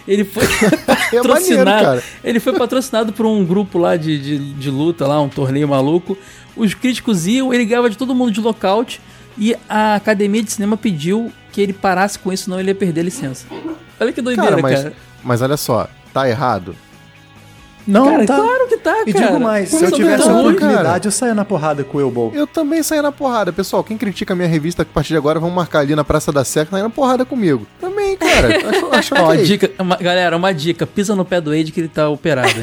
[0.08, 0.42] Ele foi
[1.12, 1.82] É maneiro, patrocinado.
[1.84, 2.02] cara.
[2.24, 6.16] ele foi patrocinado por um grupo lá de, de, de luta, lá, um torneio maluco.
[6.56, 9.00] Os críticos iam, ele ganhava de todo mundo de lockout.
[9.38, 13.00] E a academia de cinema pediu que ele parasse com isso, senão ele ia perder
[13.02, 13.46] a licença.
[14.00, 14.82] Olha que doideira, Cara, cara.
[15.22, 16.74] mas, mas olha só, tá errado.
[17.86, 18.36] Não, Cara, tá.
[18.36, 19.26] claro que tá, E cara.
[19.26, 22.32] digo mais, se eu tivesse a oportunidade, eu saia na porrada com o Elbow.
[22.34, 23.52] Eu também saí na porrada.
[23.52, 26.32] Pessoal, quem critica a minha revista, a partir de agora, vão marcar ali na Praça
[26.32, 27.66] da Sé, que tá indo na porrada comigo.
[27.80, 28.48] Também, cara.
[28.96, 31.88] Acho, acho Ó, dica, uma- galera, uma dica, pisa no pé do Ed que ele
[31.88, 32.48] tá operado.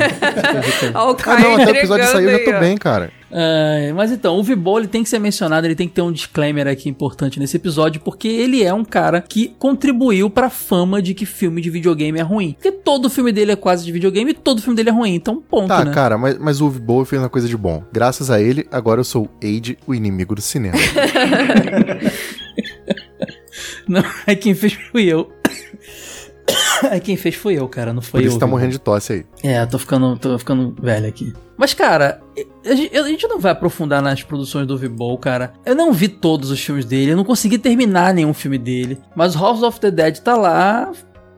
[0.94, 3.12] Ah, não, até o episódio saiu, eu já tô bem, cara.
[3.36, 6.12] Ai, mas então, o Vibol ele tem que ser mencionado, ele tem que ter um
[6.12, 11.14] disclaimer aqui importante nesse episódio, porque ele é um cara que contribuiu pra fama de
[11.16, 12.54] que filme de videogame é ruim.
[12.54, 15.42] Porque todo filme dele é quase de videogame e todo filme dele é ruim, então
[15.42, 15.92] ponto, Tá, né?
[15.92, 17.84] cara, mas, mas o Bowl fez uma coisa de bom.
[17.92, 20.78] Graças a ele, agora eu sou o Age, o inimigo do cinema.
[23.88, 25.32] Não, é quem fez fui eu.
[26.92, 28.30] É quem fez fui eu, cara, não foi Por eu.
[28.30, 29.26] isso tá morrendo de tosse aí.
[29.44, 31.34] É, tô ficando, tô ficando velho aqui.
[31.58, 32.20] Mas, cara,
[32.66, 35.54] a gente, não vai aprofundar nas produções do Vibol, cara.
[35.66, 38.98] Eu não vi todos os filmes dele, eu não consegui terminar nenhum filme dele.
[39.16, 40.92] Mas House of the Dead tá lá,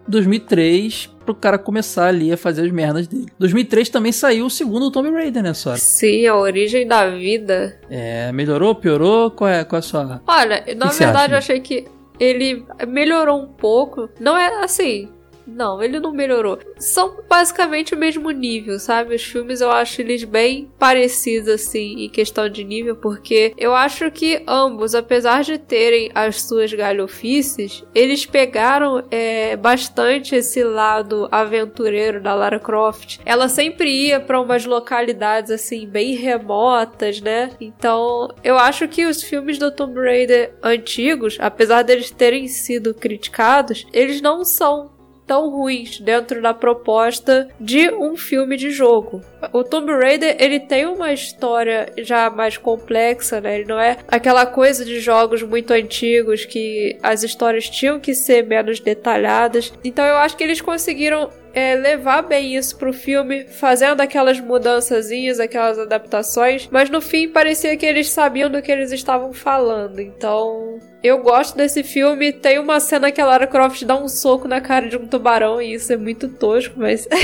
[0.08, 3.28] 2003, pro cara começar ali a fazer as merdas dele.
[3.38, 5.76] 2003 também saiu o segundo Tomb Raider, né, só?
[5.76, 7.78] Sim, a origem da vida.
[7.90, 9.32] É, melhorou, piorou?
[9.32, 10.22] Qual é, qual é a sua...
[10.26, 11.86] Olha, na que você verdade acha, eu achei que
[12.20, 14.10] ele melhorou um pouco.
[14.20, 15.10] Não é assim.
[15.48, 16.60] Não, ele não melhorou.
[16.78, 19.16] São basicamente o mesmo nível, sabe?
[19.16, 24.10] Os filmes eu acho eles bem parecidos, assim, em questão de nível, porque eu acho
[24.12, 32.22] que ambos, apesar de terem as suas galhofices, eles pegaram é, bastante esse lado aventureiro
[32.22, 33.20] da Lara Croft.
[33.26, 37.52] Ela sempre ia pra umas localidades, assim, bem remotas, né?
[37.60, 43.86] Então, eu acho que os filmes do Tomb Raider antigos, apesar deles terem sido criticados,
[43.94, 44.95] eles não são
[45.26, 49.22] tão ruins dentro da proposta de um filme de jogo.
[49.52, 53.60] O Tomb Raider, ele tem uma história já mais complexa, né?
[53.60, 58.46] Ele não é aquela coisa de jogos muito antigos que as histórias tinham que ser
[58.46, 59.74] menos detalhadas.
[59.84, 65.40] Então eu acho que eles conseguiram é, levar bem isso pro filme, fazendo aquelas mudançazinhas,
[65.40, 70.02] aquelas adaptações, mas no fim parecia que eles sabiam do que eles estavam falando.
[70.02, 72.34] Então, eu gosto desse filme.
[72.34, 75.62] Tem uma cena que a Lara Croft dá um soco na cara de um tubarão
[75.62, 77.08] e isso é muito tosco, mas.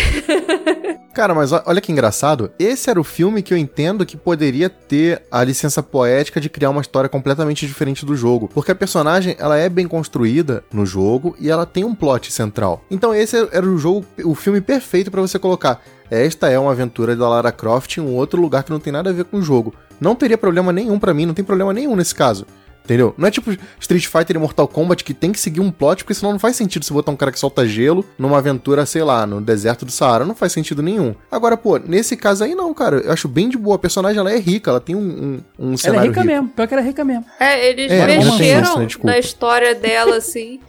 [1.13, 2.51] Cara, mas olha que engraçado.
[2.57, 6.69] Esse era o filme que eu entendo que poderia ter a licença poética de criar
[6.69, 8.49] uma história completamente diferente do jogo.
[8.53, 12.85] Porque a personagem, ela é bem construída no jogo e ela tem um plot central.
[12.89, 15.81] Então esse era o jogo, o filme perfeito pra você colocar.
[16.09, 19.09] Esta é uma aventura da Lara Croft em um outro lugar que não tem nada
[19.09, 19.73] a ver com o jogo.
[19.99, 22.45] Não teria problema nenhum pra mim, não tem problema nenhum nesse caso.
[22.91, 23.15] Entendeu?
[23.17, 23.49] Não é tipo
[23.79, 26.57] Street Fighter e Mortal Kombat que tem que seguir um plot, porque senão não faz
[26.57, 29.91] sentido você botar um cara que solta gelo numa aventura, sei lá, no deserto do
[29.93, 30.25] Saara.
[30.25, 31.15] Não faz sentido nenhum.
[31.31, 32.97] Agora, pô, nesse caso aí não, cara.
[32.97, 33.77] Eu acho bem de boa.
[33.77, 36.33] A personagem, ela é rica, ela tem um, um, um Ela é cenário rica rico.
[36.33, 37.25] mesmo, pior que ela é rica mesmo.
[37.39, 39.13] É, eles É, tem mexeram isso, né?
[39.13, 40.59] Na história dela, assim.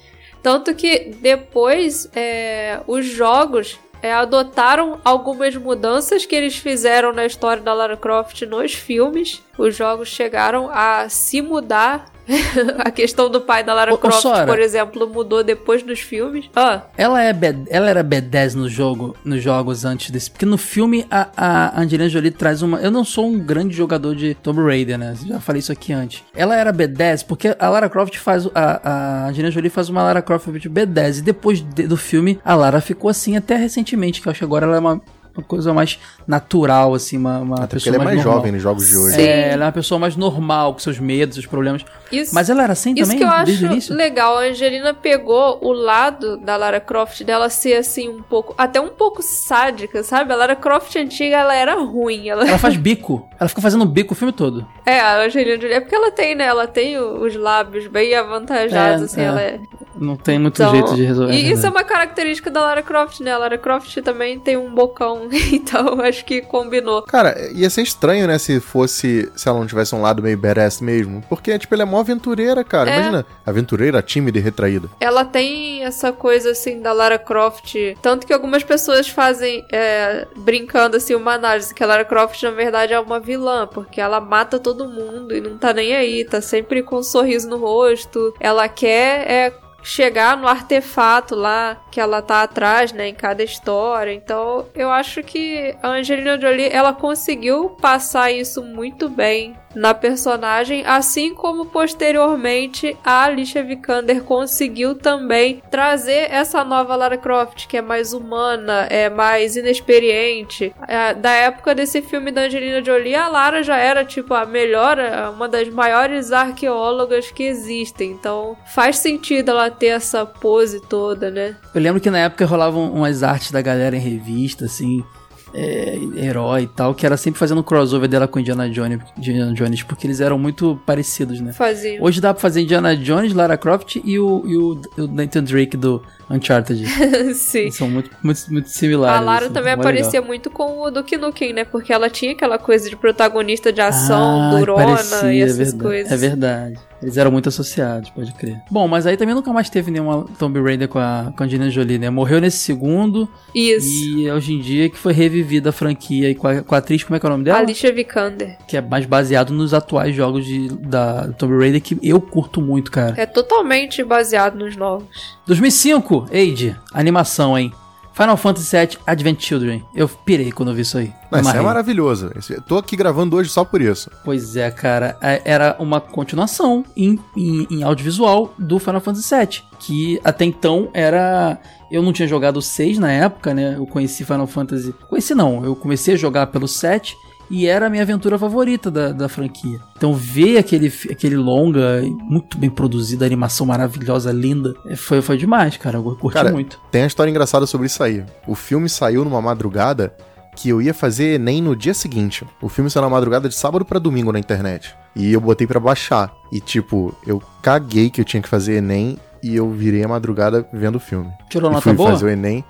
[0.40, 7.62] Tanto que depois é, os jogos é, adotaram algumas mudanças que eles fizeram na história
[7.62, 9.43] da Lara Croft nos filmes.
[9.59, 12.11] Os jogos chegaram a se mudar.
[12.78, 14.47] a questão do pai da Lara Ô, ô, Croft, Sora.
[14.47, 16.49] por exemplo, mudou depois dos filmes.
[16.55, 20.31] Ah, Ela, é B- ela era B10 no jogo, nos jogos antes desse.
[20.31, 22.78] Porque no filme a, a Angelina Jolie traz uma.
[22.81, 25.15] Eu não sou um grande jogador de Tomb Raider, né?
[25.27, 26.23] Já falei isso aqui antes.
[26.35, 28.47] Ela era B10 porque a Lara Croft faz.
[28.55, 28.81] A,
[29.24, 31.19] a Angelina Jolie faz uma Lara Croft de B10.
[31.19, 34.20] E depois de- do filme, a Lara ficou assim até recentemente.
[34.20, 35.01] Que eu acho que agora ela é uma,
[35.36, 37.16] uma coisa mais natural, assim.
[37.16, 38.34] Uma, uma Até porque pessoa ela é mais normal.
[38.36, 39.16] jovem nos jogos de hoje.
[39.16, 39.22] Sim.
[39.22, 41.84] É, ela é uma pessoa mais normal, com seus medos, seus problemas.
[42.10, 42.34] isso.
[42.34, 43.94] Mas ela era assim Isso também, que eu desde o acho início?
[43.94, 48.80] legal, a Angelina pegou o lado da Lara Croft dela ser assim um pouco, até
[48.80, 50.32] um pouco sádica, sabe?
[50.32, 53.28] A Lara Croft antiga ela era ruim, ela Ela faz bico.
[53.38, 54.66] Ela fica fazendo bico o filme todo.
[54.84, 56.44] É, a Angelina Jolie é porque ela tem, né?
[56.44, 59.24] Ela tem o- os lábios bem avantajados, É, assim, é.
[59.24, 59.60] ela é.
[59.96, 61.32] Não tem muito Então, jeito de resolver.
[61.34, 63.32] E isso é uma característica da Lara Croft, né?
[63.32, 65.22] A Lara Croft também tem um bocão,
[65.53, 67.03] então acho que combinou.
[67.03, 69.31] Cara, ia ser estranho, né, se fosse.
[69.36, 71.23] Se ela não tivesse um lado meio badass mesmo.
[71.28, 72.90] Porque, tipo, ela é mó aventureira, cara.
[72.90, 72.97] É.
[72.97, 74.89] Imagina, aventureira, tímida e retraída.
[75.01, 77.74] Ela tem essa coisa assim da Lara Croft.
[78.01, 82.51] Tanto que algumas pessoas fazem é, brincando assim uma análise que a Lara Croft na
[82.51, 86.40] verdade é uma vilã, porque ela mata todo mundo e não tá nem aí, tá
[86.40, 88.35] sempre com um sorriso no rosto.
[88.40, 94.12] Ela quer é chegar no artefato lá que ela tá atrás, né, em cada história.
[94.12, 100.85] Então, eu acho que a Angelina Jolie, ela conseguiu passar isso muito bem na personagem,
[100.86, 107.82] assim como posteriormente a Alicia Vikander conseguiu também trazer essa nova Lara Croft, que é
[107.82, 110.74] mais humana, é mais inexperiente.
[110.86, 114.99] É, da época desse filme da Angelina Jolie, a Lara já era tipo a melhor,
[115.35, 118.11] uma das maiores arqueólogas que existem.
[118.11, 121.57] Então, faz sentido ela ter essa pose toda, né?
[121.74, 125.05] Eu lembro que na época rolavam umas artes da galera em revista, assim,
[125.54, 129.52] é, herói e tal, que era sempre fazendo um crossover dela com Indiana Jones, Indiana
[129.52, 131.52] Jones, porque eles eram muito parecidos, né?
[131.52, 132.02] Faziam.
[132.02, 135.76] Hoje dá pra fazer Indiana Jones, Lara Croft e o, e o, o Nathan Drake
[135.76, 136.86] do Uncharted.
[137.34, 137.58] Sim.
[137.58, 139.20] Eles são muito, muito, muito similares.
[139.20, 140.26] A Lara assim, também aparecia legal.
[140.26, 141.64] muito com o Duke Nukem, né?
[141.64, 145.56] Porque ela tinha aquela coisa de protagonista de ação, Ah, durona parecia, e é essas
[145.58, 146.12] verdade, coisas.
[146.12, 146.91] É verdade.
[147.02, 148.60] Eles eram muito associados, pode crer.
[148.70, 151.70] Bom, mas aí também nunca mais teve nenhuma Tomb Raider com a, com a Angelina
[151.70, 152.08] Jolie, né?
[152.10, 153.86] Morreu nesse segundo Isso.
[153.86, 157.02] e hoje em dia que foi revivida a franquia e com a, com a atriz,
[157.02, 157.58] como é que é o nome dela?
[157.58, 158.56] Alicia Vikander.
[158.68, 162.90] Que é mais baseado nos atuais jogos de, da Tomb Raider que eu curto muito,
[162.90, 163.14] cara.
[163.16, 165.08] É totalmente baseado nos novos.
[165.46, 167.72] 2005, Age, animação, hein?
[168.12, 169.82] Final Fantasy VII Advent Children.
[169.94, 171.12] Eu pirei quando eu vi isso aí.
[171.30, 172.30] Não, isso é maravilhoso.
[172.66, 174.10] Tô aqui gravando hoje só por isso.
[174.24, 175.16] Pois é, cara.
[175.20, 179.62] É- Era uma continuação em, em, em audiovisual do Final Fantasy VII.
[179.78, 181.59] Que até então era.
[181.90, 183.74] Eu não tinha jogado o 6 na época, né?
[183.76, 184.94] Eu conheci Final Fantasy.
[185.09, 187.16] Conheci não, eu comecei a jogar pelo 7
[187.52, 189.78] e era a minha aventura favorita da, da franquia.
[189.94, 195.36] Então ver aquele, aquele longa, muito bem produzido, a animação maravilhosa, linda, é, foi, foi
[195.36, 195.98] demais, cara.
[195.98, 196.80] Eu curti Cara, muito.
[196.90, 198.24] Tem uma história engraçada sobre isso aí.
[198.46, 200.16] O filme saiu numa madrugada
[200.56, 202.42] que eu ia fazer Enem no dia seguinte.
[202.60, 204.94] O filme saiu na madrugada de sábado pra domingo na internet.
[205.14, 206.32] E eu botei pra baixar.
[206.50, 210.66] E tipo, eu caguei que eu tinha que fazer Enem e eu virei a madrugada
[210.72, 211.30] vendo o filme.
[211.50, 212.12] Tirou e nota fui boa?
[212.12, 212.64] fazer o Enem.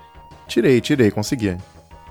[0.45, 1.55] Tirei, tirei, consegui.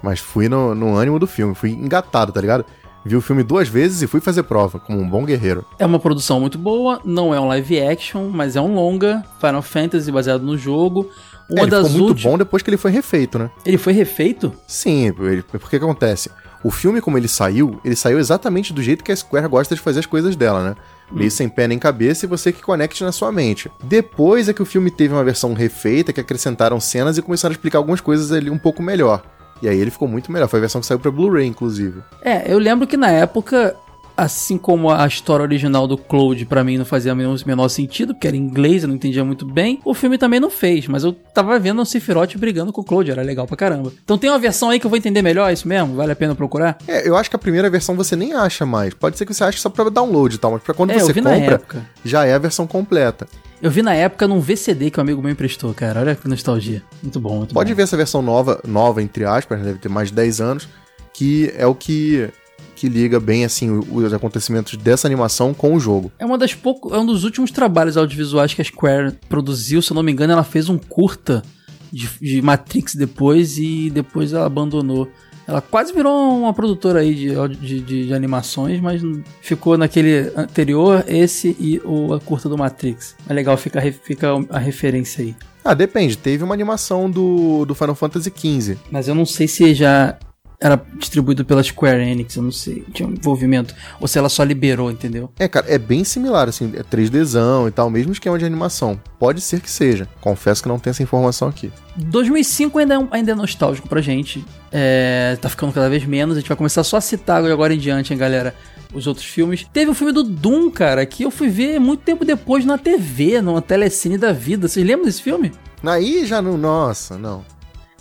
[0.02, 2.64] Mas fui no, no ânimo do filme, fui engatado, tá ligado?
[3.04, 5.64] Vi o filme duas vezes e fui fazer prova, como um bom guerreiro.
[5.78, 9.62] É uma produção muito boa, não é um live action, mas é um longa, Final
[9.62, 11.08] Fantasy baseado no jogo.
[11.50, 12.32] É, Uma ele das ficou muito últimas.
[12.32, 13.50] bom depois que ele foi refeito, né?
[13.66, 14.52] Ele foi refeito?
[14.68, 16.30] Sim, ele, porque que acontece?
[16.62, 19.80] O filme, como ele saiu, ele saiu exatamente do jeito que a Square gosta de
[19.80, 20.76] fazer as coisas dela, né?
[21.10, 23.68] Meio sem pé nem cabeça e você que conecte na sua mente.
[23.82, 27.56] Depois é que o filme teve uma versão refeita, que acrescentaram cenas e começaram a
[27.56, 29.22] explicar algumas coisas ali um pouco melhor.
[29.62, 30.48] E aí ele ficou muito melhor.
[30.48, 32.02] Foi a versão que saiu pra Blu-ray, inclusive.
[32.22, 33.76] É, eu lembro que na época,
[34.16, 38.26] assim como a história original do Cloud pra mim não fazia o menor, sentido, porque
[38.26, 41.12] era em inglês, eu não entendia muito bem, o filme também não fez, mas eu
[41.12, 43.92] tava vendo o Sephiroth brigando com o Cloud, era legal pra caramba.
[44.04, 45.94] Então tem uma versão aí que eu vou entender melhor, é isso mesmo?
[45.94, 46.76] Vale a pena procurar?
[46.86, 48.92] É, eu acho que a primeira versão você nem acha mais.
[48.94, 51.14] Pode ser que você ache só pra download e tal, mas pra quando É, você
[51.14, 51.62] compra,
[52.04, 53.26] já é a versão completa.
[53.62, 56.00] Eu vi na época num VCD que um amigo meu emprestou, cara.
[56.00, 56.82] Olha que nostalgia.
[57.00, 57.76] Muito bom, muito Pode bom.
[57.76, 60.68] ver essa versão nova, nova entre aspas, né, deve ter mais de 10 anos,
[61.14, 62.28] que é o que
[62.74, 66.10] que liga bem assim os acontecimentos dessa animação com o jogo.
[66.18, 69.92] É uma das poucos, é um dos últimos trabalhos audiovisuais que a Square produziu, se
[69.92, 71.44] eu não me engano, ela fez um curta
[71.92, 75.08] de, de Matrix depois e depois ela abandonou.
[75.46, 79.02] Ela quase virou uma produtora aí de, de, de- de animações, mas
[79.40, 83.16] ficou naquele anterior, esse e o a curta do Matrix.
[83.28, 85.34] É legal, fica, fica a referência aí.
[85.64, 88.78] Ah, depende, teve uma animação do, do Final Fantasy XV.
[88.90, 90.16] Mas eu não sei se já
[90.62, 93.74] era distribuído pela Square Enix, eu não sei, tinha um envolvimento.
[94.00, 95.30] Ou se ela só liberou, entendeu?
[95.38, 99.00] É, cara, é bem similar, assim, é 3Dzão e tal, mesmo esquema de animação.
[99.18, 100.08] Pode ser que seja.
[100.20, 101.72] Confesso que não tenho essa informação aqui.
[101.96, 104.44] 2005 ainda é, um- ainda é nostálgico pra gente.
[104.70, 106.36] É, tá ficando cada vez menos.
[106.36, 108.54] A gente vai começar só a citar agora em diante, hein, galera,
[108.94, 109.66] os outros filmes.
[109.72, 113.40] Teve o filme do Doom, cara, que eu fui ver muito tempo depois na TV,
[113.42, 114.68] numa telecine da vida.
[114.68, 115.50] Vocês lembram desse filme?
[115.84, 116.56] Aí já não.
[116.56, 117.44] Nossa, não.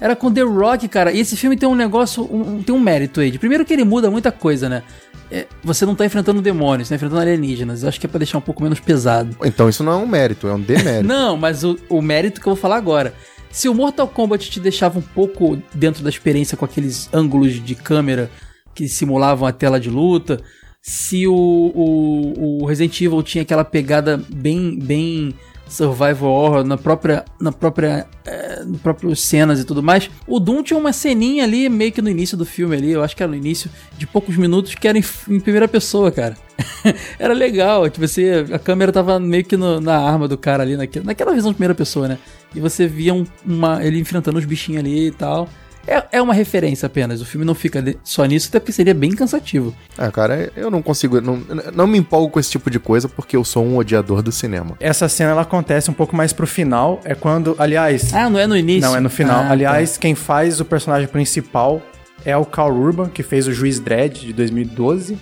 [0.01, 1.11] Era com The Rock, cara.
[1.11, 3.37] E esse filme tem um negócio, um- tem um mérito aí.
[3.37, 4.81] Primeiro que ele muda muita coisa, né?
[5.29, 7.83] É, você não tá enfrentando demônios, você tá enfrentando alienígenas.
[7.83, 9.37] Eu acho que é pra deixar um pouco menos pesado.
[9.45, 11.07] Então isso não é um mérito, é um demérito.
[11.07, 13.13] Não, mas o, o mérito que eu vou falar agora.
[13.51, 17.75] Se o Mortal Kombat te deixava um pouco dentro da experiência com aqueles ângulos de
[17.75, 18.29] câmera
[18.73, 20.39] que simulavam a tela de luta,
[20.81, 25.35] se o, o, o Resident Evil tinha aquela pegada bem, bem
[25.71, 30.61] survival horror na própria, na própria, é, no próprio cenas e tudo mais, o Doom
[30.63, 33.29] tinha uma ceninha ali meio que no início do filme ali, eu acho que era
[33.31, 36.35] no início de poucos minutos que era em, em primeira pessoa, cara.
[37.17, 40.75] era legal, tipo, você, a câmera tava meio que no- na arma do cara ali,
[40.75, 42.17] naquela, naquela visão de primeira pessoa, né?
[42.53, 45.47] E você via um- uma, ele enfrentando os bichinhos ali e tal.
[45.87, 49.11] É, é uma referência apenas, o filme não fica só nisso, até porque seria bem
[49.11, 49.73] cansativo.
[49.97, 51.19] Ah, cara, eu não consigo.
[51.21, 51.41] Não,
[51.73, 54.75] não me empolgo com esse tipo de coisa porque eu sou um odiador do cinema.
[54.79, 56.99] Essa cena ela acontece um pouco mais pro final.
[57.03, 58.89] É quando, aliás, Ah, não é no início?
[58.89, 59.41] não é no final.
[59.41, 61.81] Ah, aliás, quem faz o personagem principal
[62.23, 65.17] é o Carl Urban, que fez o Juiz Dredd de 2012.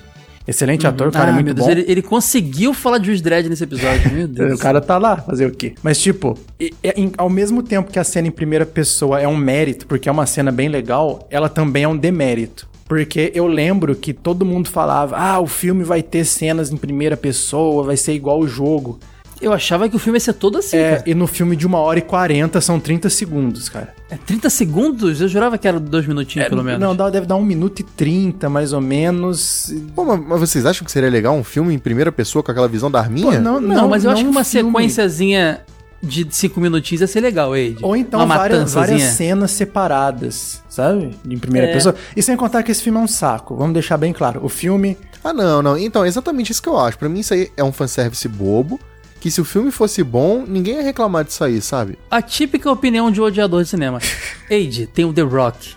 [0.49, 1.19] Excelente ator, o tá.
[1.19, 1.71] cara ah, é muito meu Deus, bom.
[1.71, 4.53] ele, ele conseguiu falar de Juiz Dredd nesse episódio, meu Deus.
[4.59, 5.76] O cara tá lá, fazer o quê?
[5.84, 9.38] Mas, tipo, e- em- ao mesmo tempo que a cena em primeira pessoa é um
[9.38, 12.67] mérito, porque é uma cena bem legal, ela também é um demérito.
[12.88, 17.15] Porque eu lembro que todo mundo falava: ah, o filme vai ter cenas em primeira
[17.15, 18.99] pessoa, vai ser igual o jogo.
[19.41, 21.03] Eu achava que o filme ia ser todo assim, É, cara.
[21.06, 23.94] e no filme de uma hora e quarenta são 30 segundos, cara.
[24.10, 25.22] É 30 segundos?
[25.22, 26.80] Eu jurava que era dois minutinhos, É, pelo menos.
[26.80, 29.74] Não, dá- deve dar um minuto e 30, mais ou menos.
[29.95, 32.68] Pô, mas, mas vocês acham que seria legal um filme em primeira pessoa com aquela
[32.68, 33.32] visão da arminha?
[33.38, 34.72] Pô, não, Não, mas eu acho que um uma filme.
[34.72, 35.61] sequenciazinha
[36.02, 37.78] de cinco minutinhos ia ser legal, Ade.
[37.82, 41.16] Ou então uma várias, várias cenas separadas, sabe?
[41.30, 41.74] Em primeira É.
[41.74, 41.95] pessoa.
[42.16, 43.56] E sem contar que esse filme é um saco.
[43.56, 44.40] Vamos deixar bem claro.
[44.44, 44.98] O filme.
[45.24, 45.78] Ah, não, não.
[45.78, 46.98] Então, é exatamente isso que eu acho.
[46.98, 48.80] Pra mim, isso aí é um fanservice bobo.
[49.20, 52.00] Que se o filme fosse bom, ninguém ia reclamar disso aí, sabe?
[52.10, 54.00] A típica opinião de um odiador de cinema.
[54.50, 55.76] Ade, tem o The Rock.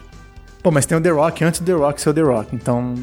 [0.63, 2.55] Pô, mas tem o The Rock antes do The Rock ser o The Rock.
[2.55, 2.95] Então.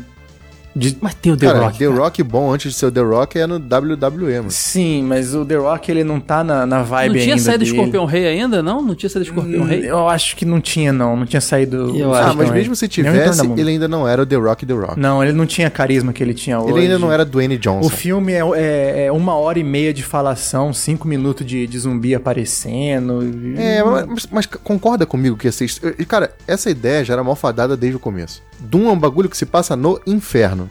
[0.75, 1.77] De- Mas tem o The cara, Rock.
[1.79, 1.99] The cara.
[1.99, 4.51] Rock bom antes de ser o The Rock é no WWE, mano.
[4.51, 7.43] Sim, mas o The Rock ele não tá na, na vibe Não tinha ainda.
[7.43, 7.77] saído o dele.
[7.77, 8.81] Escorpião Rei ainda, não?
[8.81, 9.89] Não tinha saído o Escorpião Hum, Rei?
[9.89, 11.15] Eu acho que não tinha, não.
[11.17, 11.97] Não tinha saído.
[11.97, 14.35] Eu o acho Ah, mas mesmo se o tivesse, ele ainda não era o The
[14.35, 14.99] Rock The Rock.
[14.99, 16.73] Não, ele não tinha carisma que ele tinha hoje.
[16.73, 17.89] Ele ainda não era Dwayne O Johnson.
[17.89, 22.13] filme é, é- é uma hora e meia de falação, cinco minutos de, de zumbi
[22.15, 23.19] aparecendo.
[23.57, 25.63] É, mas, mas concorda comigo que essa.
[25.63, 28.41] his- e, Cara, essa ideia já era malfadada desde o começo.
[28.59, 30.68] Doom é um bagulho que se passa no inferno,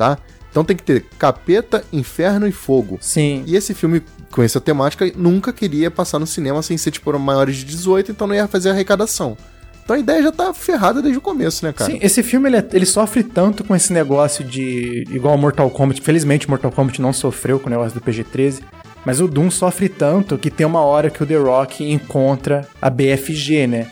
[0.00, 0.18] tá?
[0.50, 2.96] Então tem que ter capeta, inferno e fogo.
[3.02, 3.44] Sim.
[3.46, 4.02] E esse filme,
[4.32, 8.26] com essa temática, nunca queria passar no cinema sem ser, tipo, maiores de 18, então
[8.26, 9.36] não ia fazer arrecadação.
[9.84, 11.90] Então a ideia já tá ferrada desde o começo, né, cara?
[11.90, 15.04] Sim, esse filme ele, é- ele sofre tanto com esse negócio de.
[15.10, 16.00] igual Mortal Kombat.
[16.00, 18.62] Felizmente, Mortal Kombat não sofreu com o negócio do PG-13.
[19.04, 22.90] Mas o Doom sofre tanto que tem uma hora que o The Rock encontra a
[22.90, 23.86] BFG, né?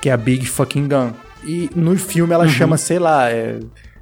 [0.00, 1.10] Que é a Big Fucking Gun.
[1.44, 3.58] E no filme ela chama, sei lá, é,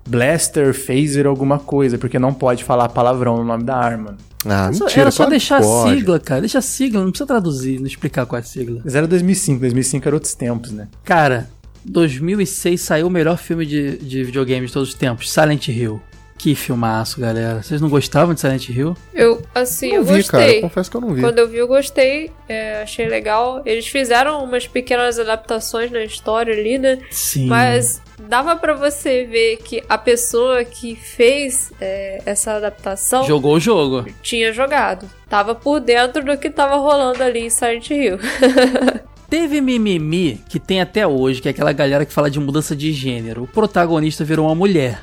[0.07, 4.17] Blaster, Phaser, alguma coisa, porque não pode falar palavrão no nome da arma.
[4.45, 6.41] Ah, Só- mentira, Era só deixar a sigla, cara.
[6.41, 8.81] Deixa a sigla, não precisa traduzir, não explicar qual é a sigla.
[8.85, 10.89] Mas era 2005, 2005 era outros tempos, né?
[11.05, 11.49] Cara,
[11.85, 16.01] 2006 saiu o melhor filme de, de videogame de todos os tempos, Silent Hill.
[16.43, 17.63] Que filmaço, galera.
[17.63, 18.97] Vocês não gostavam de Silent Hill?
[19.15, 20.43] Eu, assim, Não eu vi, cara.
[20.43, 20.61] gostei.
[20.61, 21.21] Confesso que eu não vi.
[21.21, 22.33] Quando eu vi, eu gostei.
[22.49, 23.63] é, achei legal.
[23.65, 26.99] Eles fizeram umas pequenas adaptações na história ali, né?
[27.13, 27.47] Sim.
[27.47, 33.61] Mas dava pra você ver que a pessoa que fez é, essa adaptação Jogou o
[33.61, 34.05] jogo.
[34.21, 35.09] tinha jogado.
[35.29, 38.19] Tava por dentro do que tava rolando ali em Silent Hill.
[39.31, 42.93] Teve mimimi que tem até hoje, que é aquela galera que fala de mudança de
[42.93, 43.45] gênero.
[43.45, 45.01] O protagonista virou uma mulher.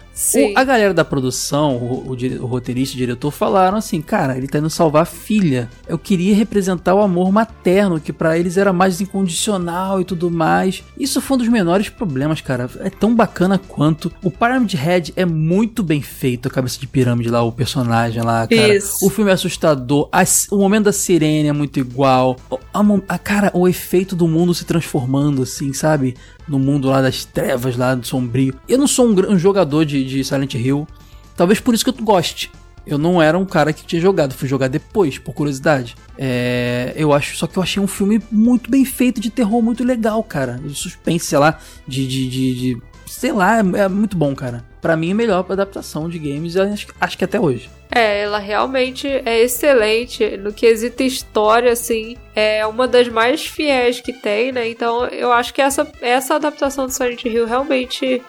[0.54, 4.38] O- a galera da produção, o, o o roteirista e o diretor falaram assim: cara,
[4.38, 5.70] ele tá indo salvar a filha.
[5.88, 10.84] Eu queria representar o amor materno, que pra eles era mais incondicional e tudo mais.
[11.00, 12.70] Isso foi um dos menores problemas, cara.
[12.80, 14.12] É tão bacana quanto.
[14.22, 18.46] O Pyramid Head é muito bem feito, a cabeça de pirâmide lá, o personagem lá,
[18.48, 18.76] cara.
[18.76, 19.06] Isso.
[19.06, 20.10] O filme é assustador.
[20.12, 22.36] a o momento da sirene é muito igual.
[22.74, 26.16] A, a- cara, o efeito do mundo se transformando, assim, sabe?
[26.50, 28.56] No mundo lá das trevas, lá do sombrio.
[28.68, 30.88] Eu não sou um, um jogador de, de Silent Hill.
[31.38, 32.52] Talvez por isso que eu goste.
[32.88, 35.96] Eu não era um cara que tinha jogado, fui jogar depois, por curiosidade.
[36.18, 39.84] É, eu acho, só que eu achei um filme muito bem feito, de terror muito
[39.84, 40.54] legal, cara.
[40.58, 42.08] De suspense, sei lá, de.
[42.08, 42.82] de, de, de-
[43.12, 44.64] sei lá, é, é muito bom, cara.
[44.82, 47.70] Pra mim, a melhor adaptação de games, acho, acho que até hoje.
[47.92, 54.14] É, ela realmente é excelente no quesito história, assim, é uma das mais fiéis que
[54.14, 54.70] tem, né?
[54.70, 58.22] Então eu acho que essa, essa adaptação do Silent Hill realmente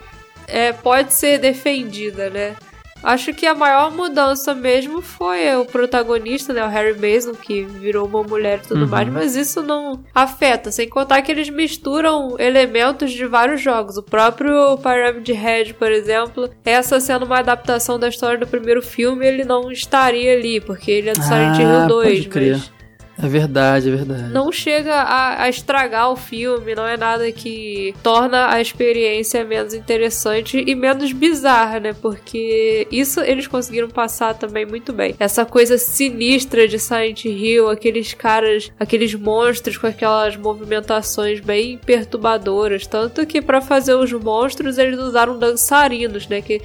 [0.48, 2.56] é, pode ser defendida, né?
[3.02, 6.64] Acho que a maior mudança mesmo foi o protagonista, né?
[6.64, 10.70] O Harry Mason, que virou uma mulher e tudo mais, mas isso não afeta.
[10.70, 13.96] Sem contar que eles misturam elementos de vários jogos.
[13.96, 19.26] O próprio Pyramid Head, por exemplo, essa sendo uma adaptação da história do primeiro filme,
[19.26, 22.08] ele não estaria ali, porque ele é do Silent Ah, Hill 2.
[22.18, 22.52] pode crer.
[22.52, 22.79] mas
[23.22, 24.32] É verdade, é verdade.
[24.32, 29.74] não chega a, a estragar o filme, não é nada que torna a experiência menos
[29.74, 31.92] interessante e menos bizarra, né?
[31.92, 35.14] Porque isso eles conseguiram passar também muito bem.
[35.18, 42.86] Essa coisa sinistra de Silent Hill, aqueles caras, aqueles monstros com aquelas movimentações bem perturbadoras.
[42.86, 46.40] Tanto que para fazer os monstros eles usaram dançarinos, né?
[46.40, 46.60] Que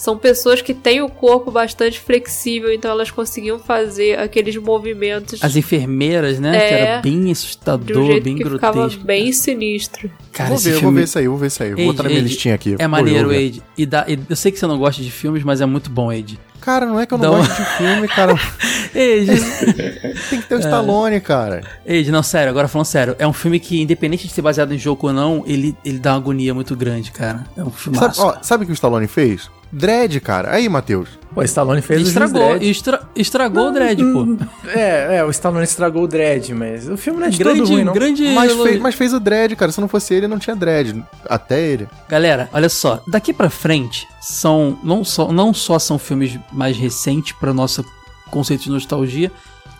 [0.00, 5.56] são pessoas que têm o corpo bastante flexível, então elas conseguiam fazer aqueles movimentos As
[5.56, 6.56] enfermeiras, né?
[6.56, 6.68] É.
[6.68, 8.74] que era bem de um assustador, jeito bem que grotesco.
[8.90, 10.10] ficava bem sinistro.
[10.32, 11.70] Cara, vou ver, eu vou filme ver isso aí, vou ver isso aí.
[11.72, 12.74] vou Age, botar na minha listinha aqui.
[12.74, 13.36] É Vou maneiro, vou.
[13.36, 13.62] Age.
[13.76, 16.38] E, dá, eu sei que você não gosta de filmes, mas é muito bom, Age.
[16.62, 18.32] Cara, não é que eu não uma- gosto de filme, cara.
[18.96, 19.40] Age,
[20.30, 21.62] Tem que ter o Stallone, cara.
[21.86, 23.16] Age, não, sério, agora falando sério.
[23.18, 26.12] É um filme que, independente de ser baseado em jogo ou não, ele, ele dá
[26.12, 27.44] uma agonia muito grande, cara.
[27.54, 29.50] É um filme Sabe, ó, sabe o que o Stallone fez?
[29.72, 30.52] Dread, cara.
[30.54, 31.08] Aí, Matheus.
[31.32, 32.68] Pô, Stallone fez o Estragou, Dread.
[32.70, 34.36] estra- estragou o Dread, pô.
[34.74, 37.68] É, é, o Stallone estragou o Dread, mas o filme não é de grande, todo
[37.70, 37.92] ruim, não.
[37.92, 39.70] grande Mas fez, mas fez o Dread, cara.
[39.70, 41.04] Se não fosse ele, não tinha Dread.
[41.28, 41.88] Até ele.
[42.08, 47.32] Galera, olha só, daqui pra frente são não só, não só são filmes mais recentes
[47.38, 47.84] para nosso
[48.30, 49.30] conceito de nostalgia,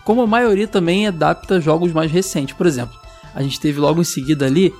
[0.05, 2.55] como a maioria também adapta jogos mais recentes.
[2.55, 2.95] Por exemplo,
[3.35, 4.73] a gente teve logo em seguida ali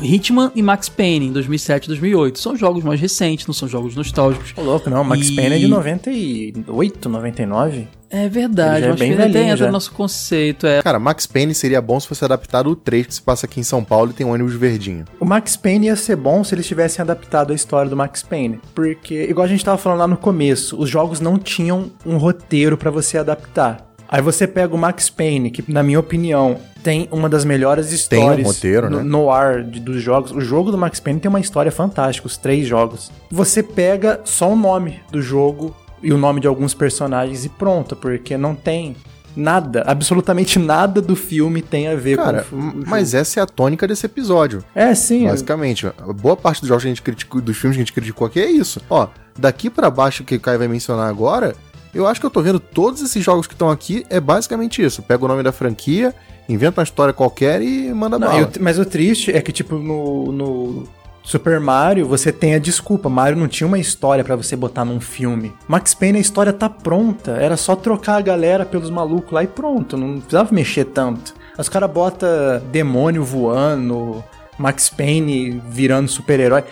[0.00, 2.38] Hitman e Max Payne em 2007 e 2008.
[2.38, 4.52] São jogos mais recentes, não são jogos nostálgicos.
[4.56, 5.02] Ô, louco, não.
[5.04, 7.88] Max E- Payne é de 98, 99.
[8.10, 9.66] É verdade, Ele já é Max bem Payne entra já.
[9.66, 10.66] no nosso conceito.
[10.66, 10.80] É.
[10.82, 13.62] Cara, Max Payne seria bom se fosse adaptado o 3 que se passa aqui em
[13.62, 15.04] São Paulo e tem um ônibus verdinho.
[15.20, 18.60] O Max Payne ia ser bom se eles tivessem adaptado a história do Max Payne.
[18.74, 22.78] Porque, igual a gente tava falando lá no começo, os jogos não tinham um roteiro
[22.78, 23.86] pra você adaptar.
[24.08, 28.18] Aí você pega o Max Payne, que na minha opinião tem uma das melhores Tem
[28.20, 29.02] um histórias roteiro, no, né?
[29.02, 30.30] no ar de- dos jogos.
[30.32, 33.10] O jogo do Max Payne tem uma história fantástica, os três jogos.
[33.30, 37.94] Você pega só o nome do jogo e o nome de alguns personagens e pronto,
[37.96, 38.96] porque não tem
[39.36, 43.42] nada, absolutamente nada do filme tem a ver Cara, com o, o mas essa é
[43.42, 44.64] a tônica desse episódio.
[44.74, 45.26] É, sim.
[45.26, 47.92] Basicamente, a boa parte dos jogos que a gente criticou, dos filmes que a gente
[47.92, 48.80] criticou aqui é isso.
[48.88, 49.06] Ó,
[49.38, 51.54] daqui pra baixo que o Caio vai mencionar agora,
[51.94, 55.02] eu acho que eu tô vendo todos esses jogos que estão aqui, é basicamente isso.
[55.02, 56.14] Pega o nome da franquia,
[56.48, 58.50] inventa uma história qualquer e manda Não, bala.
[58.60, 60.88] mas o triste é que, tipo, no, no
[61.22, 63.08] Super Mario, você tem a desculpa.
[63.10, 65.52] Mario não tinha uma história pra você botar num filme.
[65.68, 67.32] Max Payne, a história tá pronta.
[67.32, 69.96] Era só trocar a galera pelos malucos lá e pronto.
[69.96, 71.34] Não precisava mexer tanto.
[71.58, 72.28] Os caras botam
[72.70, 74.24] demônio voando,
[74.56, 76.64] Max Payne virando super-herói.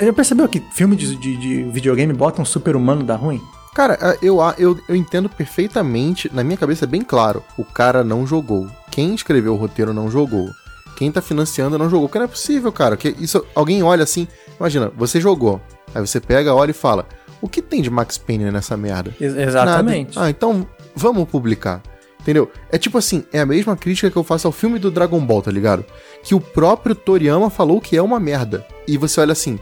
[0.00, 3.40] Já percebeu que filme de, de, de videogame bota um super-humano da ruim?
[3.74, 8.04] Cara, a- eu, eu, eu entendo perfeitamente, na minha cabeça é bem claro, o cara
[8.04, 8.68] não jogou.
[8.90, 10.48] Quem escreveu o roteiro não jogou.
[10.96, 12.08] Quem tá financiando não jogou.
[12.08, 12.96] Porque não é possível, cara.
[12.96, 14.28] Que isso, alguém olha assim,
[14.60, 15.60] imagina, você jogou.
[15.92, 17.06] Aí você pega, olha e fala:
[17.40, 19.12] O que tem de Max Payne nessa merda?
[19.20, 20.14] Ex- exatamente.
[20.14, 20.26] Nada.
[20.28, 20.64] Ah, então
[20.94, 21.82] vamos publicar.
[22.20, 22.50] Entendeu?
[22.70, 25.42] É tipo assim, é a mesma crítica que eu faço ao filme do Dragon Ball,
[25.42, 25.84] tá ligado?
[26.22, 28.64] Que o próprio Toriyama falou que é uma merda.
[28.88, 29.58] E você olha assim,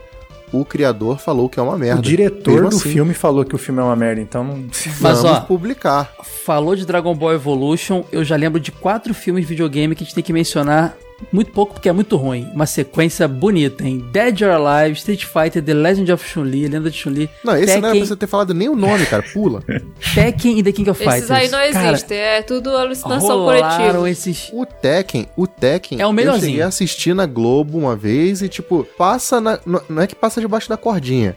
[0.53, 2.01] o criador falou que é uma merda.
[2.01, 4.69] O diretor Mesmo do assim, filme falou que o filme é uma merda, então não.
[5.01, 6.13] Mas, vamos ó, publicar.
[6.45, 10.05] Falou de Dragon Ball Evolution, eu já lembro de quatro filmes de videogame que a
[10.05, 10.97] gente tem que mencionar
[11.33, 12.49] muito pouco porque é muito ruim.
[12.55, 14.05] Uma sequência bonita, hein?
[14.13, 17.73] Dead or Alive, Street Fighter, The Legend of Chun-Li, Lenda de Chun-Li, Não, esse não
[17.73, 19.23] é Tekken, pra você ter falado nem o nome, cara.
[19.33, 19.63] Pula.
[20.15, 21.31] Tekken e The King of Esses Fighters.
[21.31, 24.11] aí não Cara, existem, é tudo alucinação coletiva.
[24.11, 24.51] esses...
[24.53, 26.01] O Tekken, o Tekken.
[26.01, 26.47] É o Eu melhorzinho.
[26.51, 29.59] cheguei a assistir na Globo uma vez e, tipo, passa na.
[29.89, 31.35] Não é que passa debaixo da cordinha.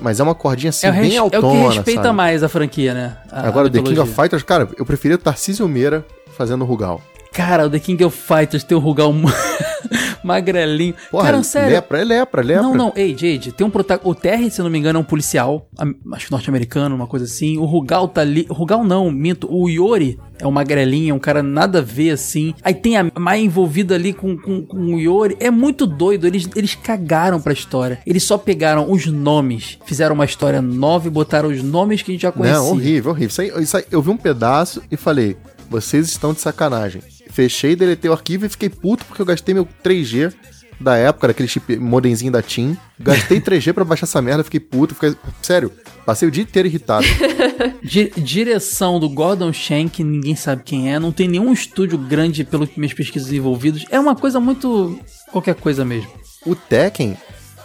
[0.00, 2.16] Mas é uma cordinha assim, É o, bem res- é o que respeita sabe?
[2.16, 3.16] mais a franquia, né?
[3.30, 6.04] A- Agora, a o The King of Fighters, cara, eu preferia o Tarcísio Meira
[6.36, 7.02] fazendo Rugal.
[7.36, 9.30] Cara, o The King of Fighters tem o Rugal ma-
[10.24, 10.94] magrelinho.
[11.10, 11.70] Porra, Cara, sério.
[11.74, 12.62] lepra, é lepra, lepra.
[12.62, 14.08] Não, não, ei, Jade, tem um protagonista.
[14.08, 15.68] O Terry, se não me engano, é um policial,
[16.12, 17.58] acho que norte-americano, uma coisa assim.
[17.58, 18.46] O Rugal tá ali.
[18.50, 19.46] Rugal não, minto.
[19.50, 22.54] O Yori é um magrelinho, é um cara nada a ver assim.
[22.62, 25.36] Aí tem a Mai envolvida ali com, com, com o Yori.
[25.38, 27.98] É muito doido, eles, eles cagaram pra história.
[28.06, 32.14] Eles só pegaram os nomes, fizeram uma história nova e botaram os nomes que a
[32.14, 32.58] gente já conhecia.
[32.58, 33.28] Não, horrível, horrível.
[33.28, 35.36] Isso aí, isso aí- eu vi um pedaço e falei,
[35.68, 37.02] vocês estão de sacanagem.
[37.30, 40.32] Fechei, deletei o arquivo e fiquei puto porque eu gastei meu 3G
[40.78, 42.76] da época, daquele chip modemzinho da TIM.
[43.00, 44.94] Gastei 3G pra baixar essa merda, fiquei puto.
[44.94, 45.16] Fiquei...
[45.42, 45.72] Sério,
[46.04, 47.06] passei o dia inteiro irritado.
[47.82, 50.98] Di- direção do Gordon Shank, ninguém sabe quem é.
[50.98, 53.84] Não tem nenhum estúdio grande pelas minhas pesquisas envolvidos.
[53.90, 54.98] É uma coisa muito.
[55.32, 56.10] qualquer coisa mesmo.
[56.44, 57.16] O Tekken,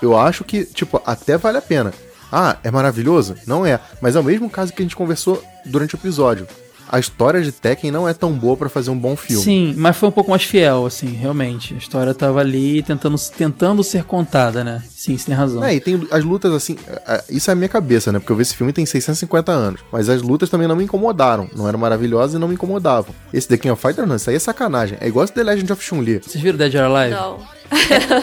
[0.01, 1.93] eu acho que, tipo, até vale a pena.
[2.31, 3.35] Ah, é maravilhoso?
[3.45, 3.79] Não é.
[4.01, 6.47] Mas é o mesmo caso que a gente conversou durante o episódio.
[6.91, 9.43] A história de Tekken não é tão boa pra fazer um bom filme.
[9.43, 11.73] Sim, mas foi um pouco mais fiel, assim, realmente.
[11.73, 14.83] A história tava ali tentando, tentando ser contada, né?
[14.89, 15.63] Sim, você tem razão.
[15.63, 16.75] É, e tem as lutas assim.
[17.07, 18.19] é, Isso é a minha cabeça, né?
[18.19, 19.81] Porque eu vi esse filme tem 650 anos.
[19.91, 21.49] Mas as lutas também não me incomodaram.
[21.55, 23.15] Não eram maravilhosas e não me incomodavam.
[23.33, 24.97] Esse The King of Fighters, não, isso aí é sacanagem.
[24.99, 26.19] É igual esse The Legend of Chun-Li.
[26.21, 27.15] Vocês viram Dead or Alive?
[27.15, 27.60] Não.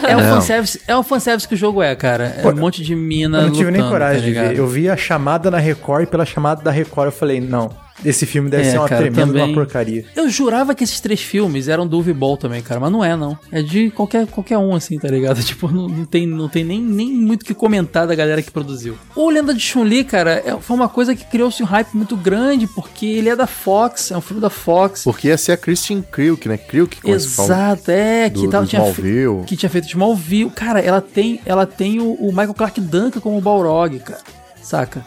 [0.07, 0.35] É o Não.
[0.35, 2.35] fanservice, é o fanservice que o jogo é, cara.
[2.37, 4.57] É Pô, um monte de mina Eu não tive nem lutando, coragem tá de ver.
[4.57, 7.69] Eu vi a chamada na Record e pela chamada da Record eu falei, não.
[8.05, 9.43] Esse filme deve É, ser uma cara, tremenda também.
[9.43, 10.05] uma porcaria.
[10.15, 13.13] Eu jurava que esses três filmes eram do Uwe Ball também, cara, mas não é,
[13.13, 13.37] não.
[13.51, 15.43] É de qualquer, qualquer um, assim, tá ligado?
[15.43, 18.49] Tipo, não, não tem, não tem nem, nem muito o que comentar da galera que
[18.51, 18.95] produziu.
[19.17, 22.67] O Lenda de Chun-Li, cara, é- foi uma coisa que criou-se um hype muito grande,
[22.67, 25.03] porque ele é da Fox, é um filme da Fox.
[25.03, 26.55] Porque ia ser a Christian Kriuk, né?
[26.55, 27.47] Kriuk, como fala.
[27.49, 29.01] Exato, é, que Do- tava, do tinha, fe-
[29.39, 29.47] Smallville.
[29.47, 30.49] que tinha feito Smallville.
[30.51, 34.21] Cara, ela tem, ela tem o, o Michael Clark Duncan como Balrog, cara.
[34.61, 35.05] Saca?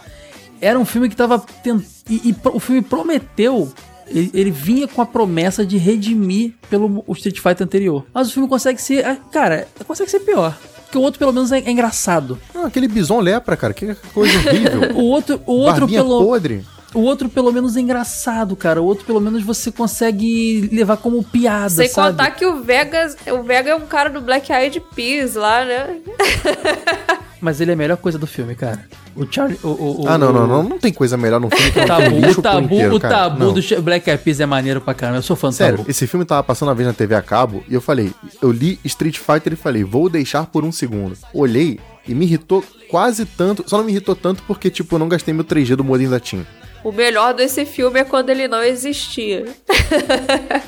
[0.60, 1.84] Era um filme que tava tent...
[2.08, 3.72] e, e o filme prometeu
[4.06, 8.04] ele, ele vinha com a promessa de redimir pelo o Street Fighter anterior.
[8.12, 9.04] Mas o filme consegue ser.
[9.04, 10.56] ah, Cara, consegue ser pior.
[10.84, 12.38] Porque o outro, pelo menos, é, é engraçado.
[12.54, 13.72] Não, aquele bison lepra, cara.
[13.72, 14.92] Que coisa horrível.
[14.94, 16.24] O outro, o outro Barbinha pelo.
[16.24, 16.64] podre.
[16.94, 18.80] O outro, pelo menos, é engraçado, cara.
[18.82, 22.10] O outro, pelo menos, você consegue levar como piada, Sem sabe?
[22.16, 25.96] contar que o Vegas, o Vega é um cara do Black Eyed Peas lá, né?
[27.40, 28.84] Mas ele é a melhor coisa do filme, cara.
[29.16, 29.58] O Charlie.
[29.64, 30.62] O, o- o- Ah, não, não, não.
[30.62, 33.00] Não tem coisa melhor num filme que O um tabu, lixo o tabu, inteiro, o
[33.00, 33.52] tabu Não.
[33.52, 35.18] do Black Eyed Peas é maneiro pra caramba.
[35.18, 35.90] Eu sou fã do Sério, tabu.
[35.90, 38.78] esse filme tava passando uma vez na TV a cabo e eu falei, eu li
[38.84, 41.16] Street Fighter e falei, vou deixar por um segundo.
[41.34, 45.08] Olhei e me irritou quase tanto, só não me irritou tanto porque, tipo, eu não
[45.08, 46.46] gastei meu 3G do modem da TIM.
[46.84, 49.44] O melhor desse filme é quando ele não existia.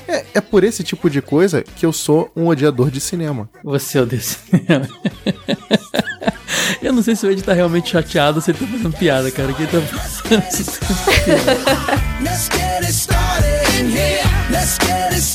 [0.07, 3.49] É, é por esse tipo de coisa que eu sou um odiador de cinema.
[3.63, 4.37] Você é o desse.
[6.81, 9.31] Eu não sei se o Ed tá realmente chateado ou se ele tá fazendo piada,
[9.31, 9.51] cara.
[9.53, 10.79] Que ele tá fazendo isso.
[12.21, 14.21] Let's get it started in here.
[14.51, 15.34] Let's get it started.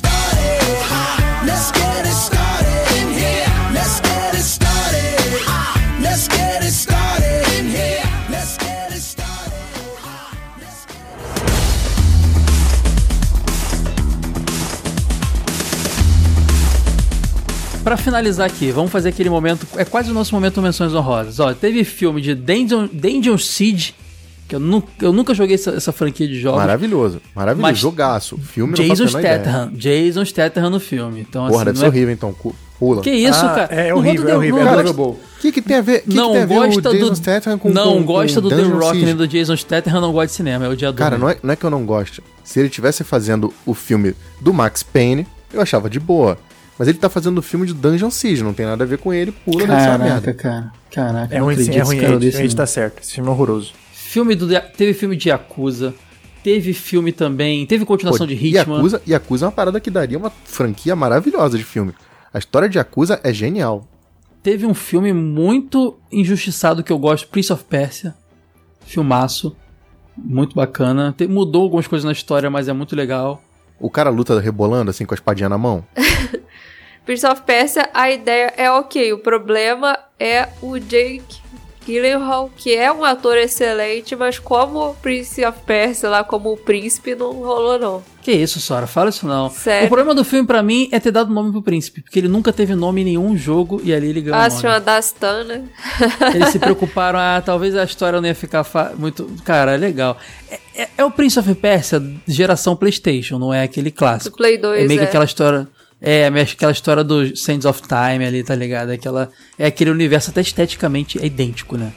[17.83, 19.67] Pra finalizar aqui, vamos fazer aquele momento.
[19.77, 21.41] É quase o nosso momento menções honrosas.
[21.41, 23.95] Ó, teve filme de Danger, Danger Siege,
[24.47, 26.59] que eu, nu eu nunca joguei essa, essa franquia de jogos.
[26.61, 27.63] Maravilhoso, maravilhoso.
[27.63, 28.37] Mas Jogaço.
[28.39, 29.07] Filme Jason.
[29.09, 29.71] Statham.
[29.73, 31.21] Jason Statham no filme.
[31.21, 32.35] Então, Porra, assim, deve ser é- horrível então.
[32.79, 33.03] Pula.
[33.03, 33.75] Que isso, Ah, cara?
[33.75, 34.59] É horrível, é do- horrível.
[34.59, 35.11] É Ball.
[35.11, 37.09] O que, que tem a ver, que não que tem a ver gosta o Jason
[37.09, 39.05] do Statham com não com- gosta com do The Dungeon Rock Siege?
[39.07, 41.25] nem do Jason Statham não gosta de cinema é odiador Cara, mesmo.
[41.25, 42.23] não é, não é que eu não gosto.
[42.45, 46.39] Se ele tivesse fazendo o filme do Max Payne, eu achava de boa.
[46.81, 49.13] Mas ele tá fazendo o filme de Dungeon Siege, não tem nada a ver com
[49.13, 50.33] ele, pula Caraca, merda.
[50.33, 50.73] cara.
[50.91, 51.97] Caraca, É ruim acredito é ruim.
[51.97, 52.57] esse cara Ed, desse, Ed não.
[52.57, 53.03] tá certo.
[53.03, 53.73] Esse filme é horroroso.
[53.93, 55.93] Filme do teve filme de Yakuza,
[56.43, 58.77] teve filme também, teve continuação Pô, de Hitman.
[58.77, 61.93] Yakuza, Yakuza é uma parada que daria uma franquia maravilhosa de filme.
[62.33, 63.87] A história de Yakuza é genial.
[64.43, 68.15] Teve um filme muito injustiçado que eu gosto, Prince of Persia.
[68.87, 69.55] Filmaço.
[70.17, 71.15] Muito bacana.
[71.15, 73.43] Te- mudou algumas coisas na história, mas é muito legal.
[73.79, 75.85] O cara luta rebolando, assim, com a espadinha na mão.
[77.05, 79.13] Prince of Persia, a ideia é ok.
[79.13, 81.41] O problema é o Jake
[81.87, 87.15] Gyllenhaal, que é um ator excelente, mas como Prince of Persia, lá como o príncipe,
[87.15, 88.03] não rolou não.
[88.23, 89.49] Que isso, Sora, fala isso não.
[89.51, 89.87] Sério?
[89.87, 92.53] O problema do filme pra mim é ter dado nome pro príncipe, porque ele nunca
[92.53, 95.65] teve nome em nenhum jogo e ali ele ganhou Ah, se chama Dastan, né?
[96.35, 98.65] Eles se preocuparam, ah, talvez a história não ia ficar
[98.97, 99.27] muito.
[99.45, 100.19] Cara, é legal.
[100.51, 104.37] É, é- é o Prince of Persia geração PlayStation, não é aquele Do clássico.
[104.37, 105.09] Play 2, É meio que é.
[105.09, 105.67] aquela história.
[106.01, 108.91] É, aquela história do Sands of Time ali, tá ligado?
[108.91, 111.93] Aquela, é aquele universo até esteticamente é idêntico, né?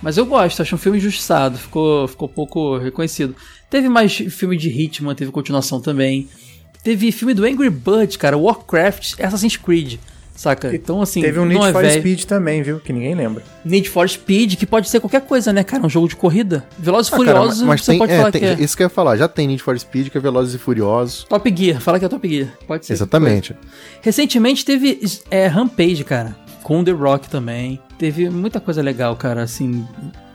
[0.00, 3.34] Mas eu gosto, acho um filme injustiçado, ficou, ficou pouco reconhecido.
[3.70, 6.28] Teve mais filme de Hitman, teve continuação também.
[6.82, 9.98] Teve filme do Angry Birds, cara, Warcraft, Assassin's Creed,
[10.34, 10.74] saca?
[10.74, 12.00] Então, assim, Teve um não Need é for velho.
[12.00, 12.80] Speed também, viu?
[12.80, 13.42] Que ninguém lembra.
[13.64, 15.84] Need for Speed, que pode ser qualquer coisa, né, cara?
[15.86, 16.64] Um jogo de corrida.
[16.78, 18.54] Velozes e Ah, cara, Furiosos, mas você tem, pode é, falar tem- que é.
[18.54, 19.16] Isso que eu ia falar.
[19.16, 21.24] Já tem Need for Speed, que é Velozes e Furiosos.
[21.24, 22.48] Top Gear, fala que é Top Gear.
[22.66, 22.92] Pode ser.
[22.94, 23.54] Exatamente.
[24.02, 25.00] Recentemente teve
[25.30, 26.36] é, Rampage, cara.
[26.62, 27.78] Com The Rock também.
[27.98, 29.86] Teve muita coisa legal, cara, assim.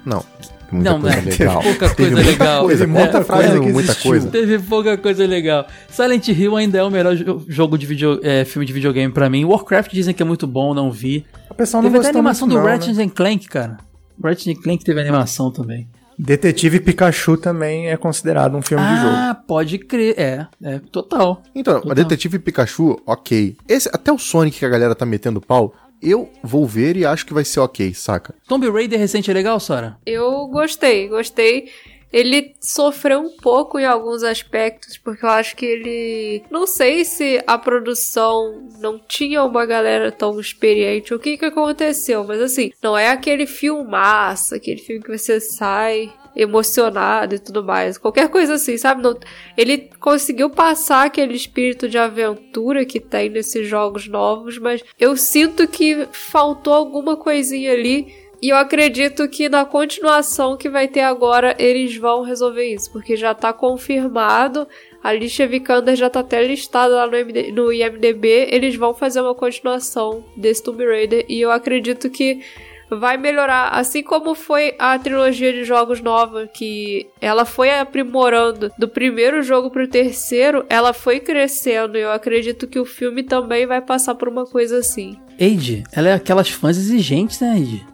[0.06, 0.24] Não.
[0.72, 1.22] Muita não, coisa né?
[1.32, 1.62] legal.
[1.62, 2.64] Teve pouca Teve coisa legal.
[2.66, 4.30] coisa, É, muita é, coisa frase, muita coisa.
[4.30, 5.68] Teve pouca coisa legal.
[5.90, 9.30] Silent Hill ainda é o melhor jo- jogo de video, é, filme de videogame pra
[9.30, 9.46] mim.
[9.46, 11.26] Warcraft dizem que é muito bom, não vi.
[11.50, 13.04] O pessoal não teve até a animação do não, Ratchet né?
[13.04, 13.78] and Clank, cara.
[14.24, 15.88] Ratchet and Clank teve animação também.
[16.22, 19.08] Detetive Pikachu também é considerado um filme de jogo.
[19.16, 20.16] Ah, pode crer.
[20.20, 21.42] É, é total.
[21.56, 21.96] Então, a Total.
[21.96, 23.56] Detetive Pikachu, ok.
[23.68, 27.26] Esse, até o Sonic que a galera tá metendo pau, eu vou ver e acho
[27.26, 28.34] que vai ser ok, saca?
[28.48, 29.98] Tomb Raider recente é legal, Sora?
[30.06, 31.70] Eu gostei, gostei.
[32.12, 36.44] Ele sofreu um pouco em alguns aspectos, porque eu acho que ele.
[36.50, 42.24] Não sei se a produção não tinha uma galera tão experiente, o que que aconteceu,
[42.24, 47.98] mas assim, não é aquele filmaço, aquele filme que você sai emocionado e tudo mais.
[47.98, 49.02] Qualquer coisa assim, sabe?
[49.02, 49.18] Não-
[49.58, 55.68] ele conseguiu passar aquele espírito de aventura que tem nesses jogos novos, mas eu sinto
[55.68, 58.14] que faltou alguma coisinha ali.
[58.42, 63.18] E eu acredito que na continuação que vai ter agora, eles vão resolver isso, porque
[63.18, 64.66] já tá confirmado.
[65.04, 68.48] A Alicia Vikander já tá até listada lá no, MD no IMDB.
[68.50, 71.26] Eles vão fazer uma continuação desse Tomb Raider.
[71.28, 72.42] E eu acredito que
[72.90, 78.88] vai melhorar, assim como foi a trilogia de jogos nova, que ela foi aprimorando do
[78.88, 81.98] primeiro jogo pro terceiro, ela foi crescendo.
[81.98, 85.18] E eu acredito que o filme também vai passar por uma coisa assim.
[85.38, 87.86] Eide, ela é aquelas fãs exigentes, né, Eide?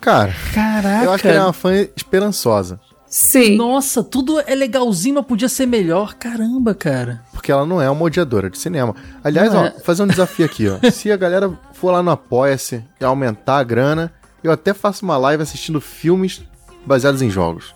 [0.00, 1.04] Cara, Caraca.
[1.04, 2.80] eu acho que ela é uma fã esperançosa.
[3.16, 3.56] Sim.
[3.56, 6.14] Nossa, tudo é legalzinho, mas podia ser melhor.
[6.14, 7.22] Caramba, cara.
[7.32, 8.92] Porque ela não é uma odiadora de cinema.
[9.22, 9.70] Aliás, Não ó, é.
[9.84, 10.78] fazer um desafio aqui, ó.
[10.90, 14.12] Se a galera for lá no Apoia-se e aumentar a grana,
[14.42, 16.42] eu até faço uma live assistindo filmes
[16.84, 17.72] baseados em jogos.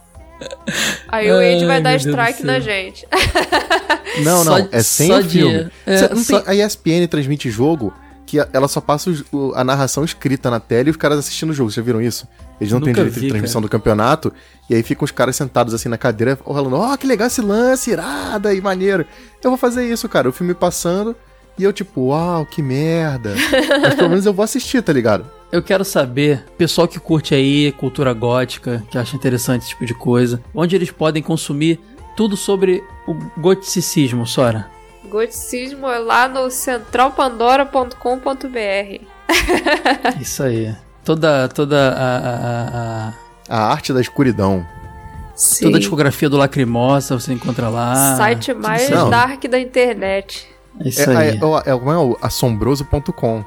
[1.09, 3.07] Aí o Age vai Ai, dar Deus strike na gente.
[4.25, 5.71] Não, Só- não, é sem só o de- filme.
[5.87, 7.93] é, Cê- tem- A ESPN transmite jogo
[8.29, 11.55] que ela só passa o- a narração escrita na tela e os caras assistindo o
[11.55, 11.71] jogo.
[11.71, 12.29] Vocês já viram isso?
[12.61, 14.31] Eles não têm direito vi, de transmissão do campeonato
[14.69, 17.91] e aí ficam os caras sentados assim na cadeira falando: Ó, que legal esse lance,
[17.91, 19.07] irada e maneiro.
[19.43, 20.29] Eu vou fazer isso, cara.
[20.29, 21.17] O filme passando
[21.59, 23.35] e eu tipo, uau, que merda.
[23.83, 25.25] Mas pelo menos eu vou assistir, tá ligado?
[25.51, 29.95] Eu quero saber, pessoal que curte aí cultura gótica, que acha interessante esse tipo de
[29.95, 31.81] coisa, onde eles podem consumir
[32.15, 34.69] tudo sobre o goticismo, Sora.
[35.09, 39.01] Goticismo é lá no centralpandora.com.br.
[40.21, 40.75] Isso aí.
[41.05, 43.13] Toda, toda a, a- a-
[43.49, 44.67] a- arte da escuridão.
[45.35, 45.67] Sim.
[45.67, 48.17] toda a discografia do Lacrimosa você encontra lá.
[48.17, 48.91] Site mais.
[48.91, 49.09] Não.
[49.09, 50.49] dark da internet.
[50.81, 51.29] É isso É, aí.
[51.29, 53.45] é, é, é, é o assombroso.com.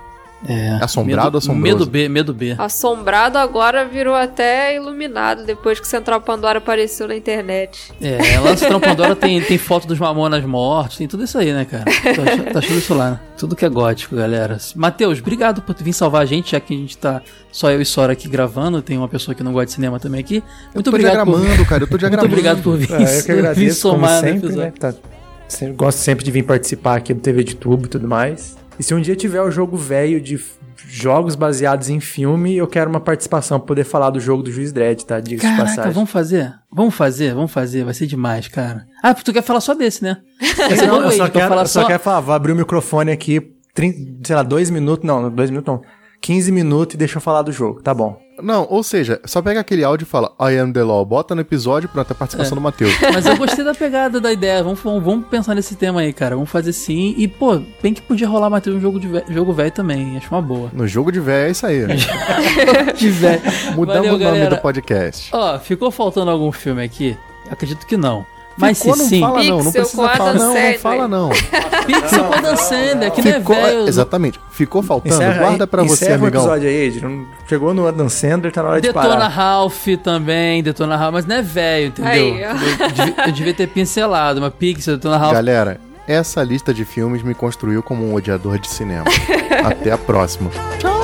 [0.47, 0.79] É.
[0.81, 1.61] assombrado medo, assombroso?
[1.77, 2.55] Medo B, medo B.
[2.57, 7.91] Assombrado agora virou até iluminado depois que Central Pandora apareceu na internet.
[8.01, 11.53] É, lá no Central Pandora tem, tem foto dos Mamonas mortos, tem tudo isso aí,
[11.53, 11.83] né, cara?
[11.85, 13.19] Tá, ach- tá achando isso lá, né?
[13.37, 14.57] Tudo que é gótico, galera.
[14.75, 17.85] Matheus, obrigado por vir salvar a gente, já que a gente tá só eu e
[17.85, 20.43] Sora aqui gravando, tem uma pessoa que não gosta de cinema também aqui.
[20.73, 22.31] Muito tô obrigado por cara, eu tô Muito diagramando.
[22.33, 24.73] obrigado por vir, É, eu que vir agradeço, como somar sempre, né?
[24.79, 24.93] Tá,
[25.75, 28.59] gosto sempre de vir participar aqui do TV de Tubo e tudo mais.
[28.81, 30.43] E se um dia tiver o jogo velho de
[30.87, 34.73] jogos baseados em filme, eu quero uma participação pra poder falar do jogo do Juiz
[34.73, 35.19] Dredd, tá?
[35.19, 35.91] Diga-se de Caraca, passagem.
[35.91, 36.51] vamos fazer?
[36.73, 38.87] Vamos fazer, vamos fazer, vai ser demais, cara.
[39.03, 40.17] Ah, tu quer falar só desse, né?
[40.75, 42.55] Ser Não, eu o só quero, falar eu só só- quero falar, vou abrir o
[42.55, 45.81] microfone aqui, 30, sei lá, dois minutos, não, dois minutos não,
[46.21, 48.19] 15 minutos e deixa eu falar do jogo, tá bom.
[48.41, 51.41] Não, ou seja, só pega aquele áudio e fala I am the law, bota no
[51.41, 52.15] episódio, pronto, a É.
[52.17, 52.91] participação do Matheus.
[53.13, 54.63] Mas eu gostei da pegada da ideia.
[54.63, 56.35] Vamos, vamos, vamos pensar nesse tema aí, cara.
[56.35, 57.13] Vamos fazer sim.
[57.17, 60.17] E, pô, bem que podia rolar Matheus um jogo, de ve- jogo velho também.
[60.17, 60.71] Acho uma boa.
[60.73, 61.81] No jogo de véia é isso aí.
[62.97, 63.41] De velho.
[63.75, 64.55] Mudamos Valeu, o nome galera.
[64.55, 65.29] do podcast.
[65.33, 67.15] Ó, ficou faltando algum filme aqui?
[67.49, 68.25] Acredito que não.
[68.57, 71.29] Mas Ficou, se não sim, fala não, não Pixel precisa falar não, não fala não.
[71.29, 73.87] Pixel com Adam Sandler, que não é Ficou, velho.
[73.87, 76.41] exatamente, ficou faltando, Encerra, guarda pra você, o amigão.
[76.43, 76.99] episódio aí.
[77.01, 79.27] Não- Chegou no Adam Sandler, tá na hora de Detona parar.
[79.29, 82.11] Ralph também, Detona Ralph, mas não é velho, entendeu?
[82.11, 82.49] Aí, ó.
[82.83, 85.33] eu, devia, eu devia ter pincelado, mas Pixel, Detona Ralph.
[85.33, 89.05] Galera, essa lista de filmes me construiu como um odiador de cinema.
[89.65, 90.49] Até a próxima.
[90.83, 91.00] Ô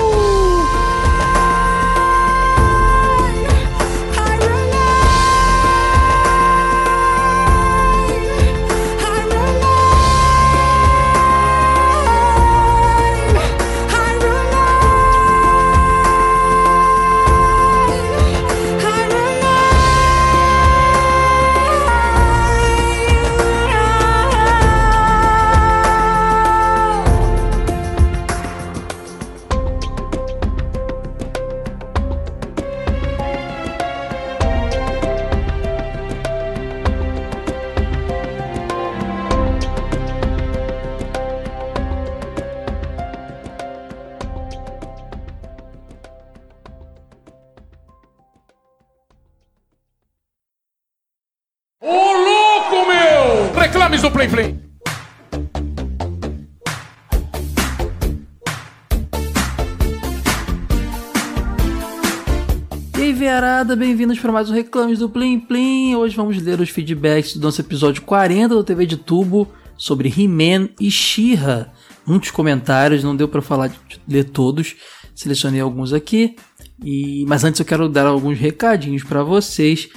[63.67, 65.93] Verada, bem-vindos para mais um Reclames do Plim Plim.
[65.93, 69.45] Hoje vamos ler os feedbacks do nosso episódio 40 do TV de Tubo
[69.75, 71.67] sobre He-Man e She-Ra.
[72.05, 73.77] Muitos comentários, não deu para falar de
[74.07, 74.77] ler todos,
[75.13, 76.37] selecionei alguns aqui.
[76.81, 79.89] E mas antes eu quero dar alguns recadinhos para vocês.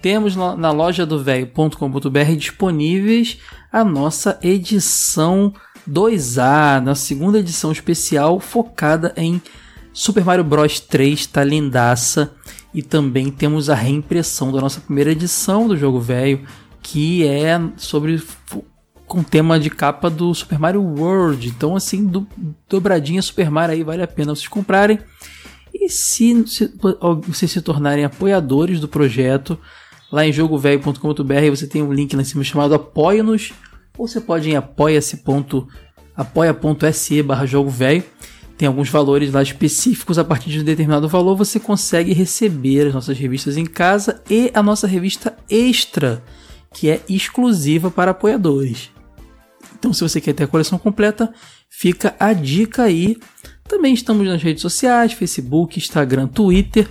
[0.00, 3.36] Temos na na loja do velho.com.br disponíveis
[3.70, 5.52] a nossa edição
[5.86, 9.42] 2A, na segunda edição especial focada em
[9.92, 12.34] Super Mario Bros 3 tá lindaça
[12.74, 16.40] e também temos a reimpressão da nossa primeira edição do jogo velho,
[16.82, 18.22] que é sobre
[19.06, 21.48] com tema de capa do Super Mario World.
[21.48, 22.26] Então assim, do,
[22.68, 24.98] dobradinha Super Mario aí vale a pena vocês comprarem.
[25.74, 26.72] E se, se
[27.26, 29.58] vocês se tornarem apoiadores do projeto,
[30.12, 33.52] lá em jogovelho.com.br você tem um link lá em cima chamado Apoia-nos,
[33.96, 34.56] ou você pode ir em
[36.16, 38.04] apoia.se barra jogo velho.
[38.60, 42.92] Tem alguns valores lá específicos, a partir de um determinado valor você consegue receber as
[42.92, 46.22] nossas revistas em casa e a nossa revista extra,
[46.74, 48.90] que é exclusiva para apoiadores.
[49.78, 51.32] Então, se você quer ter a coleção completa,
[51.70, 53.16] fica a dica aí.
[53.66, 56.86] Também estamos nas redes sociais: Facebook, Instagram, Twitter.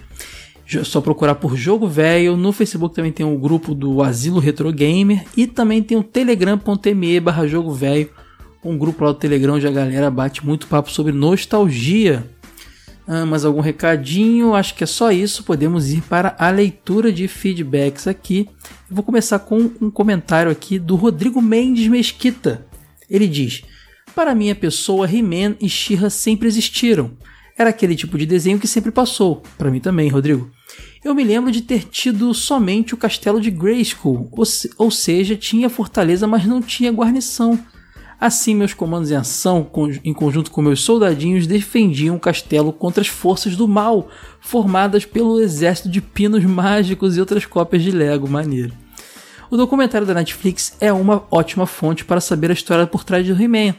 [0.74, 2.36] É só procurar por Jogo Velho.
[2.36, 5.24] No Facebook também tem o grupo do Asilo Retro Gamer.
[5.38, 8.10] E também tem o telegram.me barra Jogo Velho.
[8.64, 12.30] Um grupo lá do Telegram onde a galera bate muito papo sobre nostalgia.
[13.08, 14.54] Ah, mais algum recadinho?
[14.54, 15.44] Acho que é só isso.
[15.44, 18.48] Podemos ir para a leitura de feedbacks aqui.
[18.90, 22.68] Eu vou começar com um comentário aqui do Rodrigo Mendes Mesquita.
[23.10, 23.64] Ele diz:
[24.14, 27.12] Para mim, a pessoa He-Man e She-Ra sempre existiram.
[27.58, 29.42] Era aquele tipo de desenho que sempre passou.
[29.58, 30.52] Para mim também, Rodrigo.
[31.04, 35.36] Eu me lembro de ter tido somente o castelo de Grayskull, ou, se- ou seja,
[35.36, 37.58] tinha fortaleza, mas não tinha guarnição.
[38.20, 39.70] Assim, meus comandos em ação,
[40.04, 44.10] em conjunto com meus soldadinhos, defendiam o castelo contra as forças do mal,
[44.42, 48.28] formadas pelo exército de pinos mágicos e outras cópias de Lego.
[48.28, 48.74] Maneiro.
[49.50, 53.42] O documentário da Netflix é uma ótima fonte para saber a história por trás do
[53.42, 53.74] He-Man.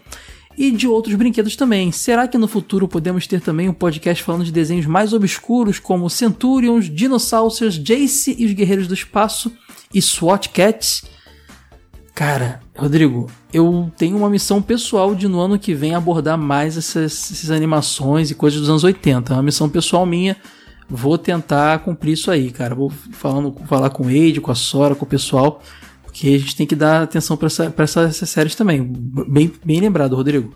[0.59, 1.93] E de outros brinquedos também.
[1.93, 6.11] Será que no futuro podemos ter também um podcast falando de desenhos mais obscuros como
[6.11, 9.53] Centurions, Dinossauros, Jace e os Guerreiros do Espaço
[9.95, 11.05] e SWAT Cats?
[12.21, 17.33] Cara, Rodrigo, eu tenho uma missão pessoal de no ano que vem abordar mais essas,
[17.33, 19.33] essas animações e coisas dos anos 80.
[19.33, 20.37] É uma missão pessoal minha.
[20.87, 22.75] Vou tentar cumprir isso aí, cara.
[22.75, 25.63] Vou falando, falar com o Eide, com a Sora, com o pessoal.
[26.03, 28.83] Porque a gente tem que dar atenção para essa, essas séries também.
[29.27, 30.53] Bem, bem lembrado, Rodrigo.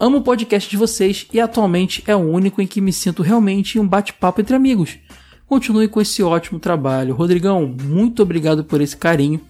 [0.00, 3.78] Amo o podcast de vocês e atualmente é o único em que me sinto realmente
[3.78, 4.98] um bate-papo entre amigos.
[5.46, 7.14] Continue com esse ótimo trabalho.
[7.14, 9.40] Rodrigão, muito obrigado por esse carinho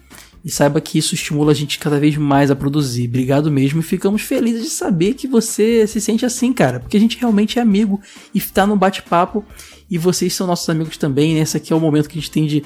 [0.45, 3.07] e saiba que isso estimula a gente cada vez mais a produzir.
[3.07, 6.99] Obrigado mesmo e ficamos felizes de saber que você se sente assim, cara, porque a
[6.99, 7.99] gente realmente é amigo
[8.31, 9.43] e tá no bate-papo
[9.89, 11.33] e vocês são nossos amigos também.
[11.33, 11.39] Né?
[11.39, 12.63] Esse aqui é o momento que a gente tem de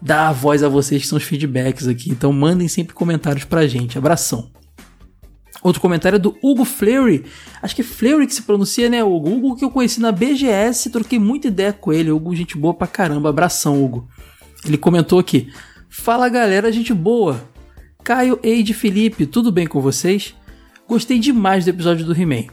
[0.00, 2.10] dar a voz a vocês, que são os feedbacks aqui.
[2.10, 3.96] Então mandem sempre comentários pra gente.
[3.96, 4.50] Abração.
[5.62, 7.24] Outro comentário é do Hugo Fleury.
[7.62, 9.30] Acho que é Fleury que se pronuncia, né, Hugo?
[9.30, 12.10] Hugo que eu conheci na BGS, troquei muita ideia com ele.
[12.10, 13.28] Hugo, gente boa pra caramba.
[13.28, 14.08] Abração, Hugo.
[14.64, 15.52] Ele comentou aqui:
[15.94, 17.46] Fala galera, gente boa.
[18.02, 20.34] Caio, Eide, Felipe, tudo bem com vocês?
[20.88, 22.46] Gostei demais do episódio do He-Man.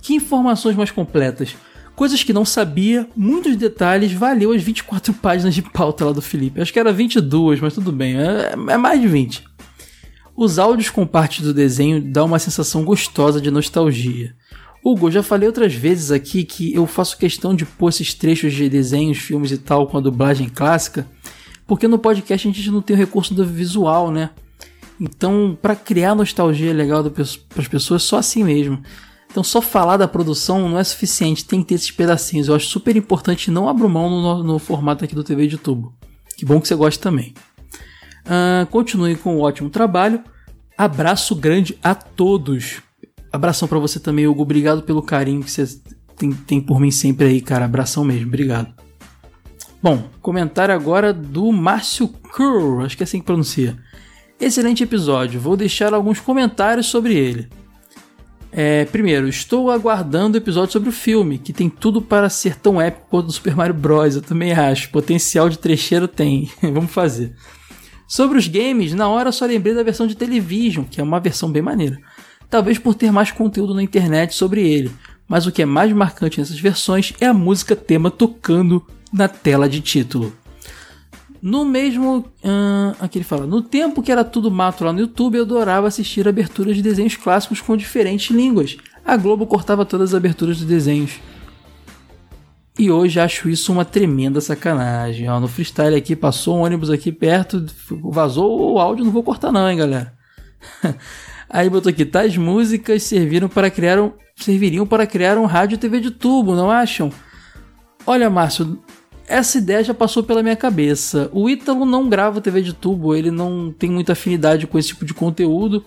[0.00, 1.54] Que informações mais completas.
[1.94, 6.58] Coisas que não sabia, muitos detalhes, valeu as 24 páginas de pauta lá do Felipe.
[6.58, 9.44] Acho que era 22, mas tudo bem, é, é mais de 20.
[10.34, 14.34] Os áudios com partes do desenho dão uma sensação gostosa de nostalgia.
[14.82, 18.70] Hugo, já falei outras vezes aqui que eu faço questão de pôr esses trechos de
[18.70, 21.06] desenhos, filmes e tal com a dublagem clássica,
[21.66, 24.30] porque no podcast a gente não tem o recurso do visual, né?
[25.00, 28.80] Então, para criar nostalgia legal para as pessoas, só assim mesmo.
[29.30, 32.48] Então, só falar da produção não é suficiente, tem que ter esses pedacinhos.
[32.48, 35.92] Eu acho super importante não abrir mão no, no formato aqui do TV de tubo.
[36.38, 37.34] Que bom que você gosta também.
[38.24, 40.22] Uh, continue com o ótimo trabalho.
[40.76, 42.82] Abraço grande a todos.
[43.30, 44.42] Abração para você também, Hugo.
[44.42, 45.66] Obrigado pelo carinho que você
[46.16, 47.66] tem, tem por mim sempre aí, cara.
[47.66, 48.28] Abração mesmo.
[48.28, 48.85] Obrigado.
[49.82, 53.76] Bom, comentário agora do Márcio Curl, acho que é assim que pronuncia.
[54.40, 57.48] Excelente episódio, vou deixar alguns comentários sobre ele.
[58.58, 62.80] É, primeiro, estou aguardando o episódio sobre o filme, que tem tudo para ser tão
[62.80, 64.16] épico quanto o Super Mario Bros.
[64.16, 64.88] Eu também acho.
[64.88, 66.50] Potencial de trecheiro tem.
[66.62, 67.34] Vamos fazer.
[68.08, 71.52] Sobre os games, na hora só lembrei da versão de Television, que é uma versão
[71.52, 71.98] bem maneira.
[72.48, 74.90] Talvez por ter mais conteúdo na internet sobre ele,
[75.28, 78.86] mas o que é mais marcante nessas versões é a música tema tocando
[79.16, 80.32] na tela de título.
[81.40, 82.18] No mesmo.
[82.42, 85.86] Uh, aqui ele fala: No tempo que era tudo mato lá no YouTube, eu adorava
[85.86, 88.76] assistir aberturas de desenhos clássicos com diferentes línguas.
[89.04, 91.20] A Globo cortava todas as aberturas de desenhos.
[92.78, 95.28] E hoje acho isso uma tremenda sacanagem.
[95.30, 97.64] Ó, no freestyle aqui, passou um ônibus aqui perto,
[98.02, 100.12] vazou o áudio, não vou cortar não, hein, galera.
[101.48, 106.00] Aí botou aqui, tais músicas serviram para criar um, serviriam para criar um rádio TV
[106.00, 107.10] de tubo, não acham?
[108.06, 108.78] Olha, Márcio,
[109.28, 111.28] essa ideia já passou pela minha cabeça.
[111.32, 115.04] O Ítalo não grava TV de tubo, ele não tem muita afinidade com esse tipo
[115.04, 115.84] de conteúdo.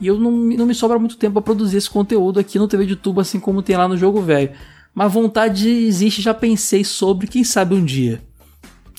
[0.00, 2.86] E eu não, não me sobra muito tempo para produzir esse conteúdo aqui no TV
[2.86, 4.52] de tubo, assim como tem lá no jogo velho.
[4.94, 8.22] Mas vontade existe, já pensei sobre, quem sabe um dia.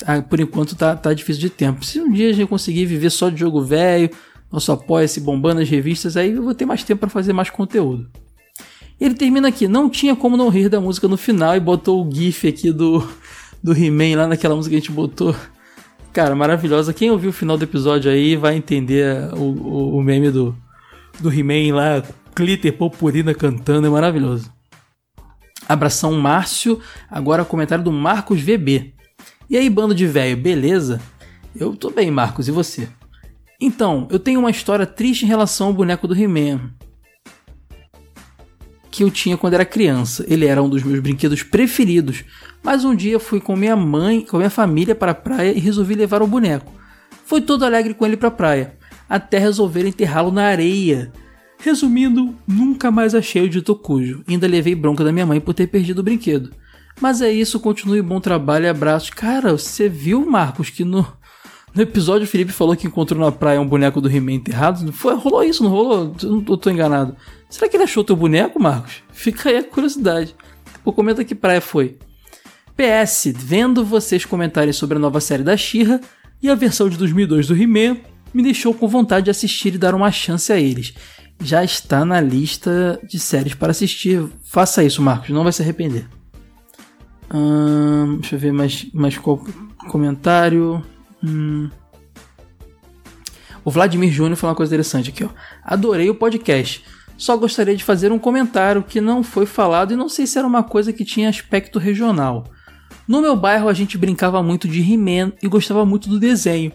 [0.06, 1.84] Ah, por enquanto tá, tá difícil de tempo.
[1.84, 4.10] Se um dia a gente conseguir viver só de jogo velho,
[4.52, 8.10] nosso apoia-se bombando as revistas, aí eu vou ter mais tempo para fazer mais conteúdo.
[9.00, 12.12] Ele termina aqui, não tinha como não rir da música no final e botou o
[12.12, 13.08] GIF aqui do,
[13.64, 15.36] do He-Man lá naquela música que a gente botou.
[16.12, 16.94] Cara, maravilhosa.
[16.94, 20.56] Quem ouviu o final do episódio aí vai entender o, o, o meme do,
[21.20, 22.04] do He-Man lá,
[22.36, 24.52] Glitter Purpurina cantando, é maravilhoso.
[25.68, 26.80] Abração Márcio,
[27.10, 28.94] agora comentário do Marcos VB.
[29.50, 31.00] E aí, bando de velho, beleza?
[31.56, 32.88] Eu tô bem, Marcos, e você?
[33.62, 36.72] Então, eu tenho uma história triste em relação ao boneco do He-Man
[38.90, 40.26] que eu tinha quando era criança.
[40.28, 42.24] Ele era um dos meus brinquedos preferidos,
[42.64, 45.96] mas um dia fui com minha mãe, com minha família para a praia e resolvi
[45.96, 46.72] levar o boneco.
[47.26, 48.74] Fui todo alegre com ele para a praia,
[49.08, 51.12] até resolver enterrá-lo na areia.
[51.60, 54.24] Resumindo, nunca mais achei o dito cujo.
[54.28, 56.52] Ainda levei bronca da minha mãe por ter perdido o brinquedo.
[57.02, 59.10] Mas é isso, continue bom trabalho e abraços.
[59.10, 61.06] Cara, você viu, Marcos, que no,
[61.80, 64.92] no episódio o Felipe falou que encontrou na praia um boneco do He-Man enterrado?
[64.92, 66.14] Foi, rolou isso, não rolou?
[66.22, 67.16] Eu, não, tô enganado.
[67.50, 69.02] Será que ele achou teu boneco, Marcos?
[69.14, 70.36] Fica aí a curiosidade.
[70.84, 71.98] Pô, comenta que praia foi.
[72.76, 76.02] PS, vendo vocês comentarem sobre a nova série da Shira
[76.42, 77.96] e a versão de 2002 do He-Man,
[78.34, 80.94] me deixou com vontade de assistir e dar uma chance a eles.
[81.42, 84.22] Já está na lista de séries para assistir.
[84.44, 86.06] Faça isso, Marcos, não vai se arrepender.
[87.34, 89.42] Hum, deixa eu ver mais, mais qual
[89.90, 90.84] comentário.
[91.24, 91.70] Hum.
[93.64, 95.30] O Vladimir Júnior falou uma coisa interessante aqui, ó.
[95.64, 96.84] Adorei o podcast.
[97.18, 100.48] Só gostaria de fazer um comentário que não foi falado e não sei se era
[100.48, 102.46] uma coisa que tinha aspecto regional.
[103.08, 106.72] No meu bairro a gente brincava muito de He-Man e gostava muito do desenho.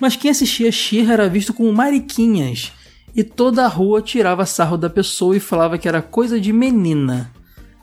[0.00, 2.72] Mas quem assistia She era visto como mariquinhas,
[3.14, 7.32] e toda a rua tirava sarro da pessoa e falava que era coisa de menina,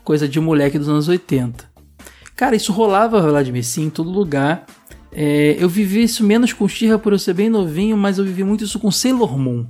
[0.04, 1.72] coisa de moleque dos anos 80.
[2.36, 4.64] Cara, isso rolava, Vladimir, sim, em todo lugar.
[5.14, 8.42] É, eu vivi isso menos com Shira por eu ser bem novinho, mas eu vivi
[8.42, 9.64] muito isso com Sailor Moon,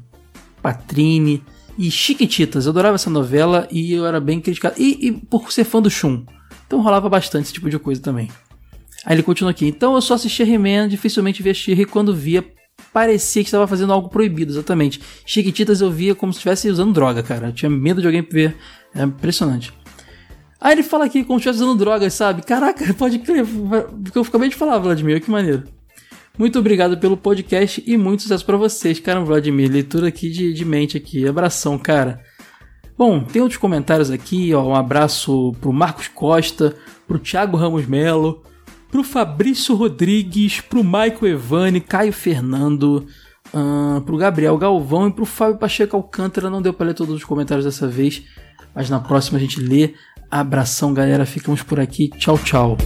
[0.63, 1.43] Patrine
[1.77, 2.65] e Chiquititas.
[2.65, 4.77] Eu adorava essa novela e eu era bem criticado.
[4.79, 6.25] E, e por ser fã do Shun.
[6.67, 8.31] Então rolava bastante esse tipo de coisa também.
[9.05, 9.67] Aí ele continua aqui.
[9.67, 12.43] Então eu só assistia He-Man, dificilmente via she e quando via,
[12.91, 15.01] parecia que estava fazendo algo proibido, exatamente.
[15.27, 17.49] Chiquititas eu via como se estivesse usando droga, cara.
[17.49, 18.57] Eu tinha medo de alguém ver.
[18.95, 19.73] É impressionante.
[20.65, 22.41] Aí ele fala aqui como se estivesse usando drogas, sabe?
[22.41, 23.45] Caraca, pode crer.
[24.03, 25.65] Porque eu acabei de falar, Vladimir, que maneiro.
[26.39, 29.71] Muito obrigado pelo podcast e muito sucesso para vocês, cara, Vladimir.
[29.71, 31.29] Leitura aqui de, de mente aqui.
[31.29, 32.23] Abração, cara.
[32.97, 34.69] Bom, tem outros comentários aqui, ó.
[34.69, 36.75] Um abraço pro Marcos Costa,
[37.07, 38.43] pro Thiago Ramos Melo,
[38.91, 43.07] pro Fabrício Rodrigues, pro Michael Evani, Caio Fernando,
[43.53, 46.49] uh, pro Gabriel Galvão e pro Fábio Pacheco Alcântara.
[46.49, 48.23] Não deu para ler todos os comentários dessa vez,
[48.75, 49.93] mas na próxima a gente lê.
[50.35, 51.25] Abração, galera.
[51.25, 52.09] Ficamos por aqui.
[52.09, 52.77] Tchau, tchau.